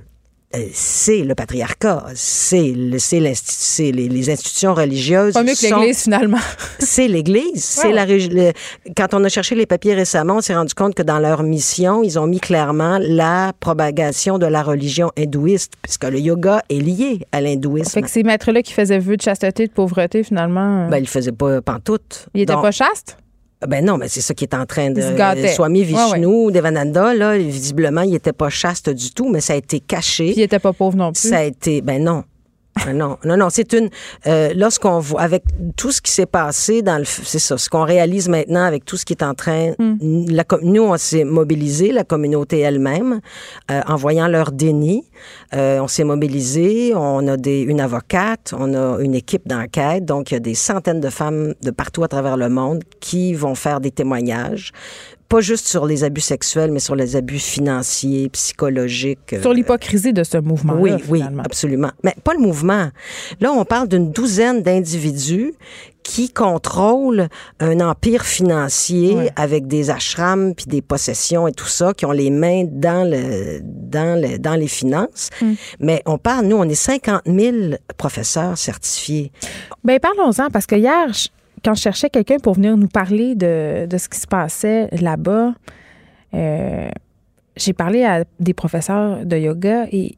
[0.54, 5.34] Euh, c'est le patriarcat, c'est c'est les, les, institutions religieuses.
[5.34, 6.38] Pas mieux que l'Église finalement.
[6.78, 8.06] c'est l'Église, c'est la
[8.96, 12.04] quand on a cherché les papiers récemment, on s'est rendu compte que dans leur mission,
[12.04, 17.26] ils ont mis clairement la propagation de la religion hindouiste, puisque le yoga est lié
[17.32, 17.90] à l'hindouisme.
[17.90, 20.84] Fait que ces maîtres-là qui faisaient vœu de chasteté, de pauvreté finalement.
[20.84, 22.28] Euh, ben ils faisaient pas pantoute.
[22.34, 23.18] Ils étaient pas chastes?
[23.66, 25.00] Ben non, mais c'est ça qui est en train de.
[25.54, 29.80] Swami Vishnu, Devananda, là, visiblement, il était pas chaste du tout, mais ça a été
[29.80, 30.26] caché.
[30.32, 31.28] Puis il était pas pauvre non plus.
[31.28, 31.80] Ça a été.
[31.80, 32.24] Ben non.
[32.84, 33.88] Ah, non, non, non, c'est une.
[34.26, 35.44] Euh, lorsqu'on voit avec
[35.76, 38.96] tout ce qui s'est passé dans le, c'est ça, ce qu'on réalise maintenant avec tout
[38.96, 39.72] ce qui est en train.
[39.78, 40.26] Hmm.
[40.28, 43.20] La, nous, on s'est mobilisé, la communauté elle-même,
[43.70, 45.04] euh, en voyant leur déni.
[45.54, 50.30] Euh, on s'est mobilisé, on a des, une avocate, on a une équipe d'enquête, donc
[50.30, 53.54] il y a des centaines de femmes de partout à travers le monde qui vont
[53.54, 54.72] faire des témoignages
[55.28, 59.36] pas juste sur les abus sexuels, mais sur les abus financiers, psychologiques.
[59.40, 60.76] Sur l'hypocrisie de ce mouvement.
[60.78, 61.90] Oui, oui, absolument.
[62.02, 62.90] Mais pas le mouvement.
[63.40, 65.54] Là, on parle d'une douzaine d'individus
[66.06, 72.06] qui contrôlent un empire financier avec des ashrams puis des possessions et tout ça, qui
[72.06, 75.30] ont les mains dans le dans le, dans les finances.
[75.42, 75.52] Mm.
[75.80, 77.56] Mais on parle, nous, on est 50 000
[77.96, 79.32] professeurs certifiés.
[79.82, 81.08] Ben parlons-en parce que hier,
[81.66, 85.52] quand je cherchais quelqu'un pour venir nous parler de, ce qui se passait là-bas,
[86.32, 86.88] euh,
[87.56, 90.16] j'ai parlé à des professeurs de yoga et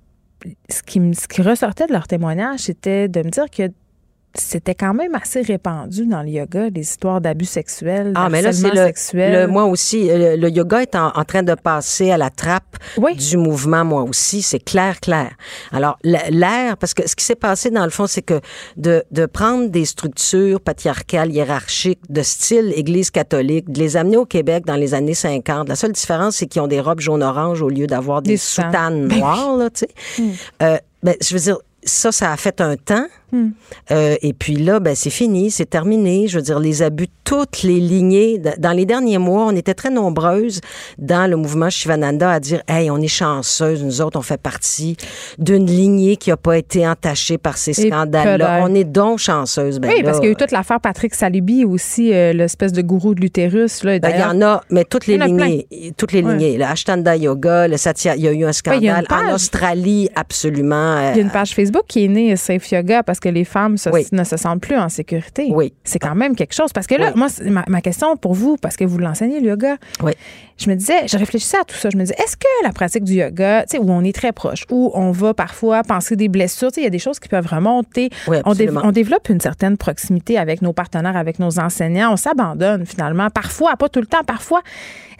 [0.68, 3.70] ce qui, ce qui ressortait de leur témoignage, c'était de me dire que
[4.40, 8.52] c'était quand même assez répandu dans le yoga, les histoires d'abus sexuels, ah, mais là,
[8.52, 8.70] c'est
[9.14, 12.76] le, moi aussi, le, yoga est en, train de passer à la trappe
[13.16, 14.42] du mouvement, moi aussi.
[14.42, 15.30] C'est clair, clair.
[15.72, 18.40] Alors, l'air, parce que ce qui s'est passé, dans le fond, c'est que
[18.76, 24.26] de, de prendre des structures patriarcales, hiérarchiques, de style Église catholique, de les amener au
[24.26, 27.68] Québec dans les années 50, la seule différence, c'est qu'ils ont des robes jaune-orange au
[27.68, 30.22] lieu d'avoir des, soutanes noires, là, tu sais.
[30.22, 30.32] Hmm.
[30.62, 33.06] Euh, ben, je veux dire, ça, ça a fait un temps.
[33.30, 33.50] Hmm.
[33.90, 36.28] Euh, et puis là, ben, c'est fini, c'est terminé.
[36.28, 38.40] Je veux dire, les abus, toutes les lignées.
[38.58, 40.60] Dans les derniers mois, on était très nombreuses
[40.96, 44.96] dans le mouvement Shivananda à dire Hey, on est chanceuse, nous autres, on fait partie
[45.38, 48.60] d'une lignée qui n'a pas été entachée par ces scandales-là.
[48.62, 49.78] On est donc chanceuse.
[49.78, 52.80] Ben oui, parce qu'il y a eu toute l'affaire Patrick Salibi aussi, euh, l'espèce de
[52.80, 53.84] gourou de l'utérus.
[53.84, 55.66] Ben, il y en a, mais toutes les lignées.
[55.96, 56.56] Toutes les lignées.
[56.56, 61.10] Le Ashtanda Yoga, le Satya, il y a eu un scandale en Australie, absolument.
[61.10, 63.76] il y a une page Facebook qui est née Safe Yoga parce que les femmes
[64.12, 65.48] ne se sentent plus en sécurité.
[65.50, 65.72] Oui.
[65.84, 66.72] C'est quand même quelque chose.
[66.72, 67.28] Parce que là, moi,
[67.68, 70.12] ma, question pour vous, parce que vous l'enseignez, le yoga, oui.
[70.56, 71.90] je me disais, je réfléchissais à tout ça.
[71.90, 74.90] Je me disais, est-ce que la pratique du yoga, où on est très proche, où
[74.94, 78.10] on va parfois penser des blessures, il y a des choses qui peuvent remonter.
[78.26, 82.12] On, on, développe une certaine proximité avec nos partenaires, avec nos enseignants.
[82.12, 83.30] On s'abandonne finalement.
[83.30, 84.62] Parfois, pas tout le temps, parfois.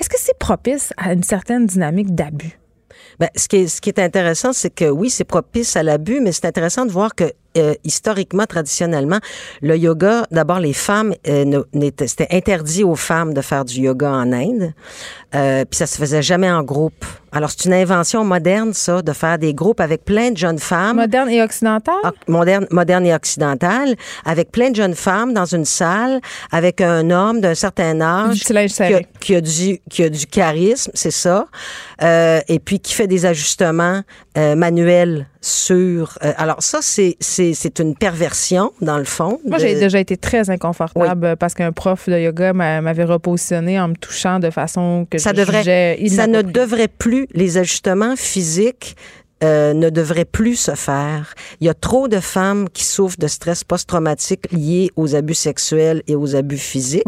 [0.00, 2.58] Est-ce que c'est propice à une certaine dynamique d'abus?
[3.18, 6.20] Ben, ce, qui est, ce qui est intéressant, c'est que oui, c'est propice à l'abus,
[6.20, 9.18] mais c'est intéressant de voir que euh, historiquement, traditionnellement,
[9.62, 11.62] le yoga, d'abord, les femmes, euh,
[12.06, 14.72] c'était interdit aux femmes de faire du yoga en Inde.
[15.34, 17.04] Euh, puis ça se faisait jamais en groupe.
[17.32, 20.96] Alors, c'est une invention moderne, ça, de faire des groupes avec plein de jeunes femmes.
[20.96, 21.96] Moderne et occidentale?
[22.02, 26.20] Ah, moderne, moderne et occidentale, avec plein de jeunes femmes dans une salle,
[26.50, 30.90] avec un homme d'un certain âge qui a, qui a, du, qui a du charisme,
[30.94, 31.46] c'est ça,
[32.02, 34.02] euh, et puis qui fait des ajustements
[34.38, 36.18] euh, manuels sur.
[36.24, 39.40] Euh, alors ça, c'est c'est une perversion dans le fond.
[39.44, 43.94] Moi, j'ai déjà été très inconfortable parce qu'un prof de yoga m'avait repositionné en me
[43.94, 48.96] touchant de façon que ça devrait, ça ne devrait plus les ajustements physiques
[49.44, 51.34] euh, ne devrait plus se faire.
[51.60, 56.02] Il y a trop de femmes qui souffrent de stress post-traumatique lié aux abus sexuels
[56.06, 57.04] et aux abus physiques.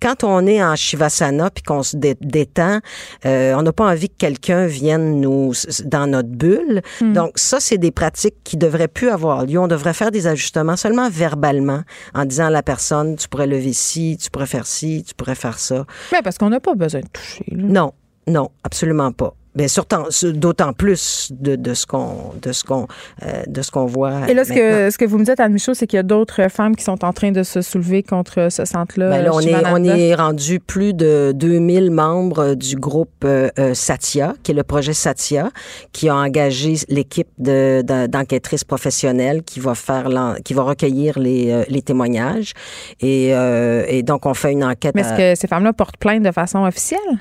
[0.00, 2.80] Quand on est en shivasana puis qu'on se détend,
[3.26, 5.52] euh, on n'a pas envie que quelqu'un vienne nous
[5.84, 6.82] dans notre bulle.
[7.00, 7.12] Hmm.
[7.12, 9.58] Donc ça, c'est des pratiques qui devraient plus avoir lieu.
[9.58, 11.82] On devrait faire des ajustements seulement verbalement
[12.14, 15.34] en disant à la personne, tu pourrais lever ci, tu pourrais faire ci, tu pourrais
[15.34, 15.84] faire ça.
[16.12, 17.44] Mais parce qu'on n'a pas besoin de toucher.
[17.50, 17.92] Non,
[18.26, 19.34] non, absolument pas.
[19.54, 19.96] Bien, surtout,
[20.32, 22.86] d'autant plus de, de ce qu'on de ce qu'on
[23.22, 24.26] euh, de ce qu'on voit.
[24.26, 26.04] Et là, ce que ce que vous me dites, Anne Michaud, c'est qu'il y a
[26.04, 29.10] d'autres femmes qui sont en train de se soulever contre ce centre-là.
[29.10, 33.74] Bien, là on est on est rendu plus de 2000 membres du groupe euh, euh,
[33.74, 35.50] Satya, qui est le projet Satya,
[35.92, 40.08] qui a engagé l'équipe de, d'enquêtrices professionnelles qui va faire
[40.44, 42.54] qui va recueillir les, les témoignages
[43.00, 44.94] et, et donc on fait une enquête.
[44.94, 47.18] Mais est-ce que ces femmes-là portent plainte de façon officielle?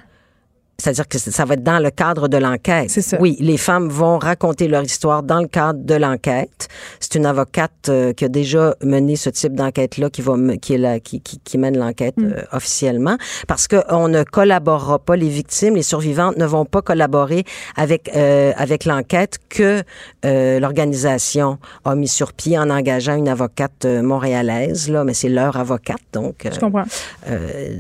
[0.82, 2.90] C'est-à-dire que ça va être dans le cadre de l'enquête.
[2.90, 3.18] C'est ça.
[3.20, 6.70] Oui, les femmes vont raconter leur histoire dans le cadre de l'enquête.
[7.00, 10.78] C'est une avocate euh, qui a déjà mené ce type d'enquête-là qui va qui est
[10.80, 12.34] là, qui, qui, qui mène l'enquête mm.
[12.34, 13.18] euh, officiellement
[13.48, 15.16] parce qu'on ne collaborera pas.
[15.16, 17.44] Les victimes, les survivantes ne vont pas collaborer
[17.76, 19.84] avec euh, avec l'enquête que
[20.24, 24.90] l'organisation a mis sur pied en engageant une avocate montréalaise.
[24.90, 26.48] Là, mais c'est leur avocate, donc.
[26.52, 26.86] Je comprends.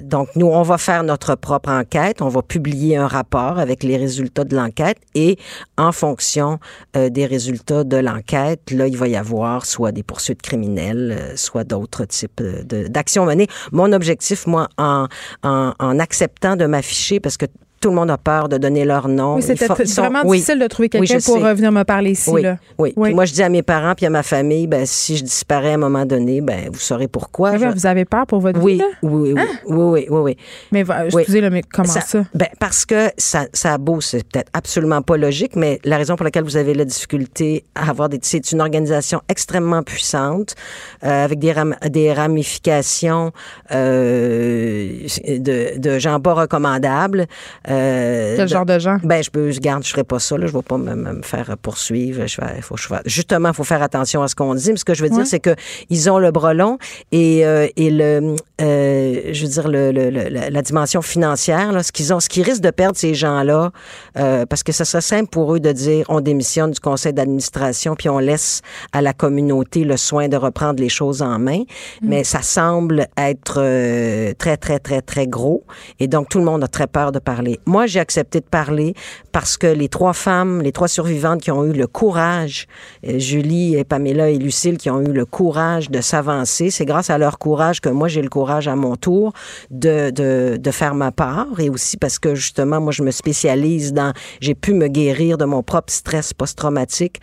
[0.03, 2.21] donc nous, on va faire notre propre enquête.
[2.21, 5.37] On va publier un rapport avec les résultats de l'enquête et
[5.77, 6.59] en fonction
[6.95, 11.35] euh, des résultats de l'enquête, là, il va y avoir soit des poursuites criminelles, euh,
[11.35, 13.47] soit d'autres types d'actions menées.
[13.71, 15.07] Mon objectif, moi, en,
[15.43, 17.45] en, en acceptant de m'afficher, parce que
[17.81, 19.35] tout le monde a peur de donner leur nom.
[19.35, 22.29] Oui, c'était vraiment difficile de trouver quelqu'un pour venir me parler ici.
[22.29, 22.57] Oui, là.
[22.77, 22.93] oui.
[22.95, 25.73] moi, je dis à mes parents puis à ma famille, ben, si je disparais à
[25.73, 27.57] un moment donné, ben, vous saurez pourquoi.
[27.57, 28.83] Vous avez peur pour votre oui, vie?
[29.01, 29.47] Oui, oui, hein?
[29.67, 30.37] oui, oui, oui,
[30.71, 32.23] Mais excusez, le mais comment ça?
[32.35, 36.15] Ben, parce que ça, ça a beau, c'est peut-être absolument pas logique, mais la raison
[36.15, 38.19] pour laquelle vous avez la difficulté à avoir des...
[38.21, 40.55] C'est une organisation extrêmement puissante,
[41.03, 41.53] euh, avec des,
[41.89, 43.31] des ramifications
[43.71, 47.25] euh, de, de gens pas recommandables.
[47.69, 48.97] Euh, Quel genre de gens?
[49.03, 50.47] Ben, je peux, je garde, je ferai pas ça, là.
[50.47, 52.25] Je vais pas me, faire poursuivre.
[52.27, 54.71] Je vais, faut, je justement, il faut faire attention à ce qu'on dit.
[54.71, 55.55] Mais ce que je veux dire, c'est que
[55.89, 56.77] ils ont le bras long
[57.11, 61.91] et, euh, et le, euh, je veux dire, le, le, la dimension financière, là, ce
[61.91, 63.71] qu'ils ont, ce qu'ils risquent de perdre ces gens-là,
[64.17, 67.95] euh, parce que ça serait simple pour eux de dire, on démissionne du conseil d'administration
[67.95, 68.61] puis on laisse
[68.91, 71.59] à la communauté le soin de reprendre les choses en main.
[72.01, 72.07] Mm.
[72.09, 75.63] Mais ça semble être euh, très, très, très, très gros.
[75.99, 77.59] Et donc, tout le monde a très peur de parler.
[77.65, 78.93] Moi, j'ai accepté de parler
[79.31, 82.67] parce que les trois femmes, les trois survivantes qui ont eu le courage,
[83.07, 87.09] euh, Julie et Pamela et Lucille, qui ont eu le courage de s'avancer, c'est grâce
[87.09, 89.33] à leur courage que moi, j'ai le courage à mon tour
[89.69, 93.93] de, de, de faire ma part et aussi parce que justement, moi, je me spécialise
[93.93, 97.21] dans, j'ai pu me guérir de mon propre stress post-traumatique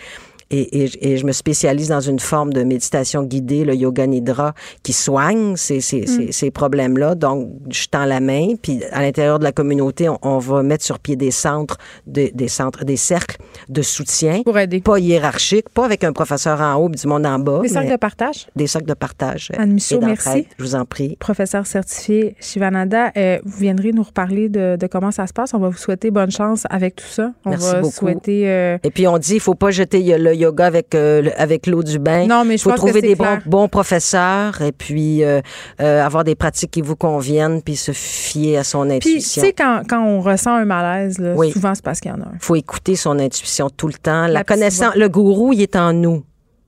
[0.51, 4.55] et, et, et, je me spécialise dans une forme de méditation guidée, le yoga nidra,
[4.83, 6.33] qui soigne ces, ces, mm.
[6.33, 7.15] ces, problèmes-là.
[7.15, 10.85] Donc, je tends la main, puis à l'intérieur de la communauté, on, on, va mettre
[10.85, 11.77] sur pied des centres,
[12.07, 13.37] de, des centres, des cercles
[13.69, 14.43] de soutien.
[14.43, 14.81] Pour aider.
[14.81, 17.61] Pas hiérarchiques, pas avec un professeur en haut, du monde en bas.
[17.61, 18.47] Des cercles de partage?
[18.57, 19.51] Des cercles de partage.
[19.57, 20.47] Anne Michaud, merci.
[20.59, 21.17] Je vous en prie.
[21.17, 25.53] Professeur certifié Shivananda, euh, vous viendrez nous reparler de, de, comment ça se passe.
[25.53, 27.33] On va vous souhaiter bonne chance avec tout ça.
[27.45, 27.95] On merci va beaucoup.
[27.95, 28.49] souhaiter.
[28.49, 28.79] Euh...
[28.83, 31.99] Et puis on dit, il faut pas jeter le yoga avec euh, avec l'eau du
[31.99, 32.27] bain.
[32.27, 35.41] Non, mais je faut pense trouver que des bons, bons professeurs et puis euh,
[35.81, 39.11] euh, avoir des pratiques qui vous conviennent puis se fier à son intuition.
[39.11, 41.51] Puis tu sais quand, quand on ressent un malaise, là, Oui.
[41.53, 42.39] souvent c'est parce qu'il y en a un.
[42.41, 44.23] faut écouter son intuition tout le temps.
[44.27, 46.25] La, La connaissance, le gourou, il est en nous.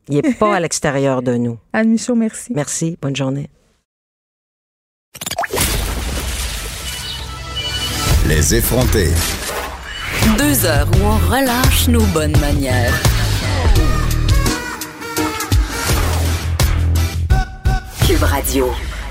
[0.09, 1.57] Il est pas à l'extérieur de nous.
[1.73, 2.53] Anne Michaud, merci.
[2.55, 2.99] Merci.
[3.01, 3.49] Bonne journée.
[8.29, 9.11] Les effrontés.
[10.39, 12.93] Deux heures où on relâche nos bonnes manières.
[18.11, 18.66] Cube Radio.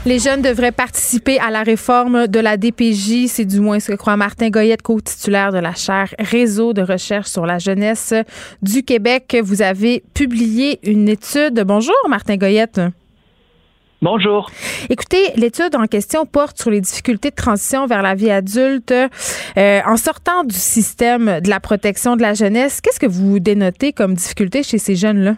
[0.05, 3.27] Les jeunes devraient participer à la réforme de la DPJ.
[3.27, 7.29] C'est du moins ce que croit Martin Goyette, co-titulaire de la chaire Réseau de recherche
[7.29, 8.13] sur la jeunesse
[8.61, 9.37] du Québec.
[9.41, 11.63] Vous avez publié une étude.
[11.65, 12.81] Bonjour, Martin Goyette.
[14.01, 14.51] Bonjour.
[14.89, 18.91] Écoutez, l'étude en question porte sur les difficultés de transition vers la vie adulte.
[18.91, 23.93] Euh, en sortant du système de la protection de la jeunesse, qu'est-ce que vous dénotez
[23.93, 25.35] comme difficulté chez ces jeunes-là?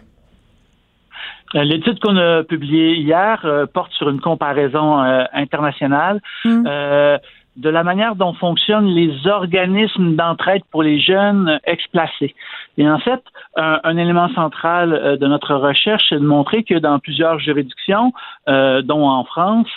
[1.54, 6.64] Euh, L'étude qu'on a publiée hier euh, porte sur une comparaison euh, internationale Mm.
[6.66, 7.18] euh,
[7.56, 12.34] de la manière dont fonctionnent les organismes d'entraide pour les jeunes explacés.
[12.78, 13.22] Et en fait,
[13.56, 18.12] un, élément central euh, de notre recherche, c'est de montrer que dans plusieurs juridictions,
[18.48, 19.68] euh, dont en France,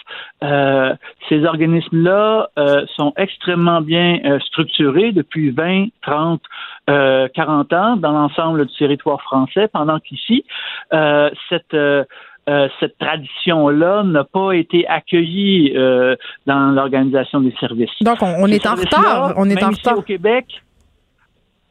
[0.44, 0.96] euh,
[1.28, 2.50] ces organismes-là
[2.96, 6.42] sont extrêmement bien structurés depuis 20, 30,
[6.88, 10.46] 40 ans dans l'ensemble du territoire français, pendant qu'ici,
[11.50, 11.76] cette
[12.80, 15.74] cette tradition-là n'a pas été accueillie
[16.46, 17.90] dans l'organisation des services.
[18.02, 19.34] Donc, on, est en retard.
[19.38, 19.98] On est en retard.
[19.98, 20.62] au Québec,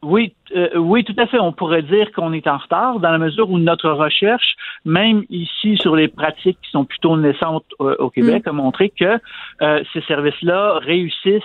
[0.05, 1.39] oui, euh, oui, tout à fait.
[1.39, 4.55] On pourrait dire qu'on est en retard dans la mesure où notre recherche,
[4.85, 8.49] même ici sur les pratiques qui sont plutôt naissantes euh, au Québec, mm.
[8.49, 9.19] a montré que
[9.61, 11.43] euh, ces services-là réussissent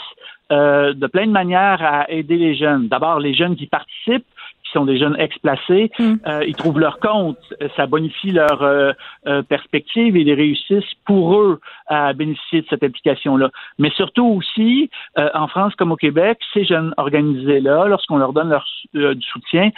[0.53, 2.89] de plein de manières à aider les jeunes.
[2.89, 4.27] D'abord, les jeunes qui participent,
[4.71, 6.15] qui sont des jeunes explacés, mm.
[6.27, 7.39] euh, ils trouvent leur compte,
[7.77, 8.93] ça bonifie leur euh,
[9.27, 13.51] euh, perspective et ils réussissent pour eux à bénéficier de cette application-là.
[13.79, 18.67] Mais surtout aussi, en France comme au Québec, ces jeunes organisés-là, lorsqu'on leur donne leur
[18.95, 19.71] du soutien,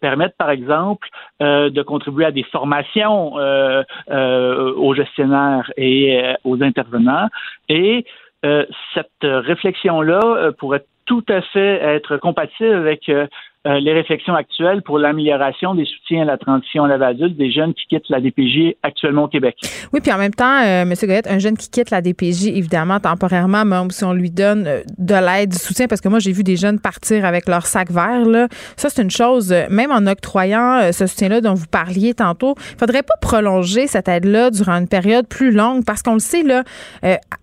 [0.00, 1.08] permettent par exemple
[1.40, 3.34] de contribuer à des formations
[4.10, 7.28] aux gestionnaires et aux intervenants.
[7.68, 8.04] Et
[8.42, 13.26] cette réflexion-là pourrait tout à fait être compatible avec euh,
[13.66, 17.74] les réflexions actuelles pour l'amélioration des soutiens à la transition à vie adulte des jeunes
[17.74, 19.56] qui quittent la DPJ actuellement au Québec.
[19.92, 20.94] Oui, puis en même temps, euh, M.
[21.02, 24.82] Goyette, un jeune qui quitte la DPJ, évidemment, temporairement, même si on lui donne euh,
[24.96, 27.90] de l'aide, du soutien, parce que moi, j'ai vu des jeunes partir avec leur sac
[27.90, 28.48] vert, là.
[28.76, 33.02] Ça, c'est une chose, même en octroyant ce soutien-là dont vous parliez tantôt, il faudrait
[33.02, 36.64] pas prolonger cette aide-là durant une période plus longue, parce qu'on le sait, là,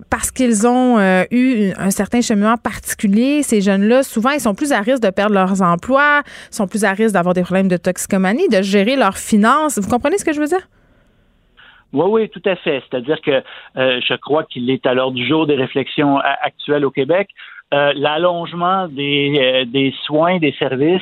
[0.09, 0.99] parce qu'ils ont
[1.31, 5.35] eu un certain cheminement particulier, ces jeunes-là, souvent, ils sont plus à risque de perdre
[5.35, 6.06] leurs emplois
[6.51, 9.79] sont plus à risque d'avoir des problèmes de toxicomanie, de gérer leurs finances.
[9.79, 10.67] Vous comprenez ce que je veux dire?
[11.93, 12.83] Oui, oui, tout à fait.
[12.89, 13.43] C'est-à-dire que
[13.77, 17.29] euh, je crois qu'il est à l'heure du jour des réflexions actuelles au Québec.
[17.73, 21.01] Euh, l'allongement des, euh, soins, des services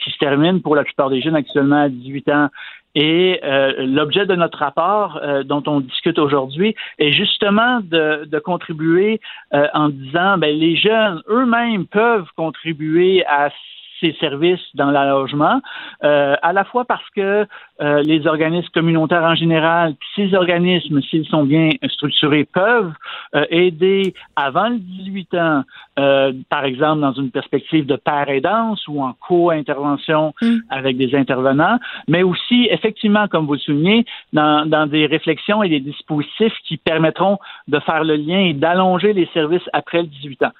[0.00, 2.48] qui se terminent pour la plupart des jeunes actuellement à 18 ans.
[2.96, 3.40] Et
[3.78, 9.20] l'objet de notre rapport dont on discute aujourd'hui est justement de, de contribuer
[9.52, 13.50] en disant ben, les jeunes eux-mêmes peuvent contribuer à
[14.00, 15.60] ces services dans l'allogement,
[16.04, 17.46] euh, à la fois parce que
[17.80, 22.92] euh, les organismes communautaires en général, ces organismes, s'ils sont bien structurés, peuvent
[23.34, 25.62] euh, aider avant le 18 ans,
[25.98, 30.58] euh, par exemple dans une perspective de paire aidance ou en co-intervention mm.
[30.70, 35.68] avec des intervenants, mais aussi effectivement, comme vous le soulignez, dans, dans des réflexions et
[35.68, 37.38] des dispositifs qui permettront
[37.68, 40.52] de faire le lien et d'allonger les services après le 18 ans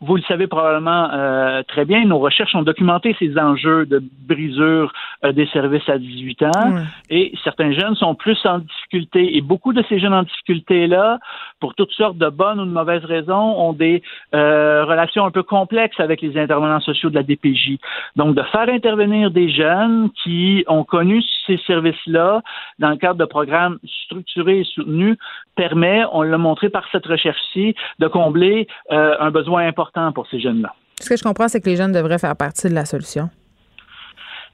[0.00, 4.92] vous le savez probablement euh, très bien, nos recherches ont documenté ces enjeux de brisure
[5.24, 6.74] euh, des services à 18 ans.
[7.08, 9.36] Et certains jeunes sont plus en difficulté.
[9.36, 11.20] Et beaucoup de ces jeunes en difficulté-là,
[11.60, 14.02] pour toutes sortes de bonnes ou de mauvaises raisons, ont des
[14.34, 17.78] euh, relations un peu complexes avec les intervenants sociaux de la DPJ.
[18.16, 22.42] Donc, de faire intervenir des jeunes qui ont connu ces services-là
[22.80, 25.16] dans le cadre de programmes structurés et soutenus
[25.54, 30.74] permet, on l'a montré par cette recherche-ci, de combler un besoin important pour ces jeunes-là.
[31.00, 33.30] Ce que je comprends, c'est que les jeunes devraient faire partie de la solution.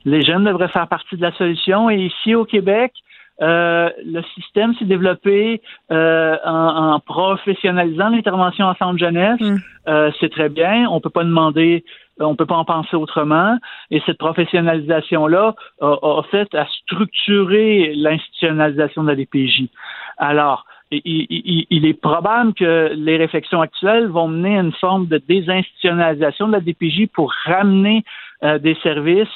[0.05, 1.91] Les jeunes devraient faire partie de la solution.
[1.91, 2.93] Et ici, au Québec,
[3.43, 5.61] euh, le système s'est développé
[5.91, 9.41] euh, en, professionnalisant l'intervention en centre jeunesse.
[9.41, 9.57] Mm.
[9.89, 10.89] Euh, c'est très bien.
[10.91, 11.85] On peut pas demander,
[12.21, 13.59] on peut pas en penser autrement.
[13.91, 19.65] Et cette professionnalisation-là a, a, fait à structurer l'institutionnalisation de la DPJ.
[20.19, 26.47] Alors, il, est probable que les réflexions actuelles vont mener à une forme de désinstitutionnalisation
[26.47, 28.05] de la DPJ pour ramener
[28.45, 29.29] euh, des services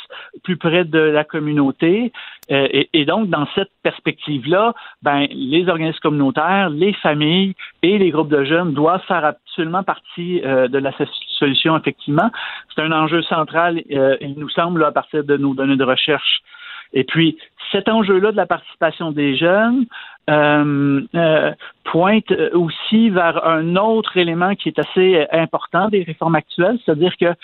[0.45, 2.13] plus près de la communauté.
[2.51, 8.29] Euh, et, donc, dans cette perspective-là, ben, les organismes communautaires, les familles et les groupes
[8.29, 10.93] de jeunes doivent faire absolument partie euh, de la
[11.39, 12.31] solution, effectivement.
[12.75, 16.43] C'est un enjeu central, il nous semble, à partir de nos données de recherche.
[16.93, 17.39] Et puis,
[17.73, 19.87] cet enjeu-là de la participation des jeunes,
[20.29, 21.53] euh, euh,
[21.85, 27.35] pointe aussi vers un autre élément qui est assez important des réformes actuelles, c'est-à-dire que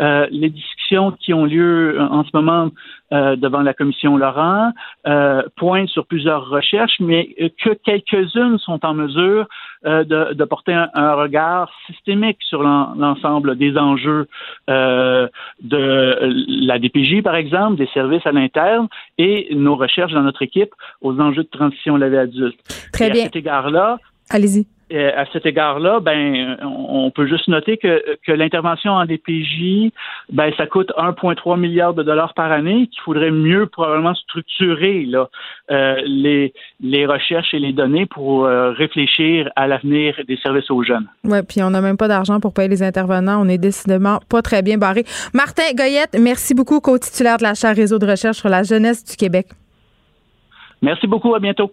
[0.00, 2.70] euh, les discussions qui ont lieu en ce moment
[3.12, 4.72] euh, devant la commission Laurent
[5.06, 9.48] euh, pointent sur plusieurs recherches, mais que quelques-unes sont en mesure
[9.84, 14.26] de, de, porter un, regard systémique sur l'ensemble des enjeux
[14.68, 15.30] de
[16.66, 21.20] la DPJ, par exemple, des services à l'interne, et nos recherches dans notre équipe aux
[21.20, 22.58] enjeux de transition à la vie adulte.
[22.92, 23.22] Très bien.
[23.22, 23.98] À cet égard-là,
[24.30, 24.66] Allez-y.
[24.92, 29.90] Euh, à cet égard-là, ben, on peut juste noter que, que l'intervention en DPJ,
[30.30, 35.28] ben, ça coûte 1,3 milliard de dollars par année, qu'il faudrait mieux probablement structurer là,
[35.72, 40.84] euh, les, les recherches et les données pour euh, réfléchir à l'avenir des services aux
[40.84, 41.08] jeunes.
[41.24, 43.42] Oui, puis on n'a même pas d'argent pour payer les intervenants.
[43.44, 45.04] On est décidément pas très bien barré.
[45.34, 49.16] Martin Goyette, merci beaucoup, co-titulaire de la chaire Réseau de recherche sur la jeunesse du
[49.16, 49.48] Québec.
[50.80, 51.72] Merci beaucoup, à bientôt.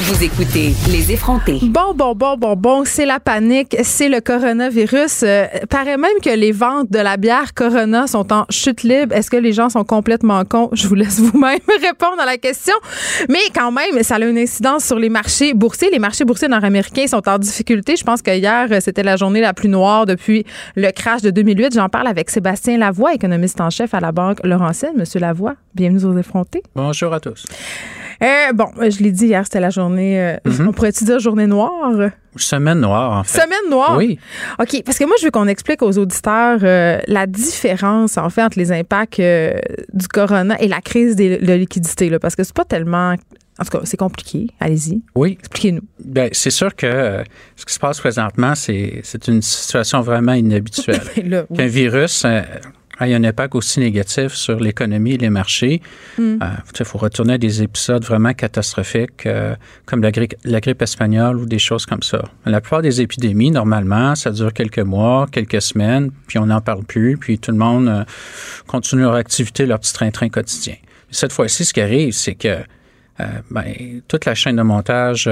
[0.00, 1.58] vous écoutez Les effrontés.
[1.62, 5.22] Bon, bon, bon, bon, bon, c'est la panique, c'est le coronavirus.
[5.22, 9.14] Euh, paraît même que les ventes de la bière Corona sont en chute libre.
[9.14, 10.70] Est-ce que les gens sont complètement cons?
[10.72, 12.74] Je vous laisse vous-même répondre à la question.
[13.28, 15.90] Mais quand même, ça a une incidence sur les marchés boursiers.
[15.90, 17.94] Les marchés boursiers nord-américains sont en difficulté.
[17.96, 20.44] Je pense que hier, c'était la journée la plus noire depuis
[20.74, 21.74] le crash de 2008.
[21.74, 24.96] J'en parle avec Sébastien Lavoie, économiste en chef à la Banque Laurentienne.
[24.96, 26.62] Monsieur Lavoie, bienvenue aux effrontés.
[26.74, 27.44] Bonjour à tous.
[28.22, 30.20] Euh, bon, je l'ai dit hier, c'était la journée.
[30.20, 30.68] Euh, mhm.
[30.68, 32.10] On pourrait-tu dire journée noire?
[32.36, 33.40] Semaine noire, en fait.
[33.40, 33.96] Semaine noire?
[33.96, 34.18] Oui.
[34.60, 38.42] OK, parce que moi, je veux qu'on explique aux auditeurs euh, la différence, en fait,
[38.42, 42.64] entre les impacts du corona et la crise de liquidité, là, parce que c'est pas
[42.64, 43.16] tellement.
[43.58, 44.48] En tout cas, c'est compliqué.
[44.60, 45.02] Allez-y.
[45.14, 45.36] Oui.
[45.38, 45.82] Expliquez-nous.
[46.02, 47.22] Bien, c'est sûr que
[47.54, 51.02] ce qui se passe présentement, c'est une situation vraiment inhabituelle.
[51.16, 52.24] Ben Qu'un virus
[53.00, 55.80] il y a un impact aussi négatif sur l'économie et les marchés.
[56.18, 56.38] Hmm.
[56.42, 56.46] Euh,
[56.78, 59.54] il faut retourner à des épisodes vraiment catastrophiques euh,
[59.86, 62.22] comme la, grippe espagnole ou des choses comme ça.
[62.44, 66.84] La plupart des épidémies, normalement, ça dure quelques mois, quelques semaines, puis on n'en parle
[66.84, 68.04] plus, puis tout le monde euh,
[68.66, 70.74] continue leur activité, leur petit train-train quotidien.
[71.10, 72.58] Cette fois-ci, ce qui arrive, c'est que
[73.50, 73.64] ben,
[74.08, 75.30] toute la chaîne de montage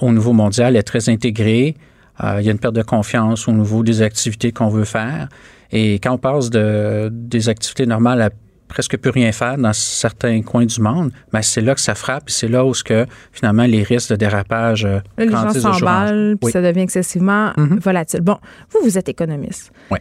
[0.00, 1.74] au niveau mondial est très intégrée.
[2.20, 5.28] il y a une perte de confiance au niveau des activités qu'on veut faire.
[5.70, 8.30] Et quand on passe de, des activités normales à
[8.68, 12.28] presque plus rien faire dans certains coins du monde, ben c'est là que ça frappe
[12.28, 16.36] et c'est là où ce que, finalement les risques de dérapage euh, Les gens s'emballent,
[16.40, 17.80] puis ça devient excessivement mm-hmm.
[17.80, 18.20] volatile.
[18.20, 18.36] Bon,
[18.70, 19.72] vous, vous êtes économiste.
[19.90, 19.98] Oui.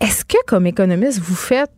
[0.00, 1.70] Est-ce que, comme économiste, vous faites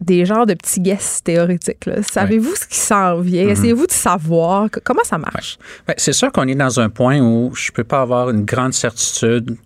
[0.00, 1.62] des genres de petits guesses théoriques.
[2.00, 3.44] Savez-vous ce qui s'en vient?
[3.44, 3.50] Mm-hmm.
[3.50, 4.68] Essayez-vous de savoir?
[4.82, 5.58] Comment ça marche?
[5.86, 8.46] Ben, c'est sûr qu'on est dans un point où je ne peux pas avoir une
[8.46, 9.58] grande certitude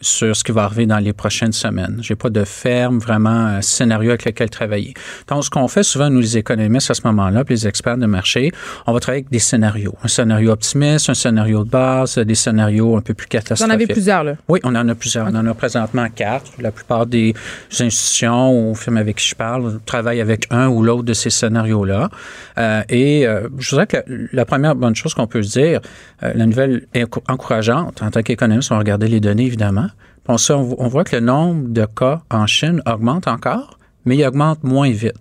[0.00, 1.98] sur ce qui va arriver dans les prochaines semaines.
[2.00, 4.94] J'ai pas de ferme vraiment euh, scénario avec lequel travailler.
[5.28, 8.06] Donc, ce qu'on fait souvent, nous les économistes à ce moment-là, puis les experts de
[8.06, 8.52] marché,
[8.86, 9.94] on va travailler avec des scénarios.
[10.02, 13.66] Un scénario optimiste, un scénario de base, des scénarios un peu plus catastrophiques.
[13.66, 14.36] Vous en avez plusieurs, là?
[14.48, 15.26] Oui, on en a plusieurs.
[15.26, 16.52] On en a présentement quatre.
[16.58, 17.34] La plupart des
[17.70, 22.08] institutions ou firmes avec qui je parle travaillent avec un ou l'autre de ces scénarios-là.
[22.58, 23.98] Euh, et euh, je dirais que
[24.32, 25.80] la, première bonne chose qu'on peut se dire,
[26.22, 26.86] la nouvelle
[27.28, 29.89] encourageante en tant qu'économiste, on va regarder les données, évidemment.
[30.28, 34.62] On, on voit que le nombre de cas en Chine augmente encore, mais il augmente
[34.62, 35.16] moins vite.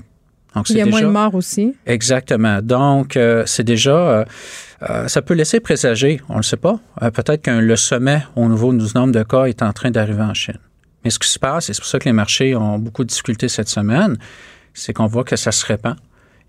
[0.56, 1.76] Donc, il y a moins de morts aussi.
[1.86, 2.62] Exactement.
[2.62, 4.26] Donc, euh, c'est déjà, euh,
[4.90, 6.80] euh, ça peut laisser présager, on ne le sait pas,
[7.14, 10.34] peut-être que le sommet au niveau du nombre de cas est en train d'arriver en
[10.34, 10.58] Chine.
[11.04, 13.10] Mais ce qui se passe, et c'est pour ça que les marchés ont beaucoup de
[13.10, 14.18] difficultés cette semaine,
[14.74, 15.96] c'est qu'on voit que ça se répand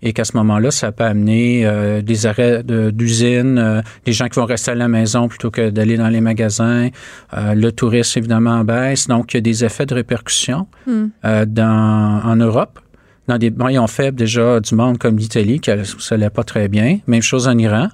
[0.03, 4.39] et qu'à ce moment-là, ça peut amener euh, des arrêts d'usines, euh, des gens qui
[4.39, 6.89] vont rester à la maison plutôt que d'aller dans les magasins.
[7.33, 9.07] Euh, le tourisme, évidemment, baisse.
[9.07, 11.07] Donc, il y a des effets de répercussion hmm.
[11.47, 12.79] dans, en Europe.
[13.27, 16.99] Dans des maillons faibles déjà du monde comme l'Italie, qui ça n'allait pas très bien.
[17.07, 17.89] Même chose en Iran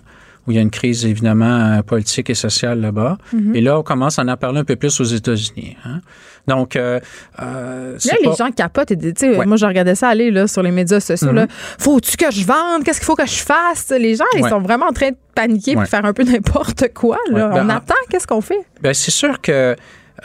[0.47, 3.17] où il y a une crise évidemment politique et sociale là-bas.
[3.33, 3.55] Hmm.
[3.55, 5.77] Et là, on commence à en parler un peu plus aux États-Unis.
[5.85, 6.01] Hein.
[6.47, 6.99] Donc, euh,
[7.41, 8.91] euh là, les gens capotent.
[8.91, 11.33] Et, sais, Moi, je regardais ça aller là, sur les médias sociaux.
[11.33, 11.47] Mm-hmm.
[11.77, 12.83] Faut-tu que je vende?
[12.83, 13.89] Qu'est-ce qu'il faut que je fasse?
[13.89, 17.17] Les gens, ils sont vraiment en train de paniquer et faire un peu n'importe quoi.
[17.29, 17.49] Là.
[17.51, 17.95] on ben, attend.
[18.09, 18.65] Qu'est-ce qu'on fait?
[18.81, 19.75] Ben, c'est sûr que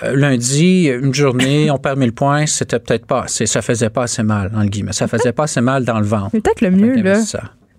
[0.02, 3.46] euh, lundi, une journée, on perd 1000 points, c'était peut-être pas assez.
[3.46, 4.92] Ça faisait pas assez mal, guillemets.
[4.92, 6.30] Ça faisait pas assez mal dans le ventre.
[6.30, 7.20] Peut-être le mieux, là.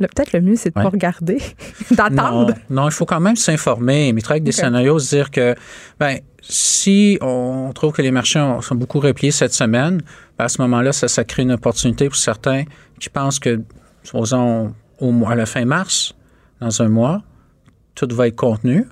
[0.07, 1.39] Peut-être le mieux, c'est de ne pas regarder,
[1.91, 2.53] d'attendre.
[2.69, 5.55] Non, il faut quand même s'informer, mais travailler avec des scénarios, se dire que,
[5.99, 10.01] ben, si on trouve que les marchés sont beaucoup repliés cette semaine,
[10.37, 12.63] ben, à ce moment-là, ça, ça crée une opportunité pour certains
[12.99, 13.61] qui pensent que,
[14.03, 16.15] supposons, au, à la fin mars,
[16.59, 17.21] dans un mois,
[17.95, 18.87] tout va être contenu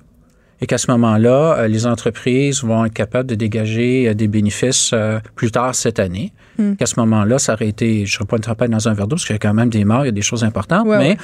[0.62, 4.92] et qu'à ce moment-là, euh, les entreprises vont être capables de dégager euh, des bénéfices
[4.94, 6.32] euh, plus tard cette année.
[6.56, 6.76] Hmm.
[6.76, 9.08] Qu'à ce moment-là, ça aurait été, je ne serais pas une tempête dans un verre
[9.08, 10.86] d'eau, parce qu'il y a quand même des morts, il y a des choses importantes,
[10.86, 11.16] mais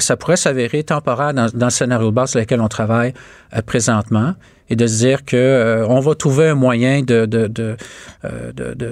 [0.00, 3.14] ça pourrait s'avérer temporaire dans, le scénario de base sur lequel on travaille
[3.64, 4.34] présentement
[4.68, 7.24] et de se dire que on va trouver un moyen de,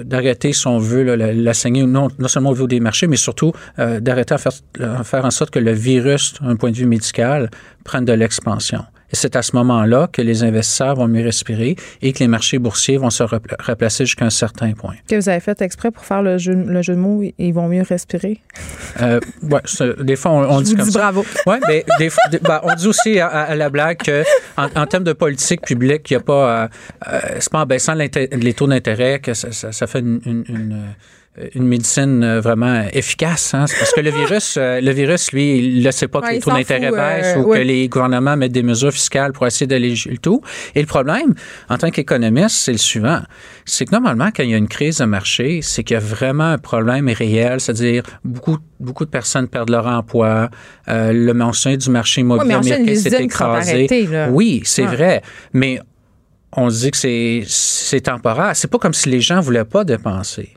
[0.03, 3.17] d'arrêter, si on veut, la, la saignée, non, non seulement au niveau des marchés, mais
[3.17, 4.53] surtout d'arrêter à faire,
[5.03, 7.51] faire en sorte que le virus, d'un point de vue médical,
[7.83, 8.85] prenne de l'expansion.
[9.11, 12.57] Et c'est à ce moment-là que les investisseurs vont mieux respirer et que les marchés
[12.57, 14.95] boursiers vont se replacer jusqu'à un certain point.
[15.07, 17.67] Que vous avez fait exprès pour faire le jeu, le jeu de mots, ils vont
[17.67, 18.41] mieux respirer?
[19.01, 19.61] Euh, ouais,
[20.01, 20.99] des fois, on, dit comme ça.
[20.99, 21.25] bravo.
[21.45, 22.09] Oui, mais des,
[22.41, 26.17] ben, on dit aussi à, la blague qu'en en, termes de politique publique, il n'y
[26.17, 26.63] a pas.
[26.63, 26.67] Euh,
[27.07, 30.95] euh, c'est pas en baissant les taux d'intérêt que ça, ça, fait une, une
[31.53, 33.53] une médecine euh, vraiment efficace.
[33.53, 33.65] Hein?
[33.79, 36.51] Parce que le virus, euh, le virus, lui, il ne sait pas que les taux
[36.51, 40.41] d'intérêt baissent ou que les gouvernements mettent des mesures fiscales pour essayer d'aller le tout.
[40.75, 41.33] Et le problème,
[41.69, 43.21] en tant qu'économiste, c'est le suivant.
[43.65, 46.01] C'est que normalement, quand il y a une crise de marché, c'est qu'il y a
[46.01, 50.49] vraiment un problème réel, c'est-à-dire beaucoup, beaucoup de personnes perdent leur emploi,
[50.87, 54.07] le marché du marché immobilier américain s'est écrasé.
[54.29, 55.21] oui, c'est vrai.
[55.53, 55.79] Mais
[56.53, 58.55] on se dit que c'est temporaire.
[58.55, 60.53] C'est pas comme si les gens voulaient pas dépenser.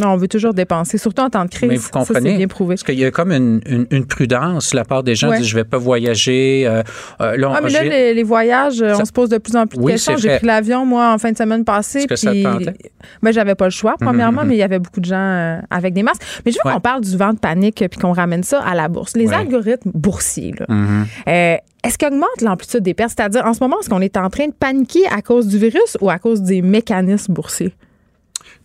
[0.00, 1.68] Non, on veut toujours dépenser, surtout en temps de crise.
[1.68, 2.74] Mais vous comprenez, ça, bien prouvé.
[2.74, 3.60] Parce qu'il y a comme une,
[3.90, 5.32] une, prudence de la part des gens.
[5.32, 6.64] Disent, je vais pas voyager.
[6.66, 6.82] Euh,
[7.20, 9.86] euh là, ah, mais là, les, voyages, on se pose de plus en plus de
[9.86, 10.16] questions.
[10.16, 12.00] J'ai pris l'avion, moi, en fin de semaine passée.
[12.00, 12.74] Est-ce que ça te tentait?
[13.22, 14.48] Ben, j'avais pas le choix, mhm, premièrement, mhm.
[14.48, 16.22] mais il y avait beaucoup de gens euh, avec des masques.
[16.44, 18.88] Mais je veux qu'on parle du vent de panique puis qu'on ramène ça à la
[18.88, 19.16] bourse.
[19.16, 20.66] Les algorithmes boursiers, là.
[20.68, 21.06] Mhm.
[21.28, 23.12] Euh, est-ce qu'ils augmentent l'amplitude des pertes?
[23.16, 25.96] C'est-à-dire, en ce moment, est-ce qu'on est en train de paniquer à cause du virus
[26.00, 27.72] ou à cause des mécanismes boursiers?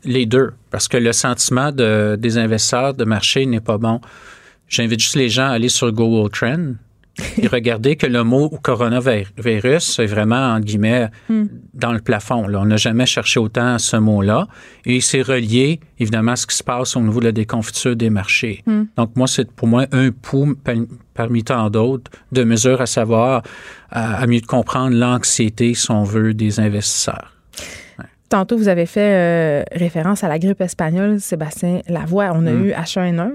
[0.05, 4.01] Les deux, parce que le sentiment de, des investisseurs de marché n'est pas bon.
[4.67, 6.73] J'invite juste les gens à aller sur Google Trend
[7.37, 11.45] et regarder que le mot coronavirus est vraiment, en guillemets, hmm.
[11.73, 12.45] dans le plafond.
[12.47, 14.47] On n'a jamais cherché autant ce mot-là.
[14.85, 18.09] Et c'est relié, évidemment, à ce qui se passe au niveau de la déconfiture des
[18.09, 18.63] marchés.
[18.65, 18.85] Hmm.
[18.97, 20.55] Donc, moi, c'est pour moi un pouls
[21.13, 23.43] parmi tant d'autres de mesures à savoir,
[23.91, 27.31] à, à mieux comprendre l'anxiété, si on veut, des investisseurs.
[28.33, 32.31] Tantôt, vous avez fait euh, référence à la grippe espagnole, Sébastien Lavoie.
[32.33, 32.65] On a mm.
[32.65, 33.31] eu H1N1.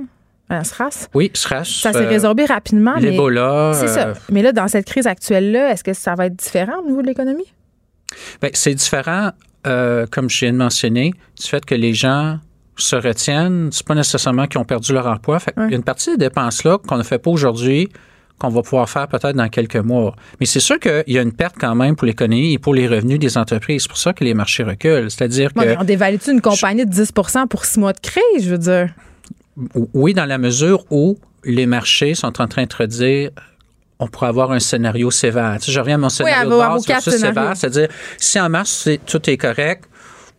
[0.51, 1.09] Un SRAS?
[1.15, 1.66] Oui, SRAS.
[1.83, 2.97] Ça s'est euh, résorbé rapidement.
[2.97, 3.75] L'Ebola.
[3.75, 4.09] C'est ça.
[4.09, 7.01] Euh, mais là, dans cette crise actuelle-là, est-ce que ça va être différent au niveau
[7.01, 7.47] de l'économie?
[8.43, 9.31] Bien, c'est différent,
[9.62, 12.41] comme je viens de mentionner, du fait que les gens
[12.75, 13.69] se retiennent.
[13.70, 15.39] C'est pas nécessairement qu'ils ont perdu leur emploi.
[15.39, 17.89] Fait Il y a une partie des dépenses-là qu'on ne fait pas aujourd'hui
[18.39, 20.15] qu'on va pouvoir faire peut-être dans quelques mois.
[20.40, 22.86] Mais c'est sûr qu'il y a une perte quand même pour l'économie et pour les
[22.86, 23.82] revenus des entreprises.
[23.82, 25.10] C'est pour ça que les marchés reculent.
[25.10, 25.81] C'est-à-dire que.
[25.81, 28.89] on dévalue une compagnie de 10 pour six mois de crise, je veux dire?
[29.93, 33.31] Oui, dans la mesure où les marchés sont en train de dire
[34.01, 35.59] on pourrait avoir un scénario sévère.
[35.60, 39.85] je reviens à mon scénario de base, sévère, c'est-à-dire si en mars tout est correct,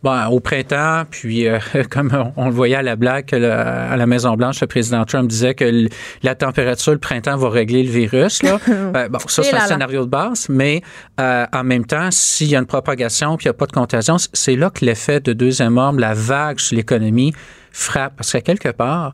[0.02, 1.58] Bon, au printemps, puis euh,
[1.90, 5.54] comme on le voyait à la blague à la Maison Blanche, le président Trump disait
[5.54, 5.88] que
[6.22, 8.42] la température le printemps va régler le virus.
[8.42, 8.58] Là.
[8.92, 10.82] Ben, bon, ça c'est un scénario de base, mais
[11.20, 13.72] euh, en même temps, s'il y a une propagation puis il n'y a pas de
[13.72, 17.34] contagion, c'est là que l'effet de deuxième arme, la vague sur l'économie
[17.70, 19.12] frappe, parce qu'à quelque part,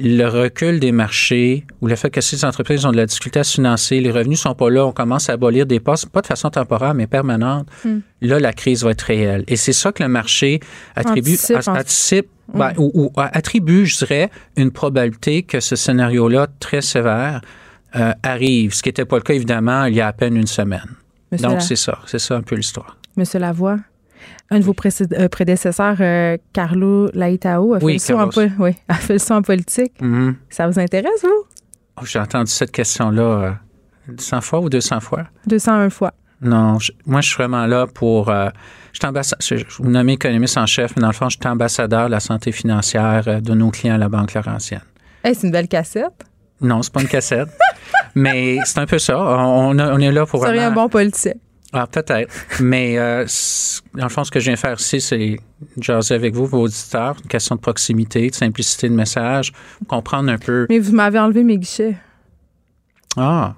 [0.00, 3.44] le recul des marchés ou le fait que ces entreprises ont de la difficulté à
[3.44, 6.26] se financer, les revenus sont pas là, on commence à abolir des postes, pas de
[6.26, 7.98] façon temporaire, mais permanente, hmm.
[8.22, 9.44] là, la crise va être réelle.
[9.48, 10.60] Et c'est ça que le marché
[10.94, 17.40] attribue, anticipe, ben, ou, attribue, je dirais, une probabilité que ce scénario-là, très sévère,
[17.96, 20.46] euh, arrive, ce qui n'était pas le cas, évidemment, il y a à peine une
[20.46, 20.94] semaine.
[21.32, 21.98] Donc, c'est ça.
[22.06, 22.96] C'est ça un peu l'histoire.
[23.16, 23.78] Monsieur Lavoie,
[24.50, 28.94] un de vos euh, prédécesseurs, euh, Carlo Laitao, a fait, le, saut en, oui, a
[28.94, 29.92] fait le en politique.
[30.00, 30.34] Mm-hmm.
[30.48, 31.44] Ça vous intéresse, vous?
[32.00, 33.58] Oh, j'ai entendu cette question-là
[34.16, 35.24] 100 euh, fois ou 200 fois?
[35.46, 36.14] 201 fois.
[36.40, 38.30] Non, moi, je suis vraiment là pour.
[38.30, 42.12] je, je vous nommez économiste en chef, mais dans le fond, je suis ambassadeur de
[42.12, 44.82] la santé financière de nos clients à la Banque Laurentienne.
[45.24, 46.24] c'est une belle cassette.
[46.60, 47.48] Non, c'est pas une cassette.
[48.14, 49.18] mais c'est un peu ça.
[49.18, 50.44] On, on est là pour.
[50.46, 51.38] C'est un bon politique.
[51.72, 52.32] Ah, peut-être.
[52.60, 53.26] Mais euh,
[53.94, 55.36] dans le fond, ce que je viens faire ici, c'est
[55.78, 59.52] jaser avec vous, vos auditeurs, une question de proximité, de simplicité de message,
[59.86, 60.66] comprendre un peu.
[60.70, 61.96] Mais vous m'avez enlevé mes guichets.
[63.16, 63.54] Ah!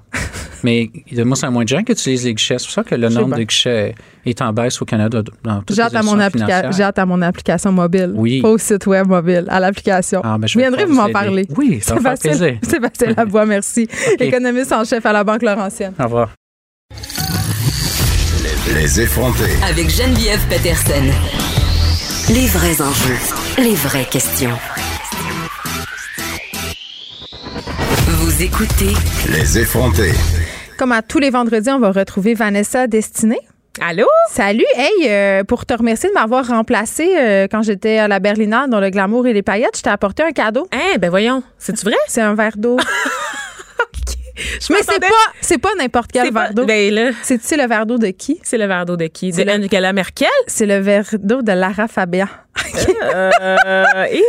[0.63, 0.91] Mais
[1.25, 2.59] moi, c'est moins de gens qui utilisent les guichets.
[2.59, 3.95] C'est pour ça que le nombre de guichets
[4.27, 8.13] est en baisse au Canada dans J'ai hâte, à mon à mon application mobile.
[8.15, 8.43] Oui.
[8.43, 10.21] Pas au site web mobile, à l'application.
[10.23, 11.47] Ah, ben, je viendrai vous m'en parler.
[11.57, 12.59] Oui, ça va plaisir.
[12.63, 13.89] Sébastien Labois, merci.
[14.19, 15.95] Économiste en chef à la Banque Laurentienne.
[15.99, 16.31] Au revoir.
[18.43, 19.51] Les effronter.
[19.69, 21.05] Avec Geneviève Peterson.
[22.33, 23.19] Les vrais enjeux.
[23.59, 24.57] Les vraies questions.
[28.07, 28.95] Vous écoutez.
[29.29, 30.13] Les effronter.
[30.79, 33.41] Comme à tous les vendredis, on va retrouver Vanessa Destinée.
[33.79, 34.07] Allô?
[34.31, 34.65] Salut.
[34.75, 38.81] Hey, euh, pour te remercier de m'avoir remplacé euh, quand j'étais à la Berlinale dans
[38.81, 40.67] le glamour et les paillettes, je t'ai apporté un cadeau.
[40.73, 41.43] Hein, ben voyons.
[41.59, 41.97] C'est-tu vrai?
[42.09, 42.79] C'est un verre d'eau.
[44.71, 45.07] mais c'est pas,
[45.41, 46.65] c'est pas n'importe quel verre d'eau.
[46.65, 48.41] Ben c'est le verre d'eau de qui?
[48.43, 49.33] C'est le verre d'eau de qui?
[49.33, 50.29] De Angela Merkel?
[50.47, 52.29] C'est le verre d'eau de Lara Fabian.
[53.03, 53.31] Euh,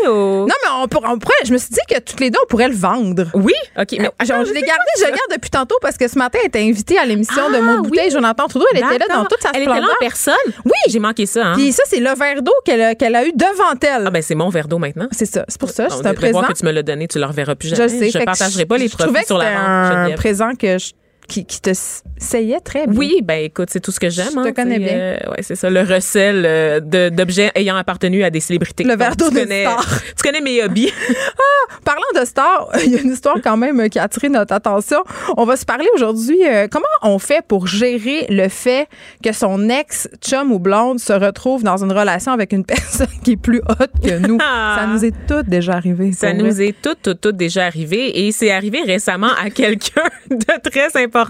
[0.08, 2.76] Non, mais on, pourrait, je me suis dit que toutes les deux, on pourrait le
[2.76, 3.26] vendre.
[3.34, 3.88] Oui, OK.
[4.00, 6.48] Mais, euh, je l'ai gardé, je le garde depuis tantôt parce que ce matin, elle
[6.48, 8.66] était invitée à l'émission de Mon ah, Bouteille, Jonathan Trudeau.
[8.72, 10.36] Elle était là dans toute sa Elle était là en personne?
[10.66, 10.72] Oui.
[10.88, 11.48] J'ai manqué ça.
[11.48, 11.54] Hein?
[11.56, 14.08] Puis ça, c'est le verre d'eau qu'elle a, eu devant elle.
[14.08, 15.08] Ah, ben c'est mon verre d'eau maintenant.
[15.12, 15.46] C'est ça.
[15.48, 15.88] C'est pour ça.
[15.90, 16.42] C'est un présent.
[16.42, 17.90] que tu me l'as donné, tu le reverras plus jamais.
[17.90, 18.20] Je sais.
[18.20, 20.12] Je partagerai pas les profits sur la vente.
[20.12, 20.92] un présent que je
[21.32, 21.72] qui, qui te
[22.18, 23.00] sayait très bien.
[23.00, 24.28] Oui, ben écoute, c'est tout ce que j'aime.
[24.32, 24.94] Je te hein, connais bien.
[24.94, 28.84] Euh, ouais, c'est ça, le recel euh, d'objets ayant appartenu à des célébrités.
[28.84, 29.86] Le verre d'eau de star.
[30.18, 30.92] Tu connais mes hobbies.
[31.10, 34.54] ah, parlant de stars, il y a une histoire quand même qui a attiré notre
[34.54, 35.00] attention.
[35.38, 36.46] On va se parler aujourd'hui.
[36.46, 38.88] Euh, comment on fait pour gérer le fait
[39.24, 43.32] que son ex chum ou blonde se retrouve dans une relation avec une personne qui
[43.32, 44.38] est plus haute que nous?
[44.38, 46.12] ça nous est tout déjà arrivé.
[46.12, 50.70] Ça nous est tout, tout, tout déjà arrivé et c'est arrivé récemment à quelqu'un de
[50.70, 51.21] très important.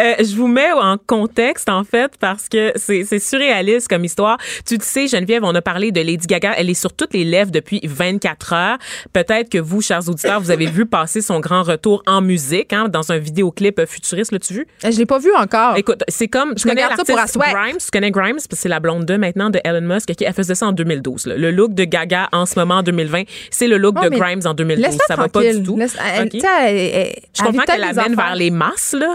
[0.00, 4.38] Euh, je vous mets en contexte, en fait, parce que c'est surréaliste comme histoire.
[4.66, 6.54] Tu sais, Geneviève, on a parlé de Lady Gaga.
[6.56, 8.78] Elle est sur toutes les lèvres depuis 24 heures.
[9.12, 12.88] Peut-être que vous, chers auditeurs, vous avez vu passer son grand retour en musique, hein,
[12.88, 14.32] dans un vidéoclip futuriste.
[14.32, 14.66] L'as-tu vu?
[14.84, 15.76] Euh, je l'ai pas vu encore.
[15.76, 17.78] Écoute, c'est comme, je connais l'artiste Grimes?
[17.78, 18.36] Tu connais Grimes?
[18.36, 20.14] Parce que c'est la blonde 2 maintenant de Elon Musk.
[20.14, 21.26] Qui, elle faisait ça en 2012.
[21.26, 24.54] Le look de Gaga en ce moment en 2020, c'est le look de Grimes en
[24.54, 24.98] 2012.
[25.08, 25.78] Ça va pas du tout.
[25.78, 29.13] je comprends qu'elle amène vers les masses, là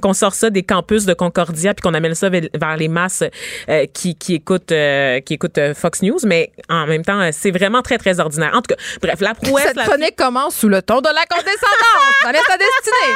[0.00, 3.24] qu'on sort ça des campus de Concordia puis qu'on amène ça vers les masses
[3.68, 7.50] euh, qui, qui écoutent euh, qui écoutent euh, Fox News, mais en même temps, c'est
[7.50, 8.52] vraiment très très ordinaire.
[8.54, 9.64] En tout cas, bref, la prouesse.
[9.66, 12.44] Cette chronique commence sous le ton de la condescendance.
[12.46, 13.14] Ta destinée.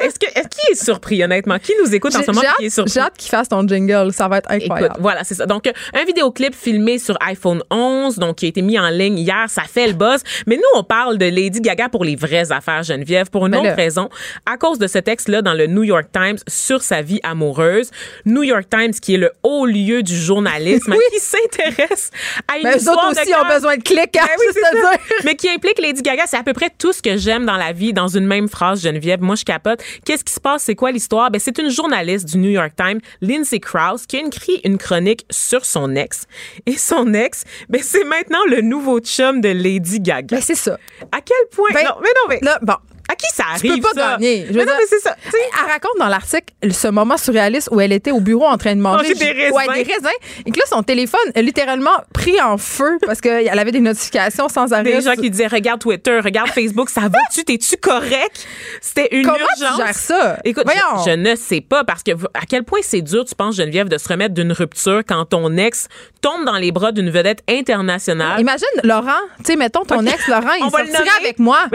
[0.06, 1.58] Est-ce que est qui est surpris honnêtement?
[1.58, 2.92] Qui nous écoute en ce moment qui est surpris?
[2.92, 4.86] J'ai hâte qu'il fasse ton jingle, ça va être incroyable.
[4.86, 5.46] Écoute, voilà, c'est ça.
[5.46, 9.44] Donc un vidéoclip filmé sur iPhone 11, donc qui a été mis en ligne hier,
[9.48, 10.22] ça fait le buzz.
[10.46, 13.74] Mais nous, on parle de Lady Gaga pour les vraies affaires, Geneviève, pour une autre
[13.74, 14.08] raison,
[14.46, 17.90] à cause de ce texte-là dans le New York Times sur sa vie amoureuse.
[18.26, 22.10] New York Times, qui est le haut lieu du journalisme, qui s'intéresse
[22.46, 25.80] à une Mais histoire autres aussi ont besoin de clics, hein, ben mais qui implique
[25.80, 26.24] Lady Gaga.
[26.26, 28.82] C'est à peu près tout ce que j'aime dans la vie, dans une même phrase,
[28.82, 29.22] Geneviève.
[29.22, 29.82] Moi, je capote.
[30.04, 30.64] Qu'est-ce qui se passe?
[30.64, 31.30] C'est quoi l'histoire?
[31.30, 35.24] Ben, c'est une journaliste du New York Times, Lindsay Krause, qui a écrit une chronique
[35.30, 36.26] sur son ex.
[36.66, 40.36] Et son ex, ben, c'est maintenant le nouveau chum de Lady Gaga.
[40.36, 40.78] Ben, c'est ça.
[41.10, 41.70] À quel point?
[41.72, 42.38] Ben, non, mais non, mais.
[42.42, 42.76] Là, bon,
[43.10, 43.74] à qui ça arrive?
[43.74, 44.46] Tu peux pas gagner.
[44.48, 45.16] Je mais non, mais c'est ça.
[45.32, 48.80] Elle raconte dans l'article ce moment surréaliste où elle était au bureau en train de
[48.80, 49.14] manger.
[49.14, 49.54] des raisins.
[49.54, 50.08] Ouais, des raisins.
[50.44, 54.48] Et que là, son téléphone a littéralement pris en feu parce qu'elle avait des notifications
[54.48, 54.84] sans arrêt.
[54.84, 57.44] Des gens qui disaient Regarde Twitter, regarde Facebook, ça va-tu?
[57.44, 58.46] T'es-tu correct?
[58.80, 59.76] C'était une Comment urgence.
[59.76, 60.38] Tu gères ça?
[60.44, 60.64] Écoute,
[61.06, 63.96] je, ne sais pas parce que à quel point c'est dur, tu penses, Geneviève, de
[63.98, 65.88] se remettre d'une rupture quand ton ex
[66.20, 68.40] tombe dans les bras d'une vedette internationale?
[68.40, 69.08] Imagine, Laurent,
[69.38, 71.66] tu sais, mettons ton ex, Laurent, il sortirait avec moi.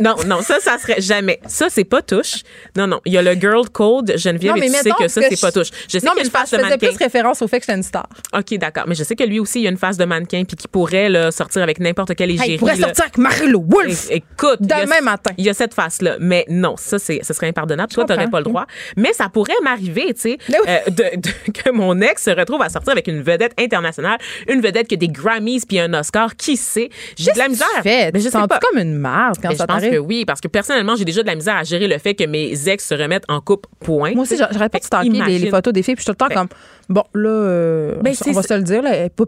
[0.00, 1.40] non, non, ça, ça serait jamais.
[1.46, 2.42] Ça, c'est pas touche.
[2.76, 3.00] Non, non.
[3.04, 5.70] Il y a le girl code, Geneviève, et tu sais que ça, c'est pas touche.
[5.88, 8.08] Je sais non, mais je, face faisais plus référence au fait que c'est une star.
[8.32, 8.84] OK, d'accord.
[8.86, 11.08] Mais je sais que lui aussi, il a une face de mannequin puis qui pourrait
[11.08, 12.52] là, sortir avec n'importe quel égérie.
[12.52, 14.08] il pourrait sortir avec Marilo Wolf.
[14.10, 14.60] écoute.
[14.60, 15.32] Demain matin.
[15.38, 16.16] Il y a cette face-là.
[16.20, 17.92] Mais non, ça, c'est, ce serait impardonnable.
[17.92, 18.66] Toi, t'aurais pas le droit.
[18.96, 22.92] Mais ça pourrait m'arriver, tu sais, euh, de, que mon ex se retrouve à sortir
[22.92, 24.18] avec une vedette internationale,
[24.48, 26.36] une vedette qui a des Grammys puis un Oscar.
[26.36, 26.90] Qui sait?
[27.16, 27.68] J'ai de la misère.
[27.84, 28.58] mais je pas.
[28.58, 31.26] comme une marde quand ça Je pense que oui, parce que personnellement, j'ai déjà de
[31.26, 34.12] la misère à gérer le fait que mes ex se remettent en couple, point.
[34.14, 36.28] Moi aussi, j'aurais pas stalker les, les, photos des filles, puis je suis tout le
[36.28, 36.58] temps ben, comme,
[36.88, 38.82] bon, là, euh, ben, on, va se le dire,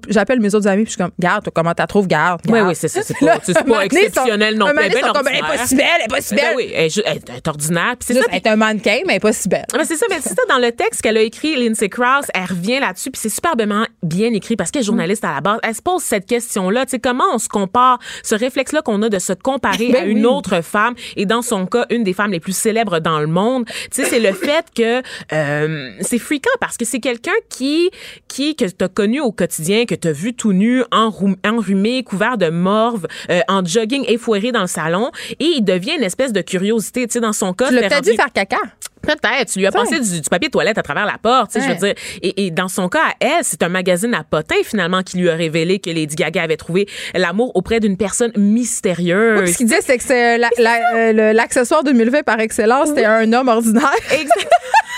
[0.09, 2.41] j'appelle mes autres amis, puis je suis comme, garde, comment t'as trouvé, garde.
[2.49, 3.03] Oui, oui, c'est ça.
[3.03, 4.77] C'est pas, pas exceptionnel non plus.
[4.85, 5.01] Elle est
[5.41, 6.57] pas si belle, elle est pas si ben belle.
[6.57, 7.97] oui, elle est ordinaire.
[8.01, 8.21] c'est ça.
[8.31, 9.67] Elle est un mannequin, mais elle est pas si belle.
[9.85, 12.81] c'est ça, mais c'est ça, dans le texte qu'elle a écrit, Lindsay Krause, elle revient
[12.81, 15.59] là-dessus, puis c'est superbement bien écrit parce qu'elle est journaliste à la base.
[15.63, 19.09] Elle se pose cette question-là, tu sais, comment on se compare, ce réflexe-là qu'on a
[19.09, 22.41] de se comparer à une autre femme, et dans son cas, une des femmes les
[22.41, 23.65] plus célèbre dans le monde.
[23.67, 25.03] Tu sais, c'est le fait que
[25.33, 27.91] euh, c'est fréquent parce que c'est quelqu'un qui
[28.29, 33.07] qui que t'as connu au quotidien, que t'as vu tout nu, enrhumé, couvert de morve,
[33.31, 35.11] euh, en jogging effoiré dans le salon,
[35.41, 37.07] et il devient une espèce de curiosité.
[37.07, 38.59] Tu sais, dans son cas, tu l'as peut-être dû faire caca.
[39.07, 39.53] Peut-être.
[39.53, 41.53] Tu lui as passé du, papier de toilette à travers la porte.
[41.55, 41.95] Je veux dire.
[42.23, 45.31] Et, et, dans son cas, à elle, c'est un magazine à potins, finalement, qui lui
[45.31, 49.43] a révélé que Lady Gaga avait trouvé l'amour auprès d'une personne mystérieuse.
[49.43, 53.49] Oui, ce qu'il dit, c'est que c'est euh, l'accessoire 2020 par excellence, c'était un homme
[53.49, 53.95] ordinaire.
[54.11, 54.51] Exactement.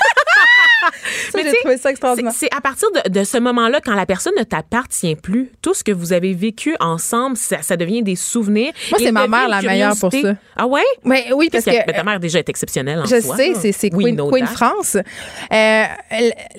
[1.35, 2.33] Mais j'ai trouvé ça extraordinaire.
[2.35, 5.93] C'est à partir de, ce moment-là, quand la personne ne t'appartient plus, tout ce que
[5.93, 8.73] vous avez vécu ensemble, ça, devient des souvenirs.
[8.91, 10.35] Moi, c'est ma mère la meilleure pour ça.
[10.57, 10.83] Ah ouais?
[11.05, 14.47] Mais, oui, parce que, ta mère déjà est exceptionnelle en Je sais, c'est Queen, Queen,
[14.47, 14.97] France.
[14.97, 15.85] Euh,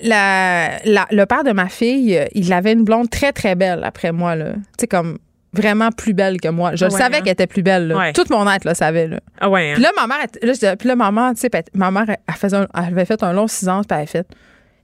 [0.02, 4.36] le père de ma fille, il avait une blonde très, très belle après moi.
[4.36, 4.42] Tu
[4.80, 5.18] sais, comme
[5.52, 6.74] vraiment plus belle que moi.
[6.74, 7.20] Je ah savais hein?
[7.20, 7.88] qu'elle était plus belle.
[7.88, 8.12] Là.
[8.12, 9.08] Tout mon être le savait.
[9.08, 9.20] Là.
[9.40, 9.72] Ah ouais.
[9.72, 9.74] Hein?
[9.74, 12.84] Puis là, ma mère, là, puis là, maman, tu sais, ma mère, elle, faisait elle
[12.84, 14.26] avait fait un long six ans, puis elle avait fait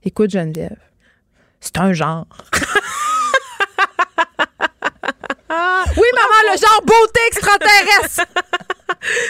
[0.03, 0.77] Écoute, Geneviève,
[1.59, 2.27] c'est un genre.
[5.97, 8.25] Oui, maman, le genre beauté extraterrestre.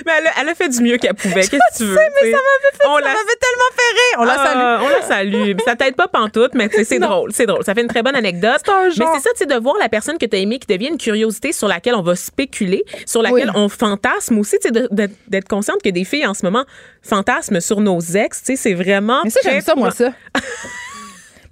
[0.06, 1.42] mais elle a, fait du mieux qu'elle pouvait.
[1.42, 1.96] Qu'est-ce que tu veux?
[1.96, 4.18] mais ça m'avait fait, ça tellement fait rire.
[4.20, 4.86] On la Ah, salue.
[4.86, 5.58] on la salue.
[5.66, 7.32] Ça t'aide pas pantoute, mais c'est drôle.
[7.34, 7.64] C'est drôle.
[7.64, 8.60] Ça fait une très bonne anecdote.
[8.66, 9.16] C'est un Mais genre.
[9.16, 11.52] c'est ça, tu de voir la personne que tu as aimée qui devient une curiosité
[11.52, 13.62] sur laquelle on va spéculer, sur laquelle Oui.
[13.62, 16.66] on fantasme aussi, tu d'être consciente que des filles en ce moment
[17.02, 19.22] fantasment sur nos ex, tu sais, c'est vraiment.
[19.24, 20.12] Mais ça, j'aime ça, moi, ça.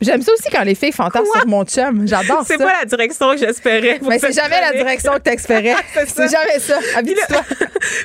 [0.02, 2.08] J'aime ça aussi quand les filles fantasment sur mon chum.
[2.08, 2.46] J'adore ça.
[2.48, 4.00] C'est pas la direction que j'espérais.
[4.08, 5.76] Mais c'est jamais la direction que t'espérais.
[6.08, 6.78] C'est jamais ça.
[6.98, 7.42] Habite-toi.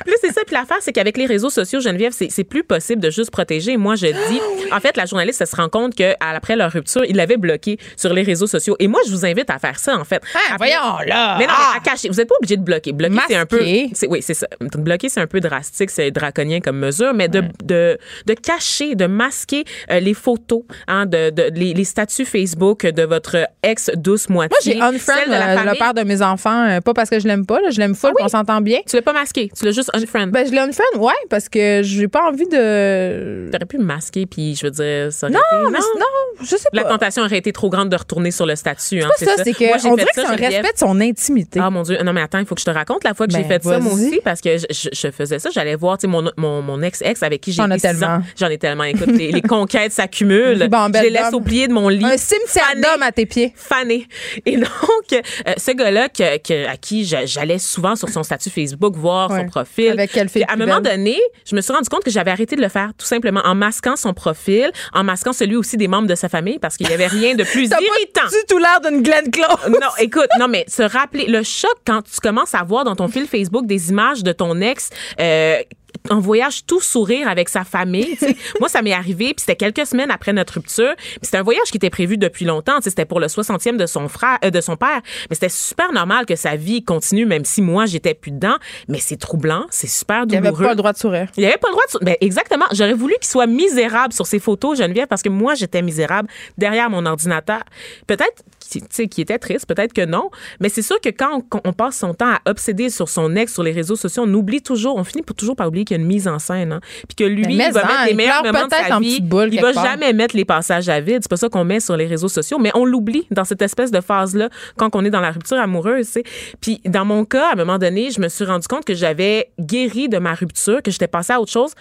[0.05, 0.41] Puis c'est ça.
[0.45, 3.77] Puis l'affaire, c'est qu'avec les réseaux sociaux, Geneviève, c'est plus possible de juste protéger.
[3.77, 4.41] Moi, je dis,
[4.71, 8.13] en fait, la journaliste, elle se rend compte qu'après leur rupture, il l'avait bloqué sur
[8.13, 8.75] les réseaux sociaux.
[8.79, 10.21] Et moi, je vous invite à faire ça, en fait.
[10.51, 11.35] Après- voyons, là.
[11.37, 11.71] Mais non, Ah.
[11.73, 12.09] mais à cacher.
[12.09, 12.91] Vous n'êtes pas obligé de bloquer.
[12.93, 13.61] Bloquer, c'est un peu.
[13.61, 13.91] Oui,
[14.21, 14.47] c'est ça.
[14.59, 19.05] Bloquer, c'est un peu drastique, c'est draconien comme mesure, mais de, de, de cacher, de
[19.05, 24.75] masquer euh, les photos, hein, de, de, les, les statuts Facebook de votre ex-douce moitié.
[24.75, 27.45] Moi, j'ai unfriend euh, le père de mes enfants, euh, pas parce que je l'aime
[27.45, 28.23] pas, là, je l'aime full, Ah oui?
[28.25, 28.79] on s'entend bien.
[28.87, 30.27] Tu l'as pas masqué, tu l'as juste unfriend.
[30.27, 33.49] Ben, je l'ai unfriend, ouais, parce que j'ai pas envie de.
[33.51, 36.05] T'aurais pu me masquer, puis je veux dire, ça Non, été- mais c'est- non,
[36.41, 36.77] je sais pas.
[36.77, 39.01] La tentation aurait été trop grande de retourner sur le statut.
[39.01, 41.01] Hein, C'est ça, c'est Moi, j'ai qu'on fait dirait que c'est un respect de son
[41.01, 41.59] intimité.
[41.63, 43.33] Ah mon Dieu, non mais attends, il faut que je te raconte la fois que
[43.33, 45.97] j'ai Ben, fait ça moi aussi parce que je, je- je faisais ça, j'allais voir
[45.97, 48.19] tu sais mon, mon, mon ex-ex avec qui j'ai J'en ai tellement.
[48.39, 48.83] J'en ai tellement.
[48.83, 50.57] Écoute, les, les conquêtes s'accumulent.
[50.57, 51.43] Je les laisse d'homme.
[51.71, 52.05] De mon lit.
[52.05, 53.53] un cimetière d'hommes à tes pieds.
[53.55, 54.07] Fané.
[54.45, 54.67] Et donc,
[55.13, 55.21] euh,
[55.57, 59.39] ce gars-là que, que- à qui j'allais souvent sur son statut Facebook voir Ouais.
[59.41, 59.89] son profil.
[59.91, 60.97] Avec quelle fille à un moment belle.
[60.97, 61.19] donné,
[61.49, 63.95] je me suis rendu compte que j'avais arrêté de le faire tout simplement en masquant
[63.95, 67.07] son profil, en masquant celui aussi des membres de sa famille parce qu'il n'y avait
[67.07, 68.21] rien de plus irritant.
[68.23, 69.69] pas du tout l'air d'une Glenn Close.
[69.69, 73.07] Non, écoute, non, mais se rappeler le choc quand tu commences à voir dans ton
[73.07, 74.89] fil Facebook des images de ton ex.
[75.19, 75.59] euh,
[76.09, 78.17] en voyage tout sourire avec sa famille.
[78.59, 80.93] Moi, ça m'est arrivé, puis c'était quelques semaines après notre rupture.
[80.97, 82.79] Puis c'était un voyage qui était prévu depuis longtemps.
[82.81, 85.01] C'était pour le 60e de son frère, euh, de son père.
[85.29, 88.55] Mais c'était super normal que sa vie continue, même si moi, j'étais plus dedans.
[88.87, 90.65] Mais c'est troublant, c'est super Il avait douloureux.
[90.65, 91.27] pas le droit de sourire.
[91.37, 92.05] Il avait pas le droit de.
[92.05, 92.65] Ben exactement.
[92.71, 96.89] J'aurais voulu qu'il soit misérable sur ses photos, Geneviève, parce que moi, j'étais misérable derrière
[96.89, 97.61] mon ordinateur.
[98.07, 98.43] Peut-être
[98.79, 100.29] qu'il était triste, peut-être que non.
[100.59, 103.63] Mais c'est sûr que quand on, passe son temps à obséder sur son ex sur
[103.63, 106.03] les réseaux sociaux, on oublie toujours, on finit pour toujours par oublier qu'il y a
[106.03, 106.73] une mise en scène.
[106.73, 106.81] Hein.
[107.07, 109.21] Puis que lui, il va mettre hein, les il meilleurs moments de sa vie.
[109.21, 109.85] boule il va part.
[109.85, 111.19] jamais mettre les passages à vide.
[111.21, 112.59] C'est pas ça qu'on met sur les réseaux sociaux.
[112.59, 116.07] Mais on l'oublie dans cette espèce de phase-là quand on est dans la rupture amoureuse.
[116.07, 116.23] tu sais.
[116.61, 119.51] Puis dans mon cas, à un moment donné, je me suis rendu compte que j'avais
[119.59, 121.73] guéri de ma rupture, que j'étais passée à autre chose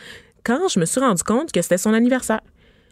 [0.44, 2.40] quand je me suis rendu compte que c'était son anniversaire.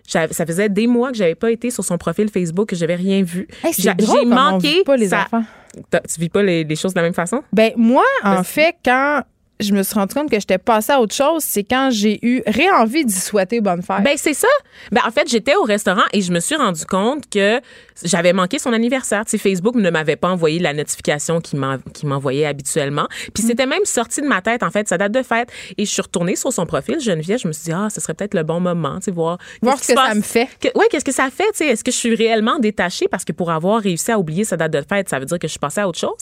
[0.07, 3.23] Ça faisait des mois que j'avais pas été sur son profil Facebook, que j'avais rien
[3.23, 3.47] vu.
[3.63, 5.45] Hey, J'ai comme on manqué vit pas les enfants.
[5.93, 7.43] Tu vis pas les, les choses de la même façon?
[7.53, 9.23] Ben moi, en fait, quand
[9.61, 12.43] je me suis rendu compte que j'étais passée à autre chose, c'est quand j'ai eu
[12.47, 14.03] réenvie d'y souhaiter bonne fête.
[14.05, 14.49] Ben c'est ça.
[14.93, 17.61] Ben en fait, j'étais au restaurant et je me suis rendu compte que
[18.05, 19.25] j'avais manqué son anniversaire.
[19.25, 23.07] Tu sais, Facebook ne m'avait pas envoyé la notification qu'il m'en- qu'il m'envoyait habituellement.
[23.35, 23.47] Puis Mm.
[23.49, 26.03] c'était même sorti de ma tête en fait, sa date de fête et je suis
[26.03, 28.61] retournée sur son profil Geneviève, je me suis dit ah, ce serait peut-être le bon
[28.61, 30.49] moment, tu sais, voir Voir ce que ça me fait.
[30.61, 33.09] Que- ouais, qu'est-ce que ça fait, tu sais, est-ce que je suis réellement détachée?
[33.11, 35.49] Parce que pour avoir réussi à oublier sa date de fête, ça veut dire que
[35.49, 36.13] je suis passée à autre chose.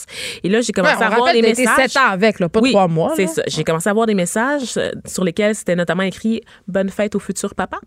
[0.43, 1.91] Et là, j'ai Ouais, commencé on à voir été messages.
[1.91, 3.13] sept ans avec, là, pas Oui, trois mois.
[3.15, 3.43] C'est ça.
[3.47, 7.19] J'ai commencé à voir des messages euh, sur lesquels c'était notamment écrit Bonne fête au
[7.19, 7.79] futur papa.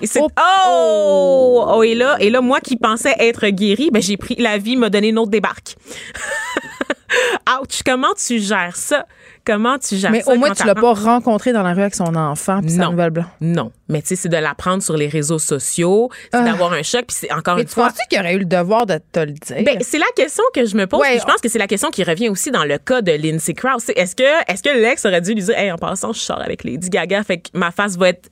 [0.00, 1.64] Et c'est Oh, oh!
[1.76, 1.82] oh!
[1.82, 4.90] Et là, et là, moi qui pensais être guérie, ben j'ai pris la vie m'a
[4.90, 5.76] donné une autre débarque.
[7.60, 7.82] Ouch!
[7.84, 9.06] Comment tu gères ça?
[9.46, 10.32] Comment tu gères Mais ça?
[10.32, 12.88] au moins, tu l'as t'apprends- pas rencontré dans la rue avec son enfant puis sa
[12.88, 13.26] nouvelle blanc.
[13.42, 13.72] Non.
[13.88, 16.42] Mais tu sais, c'est de l'apprendre sur les réseaux sociaux, c'est Ah.
[16.44, 17.88] d'avoir un choc, puis c'est encore Mais une tu fois.
[17.88, 19.62] penses-tu qu'il aurait eu le devoir de te le dire?
[19.64, 21.00] Ben, c'est la question que je me pose.
[21.00, 23.52] Ouais, je pense que c'est la question qui revient aussi dans le cas de Lindsay
[23.52, 23.84] Krause.
[23.94, 26.64] Est-ce que, est-ce que l'ex aurait dû lui dire, hey, en passant, je sors avec
[26.64, 28.30] Lady Gaga, fait que ma face va être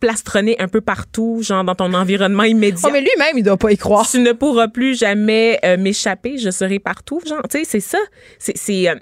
[0.00, 2.88] plastronnée un peu partout, genre dans ton environnement immédiat?
[2.88, 4.06] Oh, mais lui-même, il doit pas y croire.
[4.08, 7.42] Tu ne pourras plus jamais euh, m'échapper, je serai partout, genre.
[7.50, 7.98] Tu sais, c'est ça.
[8.38, 8.56] C'est.
[8.56, 8.94] c'est, euh,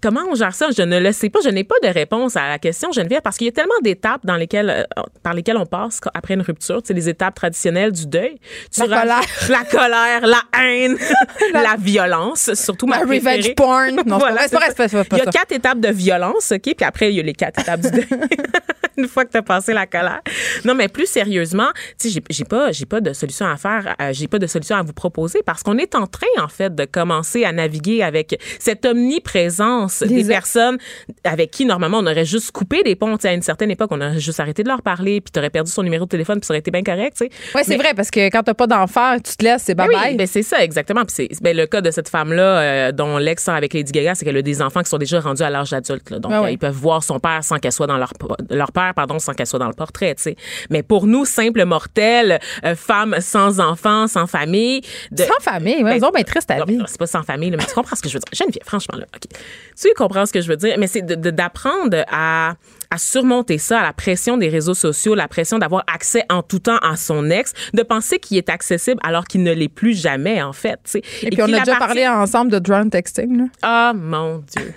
[0.00, 0.68] Comment on gère ça?
[0.76, 1.40] Je ne le sais pas.
[1.44, 4.24] Je n'ai pas de réponse à la question, Geneviève, parce qu'il y a tellement d'étapes
[4.24, 6.82] dans lesquelles, euh, par lesquelles on passe après une rupture.
[6.82, 8.38] Tu sais, les étapes traditionnelles du deuil.
[8.72, 9.20] Tu La colère.
[9.48, 10.96] La colère, la haine,
[11.52, 13.54] la violence, surtout ma La revenge préférée.
[13.54, 14.00] porn.
[14.06, 15.30] Non, Voilà, c'est pas Il y a ça.
[15.32, 16.62] quatre étapes de violence, OK?
[16.62, 18.06] Puis après, il y a les quatre étapes du deuil.
[18.96, 20.20] Une fois que tu as passé la colère.
[20.64, 21.68] Non, mais plus sérieusement,
[22.00, 24.46] tu sais, j'ai- j'ai pas, j'ai pas de solution à faire, euh, j'ai pas de
[24.48, 28.02] solution à vous proposer parce qu'on est en train, en fait, de commencer à naviguer
[28.02, 30.78] avec cette omniprésence violence, des personnes
[31.24, 33.16] avec qui normalement on aurait juste coupé des ponts.
[33.16, 35.70] à une certaine époque, on aurait juste arrêté de leur parler, puis tu aurais perdu
[35.70, 37.16] son numéro de téléphone, puis ça aurait été bien correct.
[37.20, 40.10] Oui, c'est vrai, parce que quand t'as pas d'enfant, tu te laisses, c'est bye bye.
[40.10, 41.04] Oui, ben c'est ça, exactement.
[41.04, 44.14] Puis c'est ben, le cas de cette femme-là, euh, dont l'ex sort avec Lady Gaga,
[44.14, 46.12] c'est qu'elle a des enfants qui sont déjà rendus à l'âge adulte.
[46.12, 48.12] Donc, euh, ils peuvent voir son père sans qu'elle soit dans leur,
[48.50, 50.36] leur père, pardon, sans qu'elle soit dans le portrait, tu sais.
[50.70, 54.82] Mais pour nous, simples mortels, euh, femmes sans enfants, sans famille.
[55.10, 56.78] De, sans famille, ouais, ben, ben triste ta vie.
[56.86, 58.32] C'est pas sans famille, mais tu comprends ce que je veux dire.
[58.32, 59.38] Geneviève, franchement, là, OK.
[59.80, 62.54] Tu comprends ce que je veux dire, mais c'est d'apprendre à
[62.90, 66.58] à surmonter ça, à la pression des réseaux sociaux, la pression d'avoir accès en tout
[66.58, 70.42] temps à son ex, de penser qu'il est accessible alors qu'il ne l'est plus jamais,
[70.42, 70.98] en fait.
[71.22, 73.48] Et, puis on a déjà parlé ensemble de drone texting.
[73.62, 74.72] Ah, mon Dieu.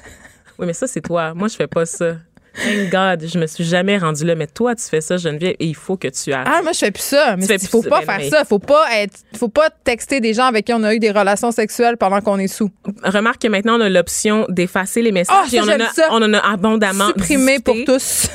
[0.60, 1.34] Oui, mais ça, c'est toi.
[1.34, 2.18] Moi, je fais pas ça.
[2.56, 4.36] Thank God, je me suis jamais rendue là.
[4.36, 6.48] Mais toi, tu fais ça, Geneviève, et il faut que tu arrêtes.
[6.52, 7.36] Ah, moi, je fais plus ça.
[7.38, 8.44] Mais il faut pas faire ça.
[8.46, 11.52] Faut pas être, faut pas texter des gens avec qui on a eu des relations
[11.52, 12.70] sexuelles pendant qu'on est sous.
[13.04, 15.36] Remarque que maintenant, on a l'option d'effacer les messages.
[15.46, 17.08] Oh, ça, on, en a, on en a abondamment.
[17.08, 18.28] Supprimer pour tous.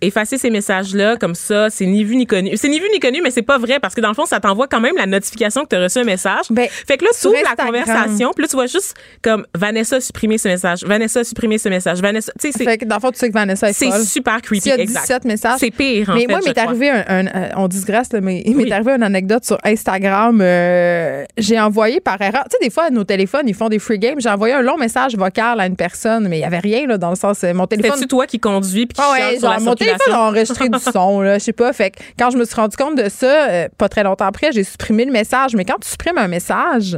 [0.00, 2.56] Effacer ces messages-là, comme ça, c'est ni vu ni connu.
[2.56, 4.40] C'est ni vu ni connu, mais c'est pas vrai parce que dans le fond, ça
[4.40, 6.46] t'envoie quand même la notification que tu as reçu un message.
[6.50, 10.00] Ben, fait que là, tu ouvres la conversation, puis là, tu vois juste comme Vanessa
[10.00, 10.84] supprimer ce message.
[10.84, 12.00] Vanessa supprimer ce message.
[12.00, 12.84] Vanessa, tu sais, c'est.
[12.86, 14.68] dans le fond, tu sais que c'est super creepy.
[14.68, 15.58] Il y a 17 messages.
[15.58, 18.70] C'est pire, en mais moi, il m'est arrivé un, euh, on digresse, mais il m'est
[18.70, 20.40] arrivé une anecdote sur Instagram.
[20.40, 22.44] Euh, j'ai envoyé par erreur.
[22.44, 24.20] Tu sais, des fois, nos téléphones, ils font des free games.
[24.20, 26.98] J'ai envoyé un long message vocal à une personne, mais il n'y avait rien, là,
[26.98, 27.92] dans le sens, euh, mon téléphone.
[27.96, 31.20] C'est-tu toi qui conduis puis qui ah ouais, genre, mon téléphone a enregistré du son,
[31.20, 31.72] là, je sais pas.
[31.72, 34.64] Fait que quand je me suis rendu compte de ça, pas très longtemps après, j'ai
[34.64, 35.54] supprimé le message.
[35.54, 36.96] Mais quand tu supprimes un message,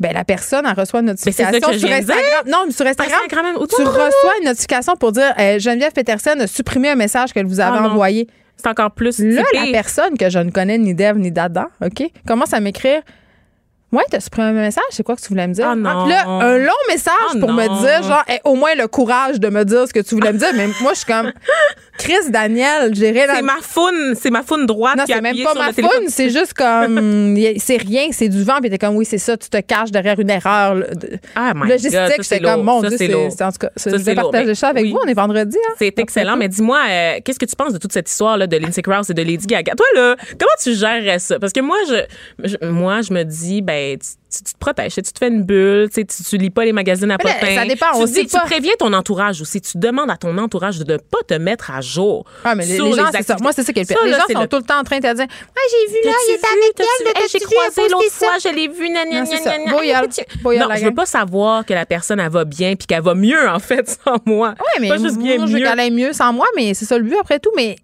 [0.00, 2.44] ben la personne elle reçoit une notification sur Instagram.
[2.46, 6.96] Non, sur Instagram, tu reçois une notification pour dire euh, Geneviève Peterson a supprimé un
[6.96, 8.26] message qu'elle vous avait ah envoyé.
[8.56, 9.18] C'est encore plus.
[9.20, 13.02] Là, la personne que je ne connais ni d'Ève ni d'Adam, OK, commence à m'écrire
[13.92, 15.66] Ouais, t'as supprimé un message, c'est quoi que tu voulais me dire?
[15.68, 16.06] Ah non.
[16.06, 19.64] là, un long message ah pour me dire, genre, au moins le courage de me
[19.64, 20.50] dire ce que tu voulais me dire.
[20.54, 21.32] Mais moi, je suis comme,
[22.00, 25.36] Chris Daniel, j'ai rien C'est ma faune, c'est ma faune droite non, qui c'est même
[25.42, 29.04] pas ma faune, c'est juste comme, c'est rien, c'est du vent, puis t'es comme, oui,
[29.04, 30.82] c'est ça, tu te caches derrière une erreur
[31.34, 32.22] ah, my logistique.
[32.22, 35.06] C'est comme, mon Dieu, c'est, en tout cas, je vais partager ça avec vous, on
[35.06, 35.56] est vendredi.
[35.68, 35.74] Hein?
[35.78, 38.82] C'est excellent, mais dis-moi, euh, qu'est-ce que tu penses de toute cette histoire-là de Lindsay
[38.82, 39.74] Krause et de Lady Gaga?
[39.74, 41.38] Toi, là, comment tu gérerais ça?
[41.38, 43.98] Parce que moi, je, moi, je me dis, ben,
[44.30, 47.18] tu, te protèges, tu te fais une bulle, tu, tu lis pas les magazines à
[47.18, 47.54] potins.
[47.54, 49.60] Ça dépend, tu on Tu préviens ton entourage aussi.
[49.60, 52.24] Tu demandes à ton entourage de ne pas te mettre à jour.
[52.44, 53.36] Ah, mais les, gens, c'est ça.
[53.40, 54.04] Moi, c'est ça qui est le pire.
[54.04, 56.12] Les gens sont tout le temps en train de te dire Ouais, j'ai vu là,
[56.28, 58.88] il est avec elle, J'ai croisé l'autre fois, je l'ai vu,
[60.58, 63.48] Non, je veux pas savoir que la personne, elle va bien puis qu'elle va mieux,
[63.48, 64.54] en fait, sans moi.
[64.58, 67.16] Oui, mais pas juste bien je aille mieux sans moi, mais c'est ça le but
[67.20, 67.50] après tout.
[67.56, 67.76] Mais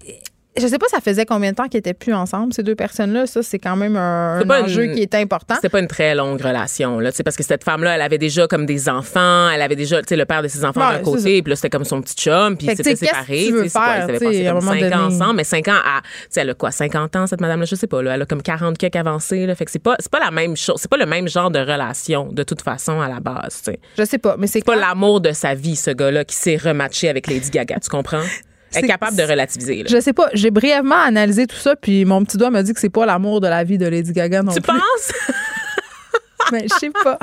[0.59, 3.27] je sais pas, ça faisait combien de temps qu'ils étaient plus ensemble, ces deux personnes-là.
[3.27, 5.55] Ça, c'est quand même un, enjeu qui est important.
[5.61, 7.11] C'est pas une très longue relation, là.
[7.25, 10.43] parce que cette femme-là, elle avait déjà comme des enfants, elle avait déjà, le père
[10.43, 13.45] de ses enfants d'un côté, puis là, c'était comme son petit chum, puis c'était séparé.
[13.47, 16.01] Tu veux faire, ils avaient passé comme 5 ans ensemble, mais 5 ans à,
[16.35, 18.15] elle a quoi, 50 ans, cette madame-là, je sais pas, là.
[18.15, 19.55] Elle a comme 40 quelques avancés, là.
[19.55, 22.33] Fait que c'est pas, pas la même chose, c'est pas le même genre de relation,
[22.33, 23.81] de toute façon, à la base, tu sais.
[23.99, 27.09] Je sais pas, mais c'est pas l'amour de sa vie, ce gars-là, qui s'est rematché
[27.09, 28.23] avec Lady Gaga, tu comprends?
[28.75, 29.85] est capable de relativiser.
[29.89, 30.29] Je sais pas.
[30.33, 33.41] J'ai brièvement analysé tout ça, puis mon petit doigt m'a dit que c'est pas l'amour
[33.41, 34.73] de la vie de Lady Gaga non tu plus.
[34.73, 35.35] Tu penses?
[36.53, 37.19] Mais je sais pas.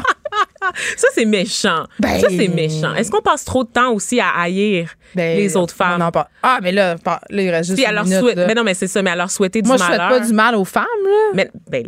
[0.97, 1.85] Ça, c'est méchant.
[1.99, 2.93] Ben, ça, c'est méchant.
[2.95, 5.99] Est-ce qu'on passe trop de temps aussi à haïr ben, les autres femmes?
[5.99, 6.29] Non, pas.
[6.41, 9.01] Ah, mais là, là il reste juste une minute, Mais non, mais c'est ça.
[9.01, 9.97] Mais à leur souhaiter du Moi, malheur.
[9.97, 11.31] Moi, je souhaite pas du mal aux femmes, là.
[11.35, 11.83] Mais, ben,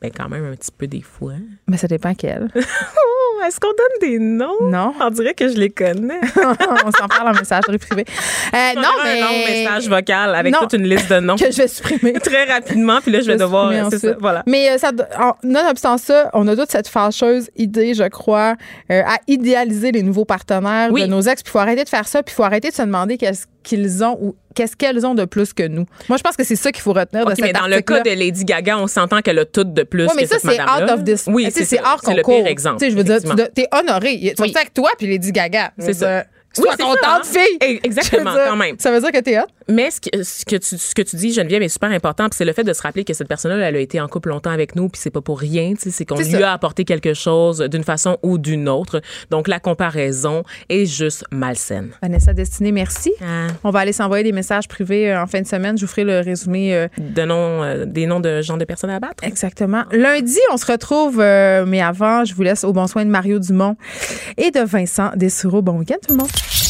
[0.00, 1.34] ben, quand même un petit peu des fois.
[1.68, 2.48] Mais ça dépend quelle.
[3.46, 4.68] Est-ce qu'on donne des noms?
[4.70, 4.92] Non.
[5.00, 6.20] On dirait que je les connais.
[6.36, 8.04] on s'en parle en messagerie privée.
[8.54, 9.20] Euh, non, mais.
[9.20, 11.36] un long message vocal avec toute une liste de noms.
[11.38, 12.12] que je vais supprimer.
[12.14, 13.72] Très rapidement, puis là, je vais devoir.
[13.90, 14.42] C'est ça, voilà.
[14.46, 14.90] Mais euh, ça,
[15.42, 18.56] nonobstant ça, on a toute cette fâcheuse idée, je crois,
[18.90, 21.42] euh, à idéaliser les nouveaux partenaires de nos ex.
[21.42, 23.46] Puis il faut arrêter de faire ça, puis il faut arrêter de se demander qu'est-ce
[23.62, 25.86] qu'ils ont ou qu'est-ce qu'elles ont de plus que nous.
[26.08, 28.00] Moi, je pense que c'est ça qu'il faut retenir de cet mais dans le cas
[28.00, 30.90] de Lady Gaga, on s'entend qu'elle a tout de plus oui, mais ça, c'est out
[30.90, 31.24] of this.
[31.26, 32.04] Oui, c'est hors concours.
[32.06, 32.78] C'est le pire exemple.
[32.78, 33.18] Tu sais, je veux dire,
[33.54, 34.32] t'es honoré.
[34.36, 34.52] Tu oui.
[34.54, 35.72] avec toi puis Lady Gaga.
[35.78, 36.24] C'est ça.
[36.52, 37.20] Sois contente, hein.
[37.22, 37.78] fille.
[37.84, 38.76] Exactement, quand même.
[38.78, 39.44] Ça veut dire que t'es hot?
[39.70, 42.28] Mais ce que, ce que, tu, ce que tu dis, Geneviève, est super important.
[42.28, 44.30] Puis c'est le fait de se rappeler que cette personne-là, elle a été en couple
[44.30, 45.74] longtemps avec nous, puis c'est pas pour rien.
[45.78, 49.00] C'est qu'on lui a apporté quelque chose d'une façon ou d'une autre.
[49.30, 51.90] Donc la comparaison est juste malsaine.
[52.02, 53.12] Vanessa Destinée, merci.
[53.22, 53.48] Ah.
[53.64, 55.78] On va aller s'envoyer des messages privés euh, en fin de semaine.
[55.78, 56.74] Je vous ferai le résumé.
[56.74, 59.22] Euh, de euh, des noms de gens de personnes à battre.
[59.22, 59.84] Exactement.
[59.92, 63.76] Lundi, on se retrouve, mais avant, je vous laisse au bon soin de Mario Dumont
[64.36, 65.62] et de Vincent Dessureau.
[65.62, 66.69] Bon week-end, tout le monde.